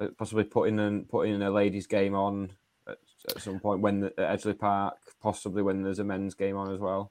[0.00, 2.52] uh, possibly putting in putting a ladies' game on
[2.86, 2.98] at,
[3.28, 6.72] at some point when the, at Edgeley Park, possibly when there's a men's game on
[6.72, 7.10] as well.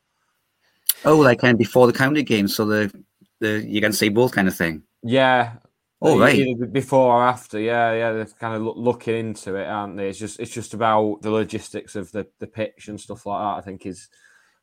[1.04, 3.04] Oh, like kind of before the county game, so the
[3.42, 4.84] the you can see both kind of thing.
[5.02, 5.56] Yeah.
[6.02, 6.36] Oh, right.
[6.36, 10.08] either Before or after, yeah, yeah, they're kind of loo- looking into it, aren't they?
[10.08, 13.58] It's just it's just about the logistics of the, the pitch and stuff like that.
[13.58, 14.08] I think is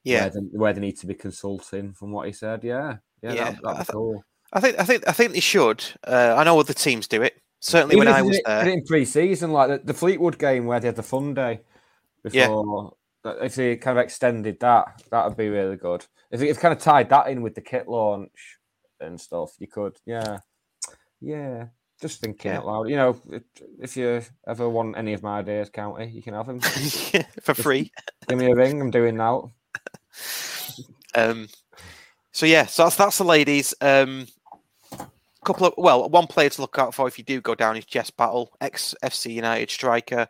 [0.04, 0.22] Yeah.
[0.22, 2.64] where they, where they need to be consulting from what he said.
[2.64, 4.24] Yeah, yeah, Yeah, that'd, that'd I th- cool.
[4.52, 5.84] I think I think I think they should.
[6.06, 7.34] Uh, I know other teams do it.
[7.60, 8.68] Certainly Even when I was it- there.
[8.68, 11.60] in pre-season, like the, the Fleetwood game where they had the fun day
[12.24, 12.94] before.
[13.24, 16.06] that- If they kind of extended that, that would be really good.
[16.30, 18.58] If they if kind of tied that in with the kit launch
[18.98, 19.96] and stuff, you could.
[20.06, 20.38] Yeah,
[21.20, 21.66] yeah.
[22.00, 22.58] Just thinking Yeah.
[22.58, 22.88] out loud.
[22.88, 23.42] You know, if,
[23.78, 26.60] if you ever want any of my ideas, County, you can have them
[27.42, 27.92] for free.
[28.26, 28.80] Give me a ring.
[28.80, 29.52] I'm doing now.
[31.14, 31.48] Um,
[32.32, 33.74] so yeah, so that's that's the ladies.
[33.80, 34.26] Um,
[35.44, 37.84] couple of well, one player to look out for if you do go down is
[37.84, 40.28] Jess Battle, ex FC United striker,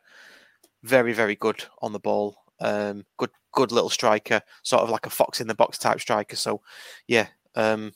[0.82, 2.36] very very good on the ball.
[2.60, 6.36] Um, good, good little striker, sort of like a fox in the box type striker.
[6.36, 6.60] So,
[7.09, 7.93] yeah, um,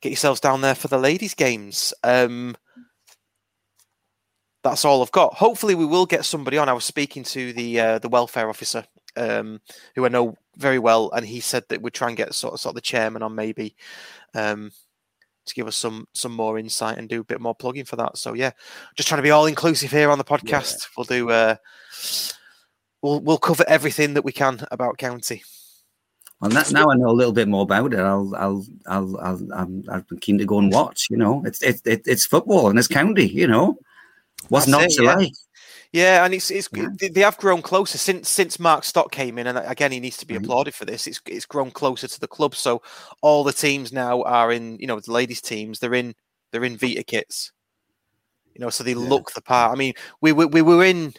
[0.00, 1.94] get yourselves down there for the ladies' games.
[2.02, 2.56] Um,
[4.64, 5.34] that's all I've got.
[5.34, 6.68] Hopefully, we will get somebody on.
[6.68, 8.84] I was speaking to the uh, the welfare officer,
[9.16, 9.60] um,
[9.94, 12.60] who I know very well, and he said that we'd try and get sort of,
[12.60, 13.76] sort of the chairman on maybe
[14.34, 14.72] um,
[15.46, 18.16] to give us some some more insight and do a bit more plugging for that.
[18.16, 18.52] So yeah,
[18.96, 20.88] just trying to be all inclusive here on the podcast.
[20.96, 21.30] We'll do.
[21.30, 21.56] Uh,
[23.02, 25.42] we'll we'll cover everything that we can about county.
[26.40, 28.00] Well, that, now I know a little bit more about it.
[28.00, 31.06] I'll, I'll, I'll, I'll I'm, I'm keen to go and watch.
[31.08, 33.28] You know, it's it, it, it's football and it's county.
[33.28, 33.78] You know,
[34.48, 35.14] what's That's not it, to yeah.
[35.14, 35.32] like?
[35.92, 39.46] Yeah, and it's it's they- they have grown closer since since Mark Stott came in,
[39.46, 41.06] and again he needs to be applauded for this.
[41.06, 42.82] It's it's grown closer to the club, so
[43.20, 45.78] all the teams now are in you know the ladies teams.
[45.78, 46.14] They're in
[46.50, 47.52] they're in Vita kits,
[48.54, 49.72] you know, so they look the part.
[49.72, 49.92] I mean,
[50.22, 51.12] we we, we were in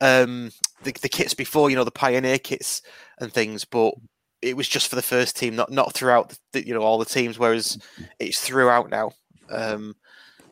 [0.00, 0.50] um
[0.84, 2.82] the, the kits before, you know, the pioneer kits
[3.20, 3.94] and things, but
[4.42, 7.04] it was just for the first team, not not throughout the, you know all the
[7.04, 7.36] teams.
[7.38, 7.78] Whereas
[8.20, 9.10] it's throughout now.
[9.50, 9.96] Um,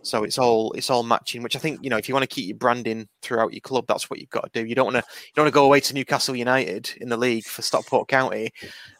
[0.06, 2.34] so it's all it's all matching, which I think you know if you want to
[2.34, 4.66] keep your branding throughout your club, that's what you've got to do.
[4.66, 7.16] You don't want to you don't want to go away to Newcastle United in the
[7.16, 8.52] league for Stockport County,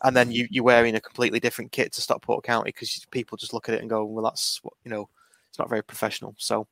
[0.03, 3.55] and then you you're wearing a completely different kit to Stockport County because people just
[3.55, 5.09] look at it and go, well, that's what you know,
[5.49, 6.35] it's not very professional.
[6.39, 6.67] So.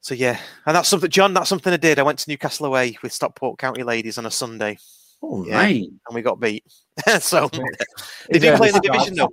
[0.00, 1.34] So yeah, and that's something, John.
[1.34, 1.98] That's something I did.
[1.98, 4.78] I went to Newcastle away with Stockport County ladies on a Sunday.
[5.22, 5.82] Oh, Yeah, right.
[5.82, 6.64] and we got beat.
[7.20, 7.48] so
[8.30, 9.30] they do play in the division though.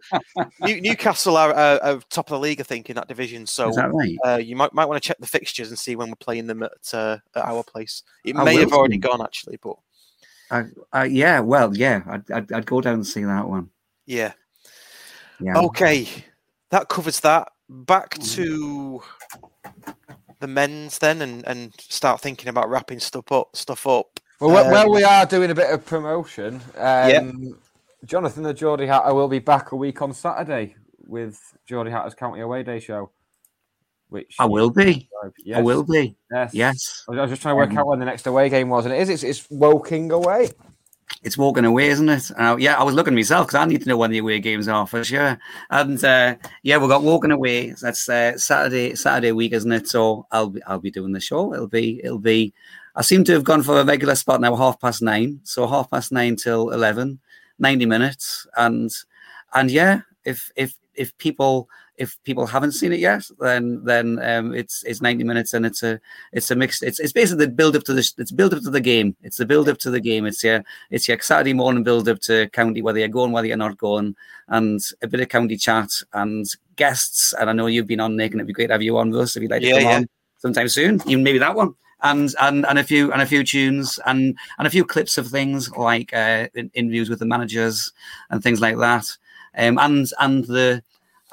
[0.62, 3.46] New, Newcastle are, uh, are top of the league, I think, in that division.
[3.46, 4.18] So that right?
[4.26, 6.64] uh, you might might want to check the fixtures and see when we're playing them
[6.64, 8.04] at uh, at our place.
[8.24, 9.08] It I may have already do.
[9.08, 9.76] gone actually, but
[10.52, 10.64] I,
[10.94, 13.70] I, yeah, well, yeah, I'd, I'd, I'd go down and see that one.
[14.06, 14.34] yeah.
[15.40, 15.58] Yeah.
[15.58, 16.08] Okay,
[16.72, 17.50] that covers that.
[17.68, 18.36] Back Mm.
[18.36, 19.04] to
[20.40, 23.56] the men's then, and and start thinking about wrapping stuff up.
[23.56, 24.15] Stuff up.
[24.40, 27.58] Well, wh- Um, while we are doing a bit of promotion, um,
[28.06, 30.76] Jonathan the Geordie Hatter will be back a week on Saturday
[31.08, 33.12] with Geordie Hatter's County Away Day show.
[34.10, 35.10] Which I will be.
[35.54, 36.16] I will be.
[36.32, 36.54] Yes.
[36.54, 37.04] Yes.
[37.10, 38.94] I was just trying to work Um, out when the next away game was, and
[38.94, 39.10] it is.
[39.10, 40.50] It's, it's Woking away.
[41.24, 42.32] It's walking away, isn't it?
[42.38, 44.68] Uh, yeah, I was looking myself because I need to know when the away games
[44.68, 45.40] are for sure.
[45.72, 47.72] And uh, yeah, we've got walking away.
[47.82, 49.88] That's uh, Saturday, Saturday week, isn't it?
[49.88, 51.54] So I'll be, I'll be doing the show.
[51.54, 52.54] It'll be, it'll be.
[52.96, 55.40] I seem to have gone for a regular spot now, half past nine.
[55.44, 57.20] So half past nine till 11,
[57.60, 58.48] 90 minutes.
[58.58, 58.92] And
[59.54, 64.54] and yeah, if if if people if people haven't seen it yet, then then um,
[64.54, 66.00] it's it's ninety minutes and it's a
[66.34, 66.84] it's a mixed.
[66.84, 69.16] It's it's basically the build up to the it's build up to the game.
[69.24, 70.26] It's the build up to the game.
[70.26, 73.58] It's your it's your Saturday morning build up to county, whether you're going, whether you're
[73.58, 74.16] not going,
[74.50, 76.46] and a bit of county chat and
[76.76, 77.34] guests.
[77.40, 79.16] And I know you've been on, Nick, and it'd be great to have you on
[79.16, 79.98] us if you'd like to Yeah, come yeah.
[79.98, 81.02] on sometime soon.
[81.08, 81.76] Even maybe that one.
[82.04, 85.28] And, and and a few and a few tunes and and a few clips of
[85.28, 87.94] things like uh, in- interviews with the managers
[88.30, 89.18] and things like that.
[89.58, 90.84] Um, and and the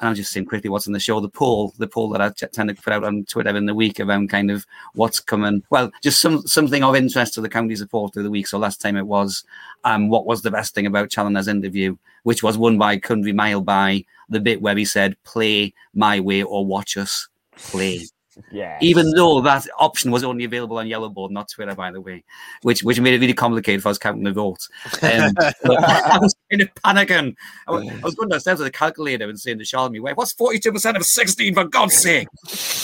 [0.03, 1.21] and I'll just saying quickly what's in the show.
[1.21, 3.73] The poll, the poll that I t- tend to put out on Twitter in the
[3.73, 4.65] week around kind of
[4.95, 5.63] what's coming.
[5.69, 8.47] Well, just some something of interest to the county support through the week.
[8.47, 9.45] So last time it was,
[9.85, 13.61] um, what was the best thing about Challinor's interview, which was won by Country Mile
[13.61, 18.01] by the bit where he said, "Play my way or watch us play."
[18.51, 18.77] Yeah.
[18.81, 22.23] Even though that option was only available on Yellowboard, not Twitter, by the way,
[22.61, 24.69] which which made it really complicated for us counting the votes.
[25.01, 27.35] Um, I was kind of panicking.
[27.67, 30.33] I was, I was going downstairs with a calculator and saying to Charlemagne, "Wait, what's
[30.33, 31.53] forty-two percent of sixteen?
[31.53, 32.27] For God's sake!"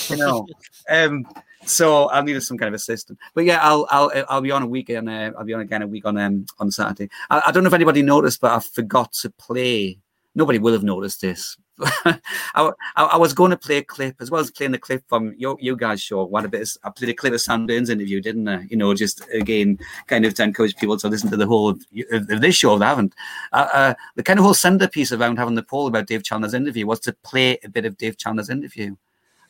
[0.09, 0.47] You know.
[0.89, 1.25] Um,
[1.65, 3.19] so I needed some kind of assistant.
[3.33, 5.09] But yeah, I'll I'll I'll be on a weekend.
[5.09, 7.09] Uh, I'll be on again a week on um on Saturday.
[7.29, 9.99] I, I don't know if anybody noticed, but I forgot to play.
[10.39, 11.57] Nobody will have noticed this.
[11.81, 12.17] I,
[12.55, 15.33] I, I was going to play a clip as well as playing the clip from
[15.37, 16.23] your you guys' show.
[16.23, 16.61] What a bit!
[16.61, 18.65] Of, I played a clip of Sam Byrne's interview, didn't I?
[18.69, 21.83] You know, just again, kind of to encourage people to listen to the whole of,
[22.11, 23.13] of this show if they haven't.
[23.51, 26.87] Uh, uh, the kind of whole centerpiece around having the poll about Dave Challinor's interview
[26.87, 28.95] was to play a bit of Dave Challinor's interview.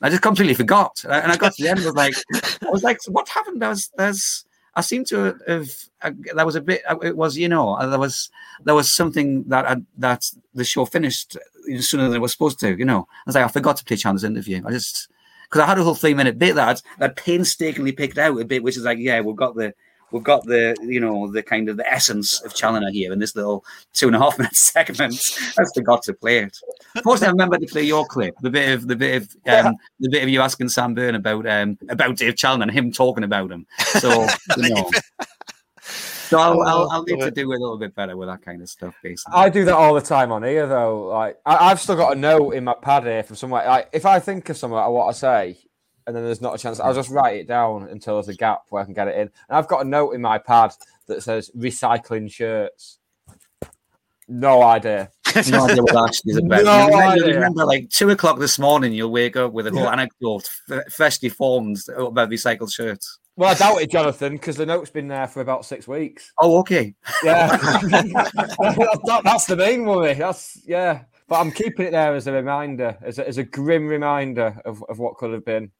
[0.01, 1.81] I just completely forgot, and I, got to the end.
[1.81, 3.61] I was like, I was like, what happened?
[3.61, 4.43] There's, there's.
[4.79, 5.69] I seem to have.
[6.01, 6.81] Uh, there was a bit.
[6.89, 8.29] uh, It was, you know, uh, there was
[8.65, 10.21] there was something that I, that
[10.53, 11.37] the show finished
[11.79, 12.77] sooner than it was supposed to.
[12.81, 14.61] You know, I was like, I forgot to play Challinor's interview.
[14.65, 15.09] I just
[15.43, 18.63] because I had a whole three minute bit that that painstakingly picked out a bit,
[18.63, 19.73] which is like, yeah, we've got the
[20.11, 23.35] we've got the you know the kind of the essence of Challinor here in this
[23.35, 23.63] little
[23.93, 25.19] two and a half minute segment.
[25.57, 26.57] I forgot to play it.
[27.03, 30.09] Fortunately, I remember to play your clip, the bit of the bit of um, the
[30.09, 33.51] bit of you asking Sam Byrne about um about Dave Challinor and him talking about
[33.51, 33.65] him.
[33.99, 34.27] So
[34.57, 34.89] you know.
[35.81, 38.69] So I'll, I'll, I'll need to do a little bit better with that kind of
[38.69, 39.33] stuff, basically.
[39.33, 41.07] I do that all the time on here, though.
[41.07, 43.65] Like I, I've still got a note in my pad here from somewhere.
[43.65, 45.57] Like if I think of something I want to say,
[46.09, 46.79] and then there's not a chance.
[46.79, 49.21] I'll just write it down until there's a gap where I can get it in.
[49.21, 50.71] And I've got a note in my pad
[51.05, 52.97] that says recycling shirts.
[54.27, 55.11] No idea.
[55.51, 56.63] no idea what that actually about.
[56.65, 57.33] No you, remember, idea.
[57.35, 61.29] remember, like two o'clock this morning, you'll wake up with a whole anecdote f- freshly
[61.29, 63.19] formed about recycled shirts.
[63.35, 66.33] Well, I doubt it, Jonathan, because the note's been there for about six weeks.
[66.39, 66.95] Oh, okay.
[67.23, 70.15] Yeah, That- that's the main worry.
[70.15, 73.87] That's yeah, but I'm keeping it there as a reminder, as a, as a grim
[73.87, 75.71] reminder of, of what could have been.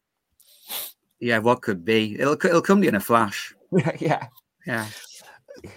[1.19, 2.19] Yeah, what could be?
[2.19, 3.53] It'll it'll come to you in a flash.
[3.99, 4.27] yeah,
[4.65, 4.87] Yeah.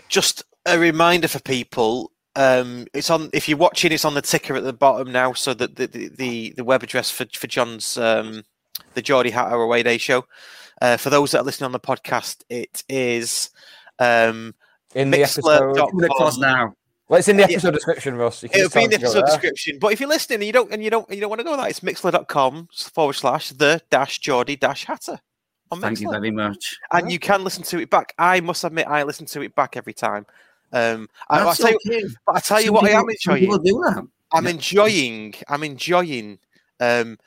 [0.08, 4.54] just a reminder for people um it's on if you're watching it's on the ticker
[4.54, 7.98] at the bottom now so that the the, the, the web address for, for john's
[7.98, 8.42] um
[8.94, 10.24] the geordie hatter away day show
[10.80, 13.50] uh, for those that are listening on the podcast it is
[13.98, 14.54] um
[14.94, 15.42] in the episode.
[15.42, 15.90] mixlr.com.
[15.98, 16.74] Give it a pause now.
[17.08, 17.48] Well, it's in the Yeah.
[17.56, 18.42] episode description, Russ.
[18.42, 19.78] You can It'll be in the them episode description.
[19.78, 21.44] But if you're listening and you don't and you don't and you don't want to
[21.44, 25.20] go that, it's mixlr.com forward slash the dash Geordie dash hatter.
[25.80, 26.78] Thank you very much.
[26.92, 28.14] and you can listen to it back.
[28.18, 30.26] I must admit, I listen to it back every time.
[30.72, 32.04] Um, I, I tell you, okay.
[32.26, 34.08] but I tell you Some what, I am enjoying.
[34.32, 35.34] I'm enjoying.
[35.48, 36.38] I'm enjoying.
[36.80, 37.18] Um,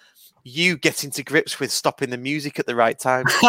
[0.47, 3.25] you getting to grips with stopping the music at the right time.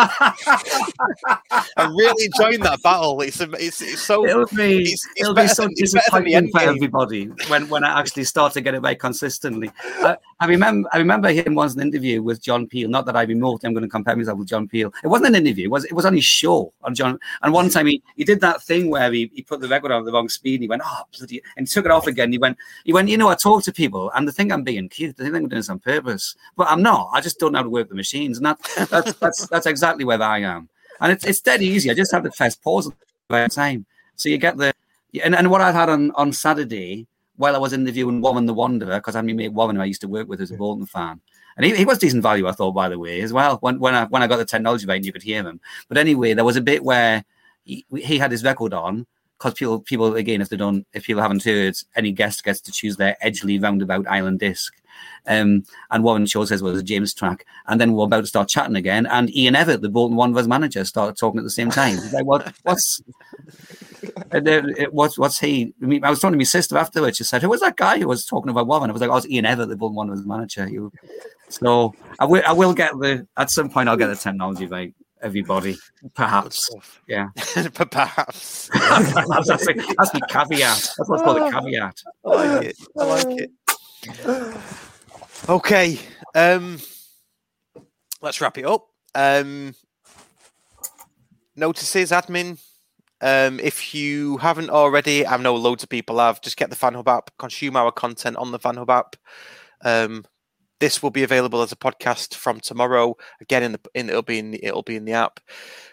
[1.77, 3.21] I'm really enjoying that battle.
[3.21, 4.27] It's it's, it's so.
[4.27, 8.25] It'll be it's, it's it'll be so than- disappointing for everybody when, when I actually
[8.25, 9.71] start to get it right consistently.
[9.85, 12.91] I, I remember I remember him once in an interview with John Peel.
[12.91, 14.93] Not that I remote, I'm going to compare myself with John Peel.
[15.03, 15.65] It wasn't an interview.
[15.65, 17.19] It was it was on his show on John.
[17.43, 20.01] And one time he, he did that thing where he, he put the record on
[20.01, 20.57] at the wrong speed.
[20.57, 22.33] And he went oh bloody, and he took it off again.
[22.33, 24.89] He went he went you know I talk to people and they think I'm being
[24.89, 25.17] cute.
[25.17, 27.11] They think I'm doing this on purpose, but I'm not.
[27.13, 30.05] I just don't know how to work the machines, and that that's that's that's exactly
[30.05, 30.69] where I am.
[31.01, 31.91] And it's it's dead easy.
[31.91, 32.95] I just have to press pause at
[33.29, 33.87] the right time.
[34.17, 34.75] So you get the
[35.25, 37.07] and, and what I had on, on Saturday
[37.37, 40.01] while I was interviewing Warren the Wanderer, because I'm my mate Warren who I used
[40.03, 41.21] to work with as a Bolton fan.
[41.57, 43.57] And he, he was decent value, I thought, by the way, as well.
[43.59, 45.61] When when I when I got the technology right, and you could hear him.
[45.89, 47.25] But anyway, there was a bit where
[47.65, 49.07] he, he had his record on
[49.39, 52.73] because people people again, if they don't, if people haven't heard, any guest gets to
[52.73, 54.75] choose their Edgeley roundabout island disc.
[55.27, 57.47] Um, and Warren Shaw says, well, it's a James track.
[57.67, 59.07] And then we're about to start chatting again.
[59.07, 61.95] And Ian Evatt, the Bolton Wanderers manager, started talking at the same time.
[61.95, 63.03] He's like, what, what's,
[64.31, 65.75] and then it, what's, what's he?
[65.83, 67.17] I, mean, I was talking to my sister afterwards.
[67.17, 68.91] She said, who was that guy who was talking about Warren?
[68.91, 70.69] I was like, oh, it's Ian Evatt, the Bolton Wanderers manager.
[70.69, 70.93] You,
[71.49, 74.95] so I will, I will get the, at some point, I'll get the technology right.
[75.23, 75.79] Everybody,
[76.15, 76.71] perhaps.
[77.09, 77.29] Yeah.
[77.75, 78.69] Perhaps.
[78.75, 80.61] that's, that's, that's the caveat.
[80.61, 82.03] That's what's called a caveat.
[82.25, 82.77] I like it.
[82.99, 83.51] I like it.
[85.49, 85.99] Okay.
[86.35, 86.79] Um,
[88.21, 88.89] let's wrap it up.
[89.15, 89.75] Um,
[91.55, 92.59] notices, admin.
[93.21, 96.41] Um, if you haven't already, I know loads of people have.
[96.41, 99.17] Just get the FanHub app, consume our content on the FanHub app.
[99.85, 100.25] Um,
[100.81, 103.17] this will be available as a podcast from tomorrow.
[103.41, 105.41] Again, in the in it'll be in the, it'll be in the app.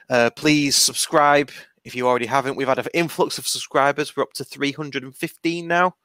[0.10, 1.52] Uh, please subscribe
[1.86, 2.56] if you already haven't.
[2.56, 4.16] We've had an influx of subscribers.
[4.16, 5.96] We're up to 315 now,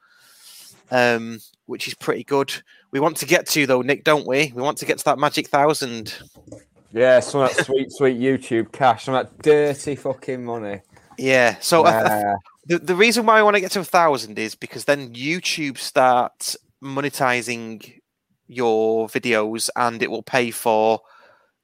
[0.91, 2.51] um, which is pretty good.
[2.91, 4.51] We want to get to though, Nick, don't we?
[4.55, 6.15] We want to get to that magic thousand.
[6.91, 10.81] Yeah, some of that sweet, sweet YouTube cash, some of that dirty fucking money.
[11.17, 11.57] Yeah.
[11.59, 12.35] So Yeah.
[12.65, 15.77] the the reason why I want to get to a thousand is because then YouTube
[15.77, 17.99] starts monetizing
[18.47, 21.01] your videos, and it will pay for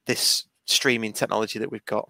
[0.06, 2.08] this streaming technology that we've got.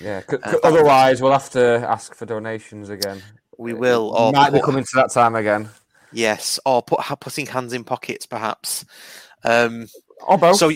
[0.00, 3.22] Yeah, c- Uh, otherwise we'll have to ask for donations again.
[3.58, 5.68] We will, or might be coming to that time again.
[6.12, 8.84] Yes, or put putting hands in pockets, perhaps.
[9.44, 9.88] Um,
[10.26, 10.56] or both.
[10.56, 10.72] So,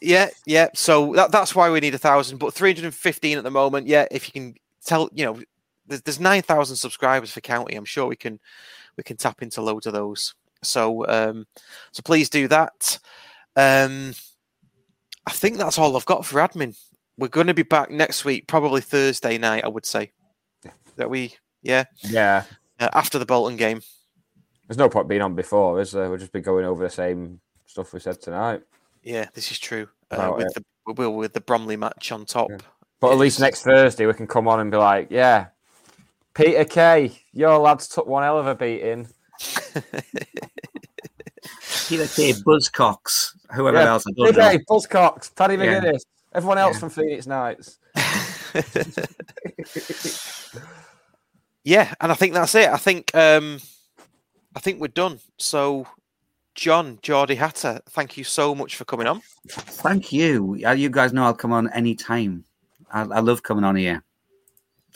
[0.00, 0.68] yeah, yeah.
[0.74, 3.50] So that, that's why we need a thousand, but three hundred and fifteen at the
[3.50, 3.86] moment.
[3.86, 4.54] Yeah, if you can
[4.84, 5.40] tell, you know,
[5.86, 7.76] there's, there's nine thousand subscribers for county.
[7.76, 8.38] I'm sure we can
[8.96, 10.34] we can tap into loads of those.
[10.62, 11.46] So, um,
[11.92, 12.98] so please do that.
[13.56, 14.14] Um,
[15.26, 16.76] I think that's all I've got for admin.
[17.16, 19.64] We're going to be back next week, probably Thursday night.
[19.64, 20.12] I would say
[20.96, 22.44] that we, yeah, Yeah.
[22.80, 23.82] uh, after the Bolton game.
[24.68, 26.10] There's no point being on before, is there?
[26.10, 28.62] We'll just be going over the same stuff we said tonight.
[29.02, 29.88] Yeah, this is true.
[30.10, 30.54] Uh, with it.
[30.54, 32.50] the we will with the Bromley match on top.
[33.00, 35.46] But at least next Thursday we can come on and be like, yeah,
[36.34, 39.08] Peter Kay, your lads took one hell of a beating.
[41.88, 42.32] Peter K.
[42.46, 44.58] Buzzcocks, whoever Yeah, else I don't Big know.
[44.70, 45.80] Buzzcocks, Paddy Yeah.
[45.80, 46.00] McGuinness,
[46.34, 46.80] everyone else Yeah.
[46.80, 47.78] from Phoenix Nights.
[51.64, 52.70] Yeah, and I think that's it.
[52.70, 53.60] I think um
[54.56, 55.20] I think we're done.
[55.38, 55.86] So
[56.54, 59.22] John, Geordie Hatter, thank you so much for coming on.
[59.48, 60.58] Thank you.
[60.66, 62.44] Uh, You guys know I'll come on anytime.
[62.90, 64.02] I, I love coming on here.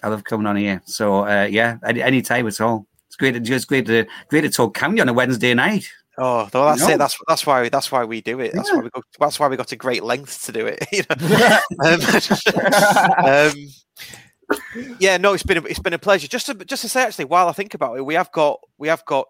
[0.02, 0.82] I love coming on here.
[0.84, 2.86] So uh, yeah, any, any time at all.
[3.06, 3.32] It's great.
[3.32, 5.88] To, just great to great to talk county on a Wednesday night.
[6.18, 6.88] Oh, well, that's No.
[6.90, 6.98] it.
[6.98, 8.52] That's that's why that's why we do it.
[8.54, 8.76] That's Yeah.
[8.78, 9.02] why we go.
[9.20, 10.84] That's why we got to great lengths to do it.
[10.92, 11.58] You know?
[11.84, 16.26] um, um, yeah, no, it's been a, it's been a pleasure.
[16.26, 18.88] Just to just to say, actually, while I think about it, we have got we
[18.88, 19.28] have got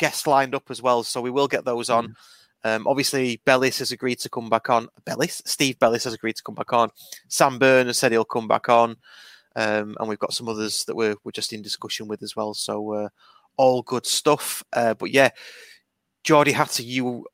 [0.00, 2.16] guests lined up as well, so we will get those on.
[2.64, 4.88] Um, obviously, Bellis has agreed to come back on.
[5.04, 6.90] Bellis, Steve Bellis has agreed to come back on.
[7.28, 8.96] Sam Byrne has said he'll come back on,
[9.56, 12.52] um, and we've got some others that we're we're just in discussion with as well.
[12.54, 13.08] So uh,
[13.56, 14.64] all good stuff.
[14.72, 15.30] Uh, but yeah,
[16.24, 17.26] Geordie Hatter, you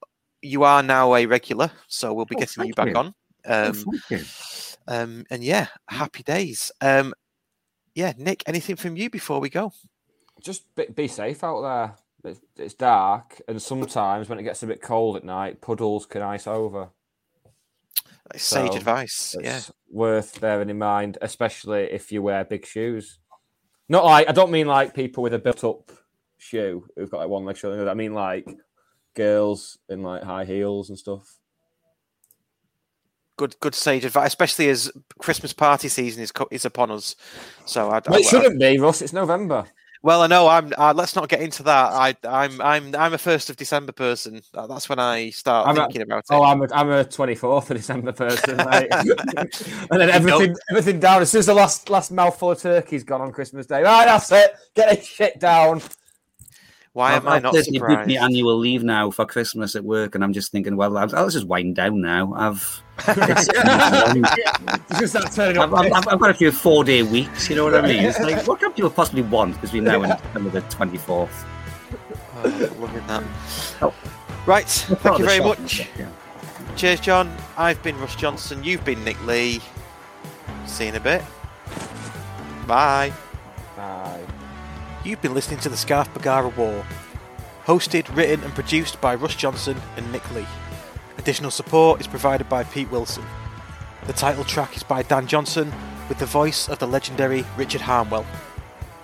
[0.42, 2.94] you are now a regular, so we'll be Oh, getting you back you.
[2.96, 3.14] on.
[3.46, 4.24] Oh, Um, thank you.
[4.86, 6.70] um, and yeah, happy days.
[6.80, 7.14] Um,
[7.94, 9.72] yeah, Nick, anything from you before we go?
[10.40, 11.94] Just be, be safe out there.
[12.24, 16.22] It's, it's dark, and sometimes when it gets a bit cold at night, puddles can
[16.22, 16.88] ice over.
[18.34, 19.36] Sage So, advice.
[19.40, 19.60] Yeah.
[19.88, 23.18] Worth bearing in mind, especially if you wear big shoes.
[23.88, 25.92] Not like I don't mean like people with a built-up
[26.38, 27.76] shoe who've got like one leg shorter.
[27.76, 27.90] than the other.
[27.92, 28.46] I mean like
[29.14, 31.38] girls in like high heels and stuff.
[33.36, 37.14] Good, good sage advice, especially as Christmas party season is co- is upon us.
[37.66, 39.02] So I, Well, it shouldn't be, Russ.
[39.02, 39.66] It's November.
[40.06, 40.46] Well, I know.
[40.46, 40.72] I'm.
[40.78, 41.90] Uh, let's not get into that.
[41.90, 42.60] I, I'm.
[42.60, 42.94] I'm.
[42.94, 44.40] I'm a first of December person.
[44.54, 46.26] That's when I start I'm a- thinking about it.
[46.30, 48.86] Oh, I'm a, I'm a 24th of December person, mate.
[48.92, 51.22] and then everything everything down.
[51.22, 54.30] As soon as the last last mouthful of turkey's gone on Christmas Day, right, that's
[54.30, 54.54] it.
[54.76, 55.82] Get this shit down.
[56.96, 58.08] Why I've, am I I've not personally booked surprised?
[58.08, 61.28] my annual leave now for Christmas at work, and I'm just thinking, well, I'll, I'll
[61.28, 62.32] just wind down now.
[62.34, 63.48] I've, it's-
[64.98, 65.38] Just I've.
[65.58, 67.50] I've, I've- I've got a few four day weeks.
[67.50, 68.02] You know what I mean?
[68.02, 71.28] It's like, what can people possibly want between now and December the 24th?
[72.38, 73.22] Oh, loving that.
[73.82, 73.92] Oh.
[74.46, 74.66] Right.
[74.66, 75.86] Thank you very Rather much.
[75.98, 76.08] yeah.
[76.76, 77.30] Cheers, John.
[77.58, 78.64] I've been Russ Johnson.
[78.64, 79.60] You've been Nick Lee.
[80.64, 81.22] See you in a bit.
[82.66, 83.12] Bye.
[83.76, 84.22] Bye.
[85.06, 86.84] You've been listening to the Scarf Bergara Wore.
[87.64, 90.44] Hosted, written, and produced by Russ Johnson and Nick Lee.
[91.16, 93.24] Additional support is provided by Pete Wilson.
[94.08, 95.72] The title track is by Dan Johnson,
[96.08, 98.26] with the voice of the legendary Richard Harmwell.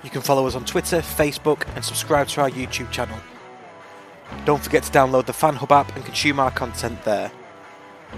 [0.02, 3.18] You can follow us on Twitter, Facebook, and subscribe to our YouTube channel.
[4.44, 7.30] Don't forget to download the Fan Hub app and consume our content there.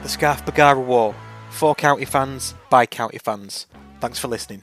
[0.03, 1.15] The Scarf Bergara Wore.
[1.51, 3.67] For county fans, by county fans.
[4.01, 4.63] Thanks for listening.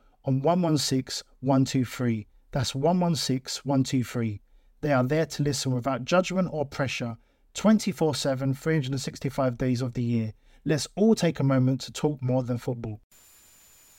[0.25, 2.27] on 116 123.
[2.51, 4.41] That's 116 123.
[4.81, 7.17] They are there to listen without judgment or pressure
[7.53, 10.33] 24 7, 365 days of the year.
[10.65, 13.01] Let's all take a moment to talk more than football.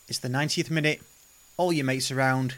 [0.08, 1.00] It's the 90th minute.
[1.56, 2.54] All your mates around.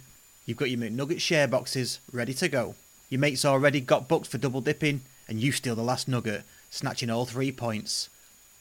[0.46, 2.74] You've got your McNugget share boxes ready to go.
[3.08, 7.10] Your mates already got booked for double dipping, and you steal the last nugget, snatching
[7.10, 8.10] all three points.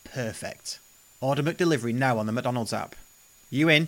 [0.04, 0.80] Perfect.
[1.22, 2.96] Order McDelivery now on the McDonald's app.
[3.50, 3.88] You in?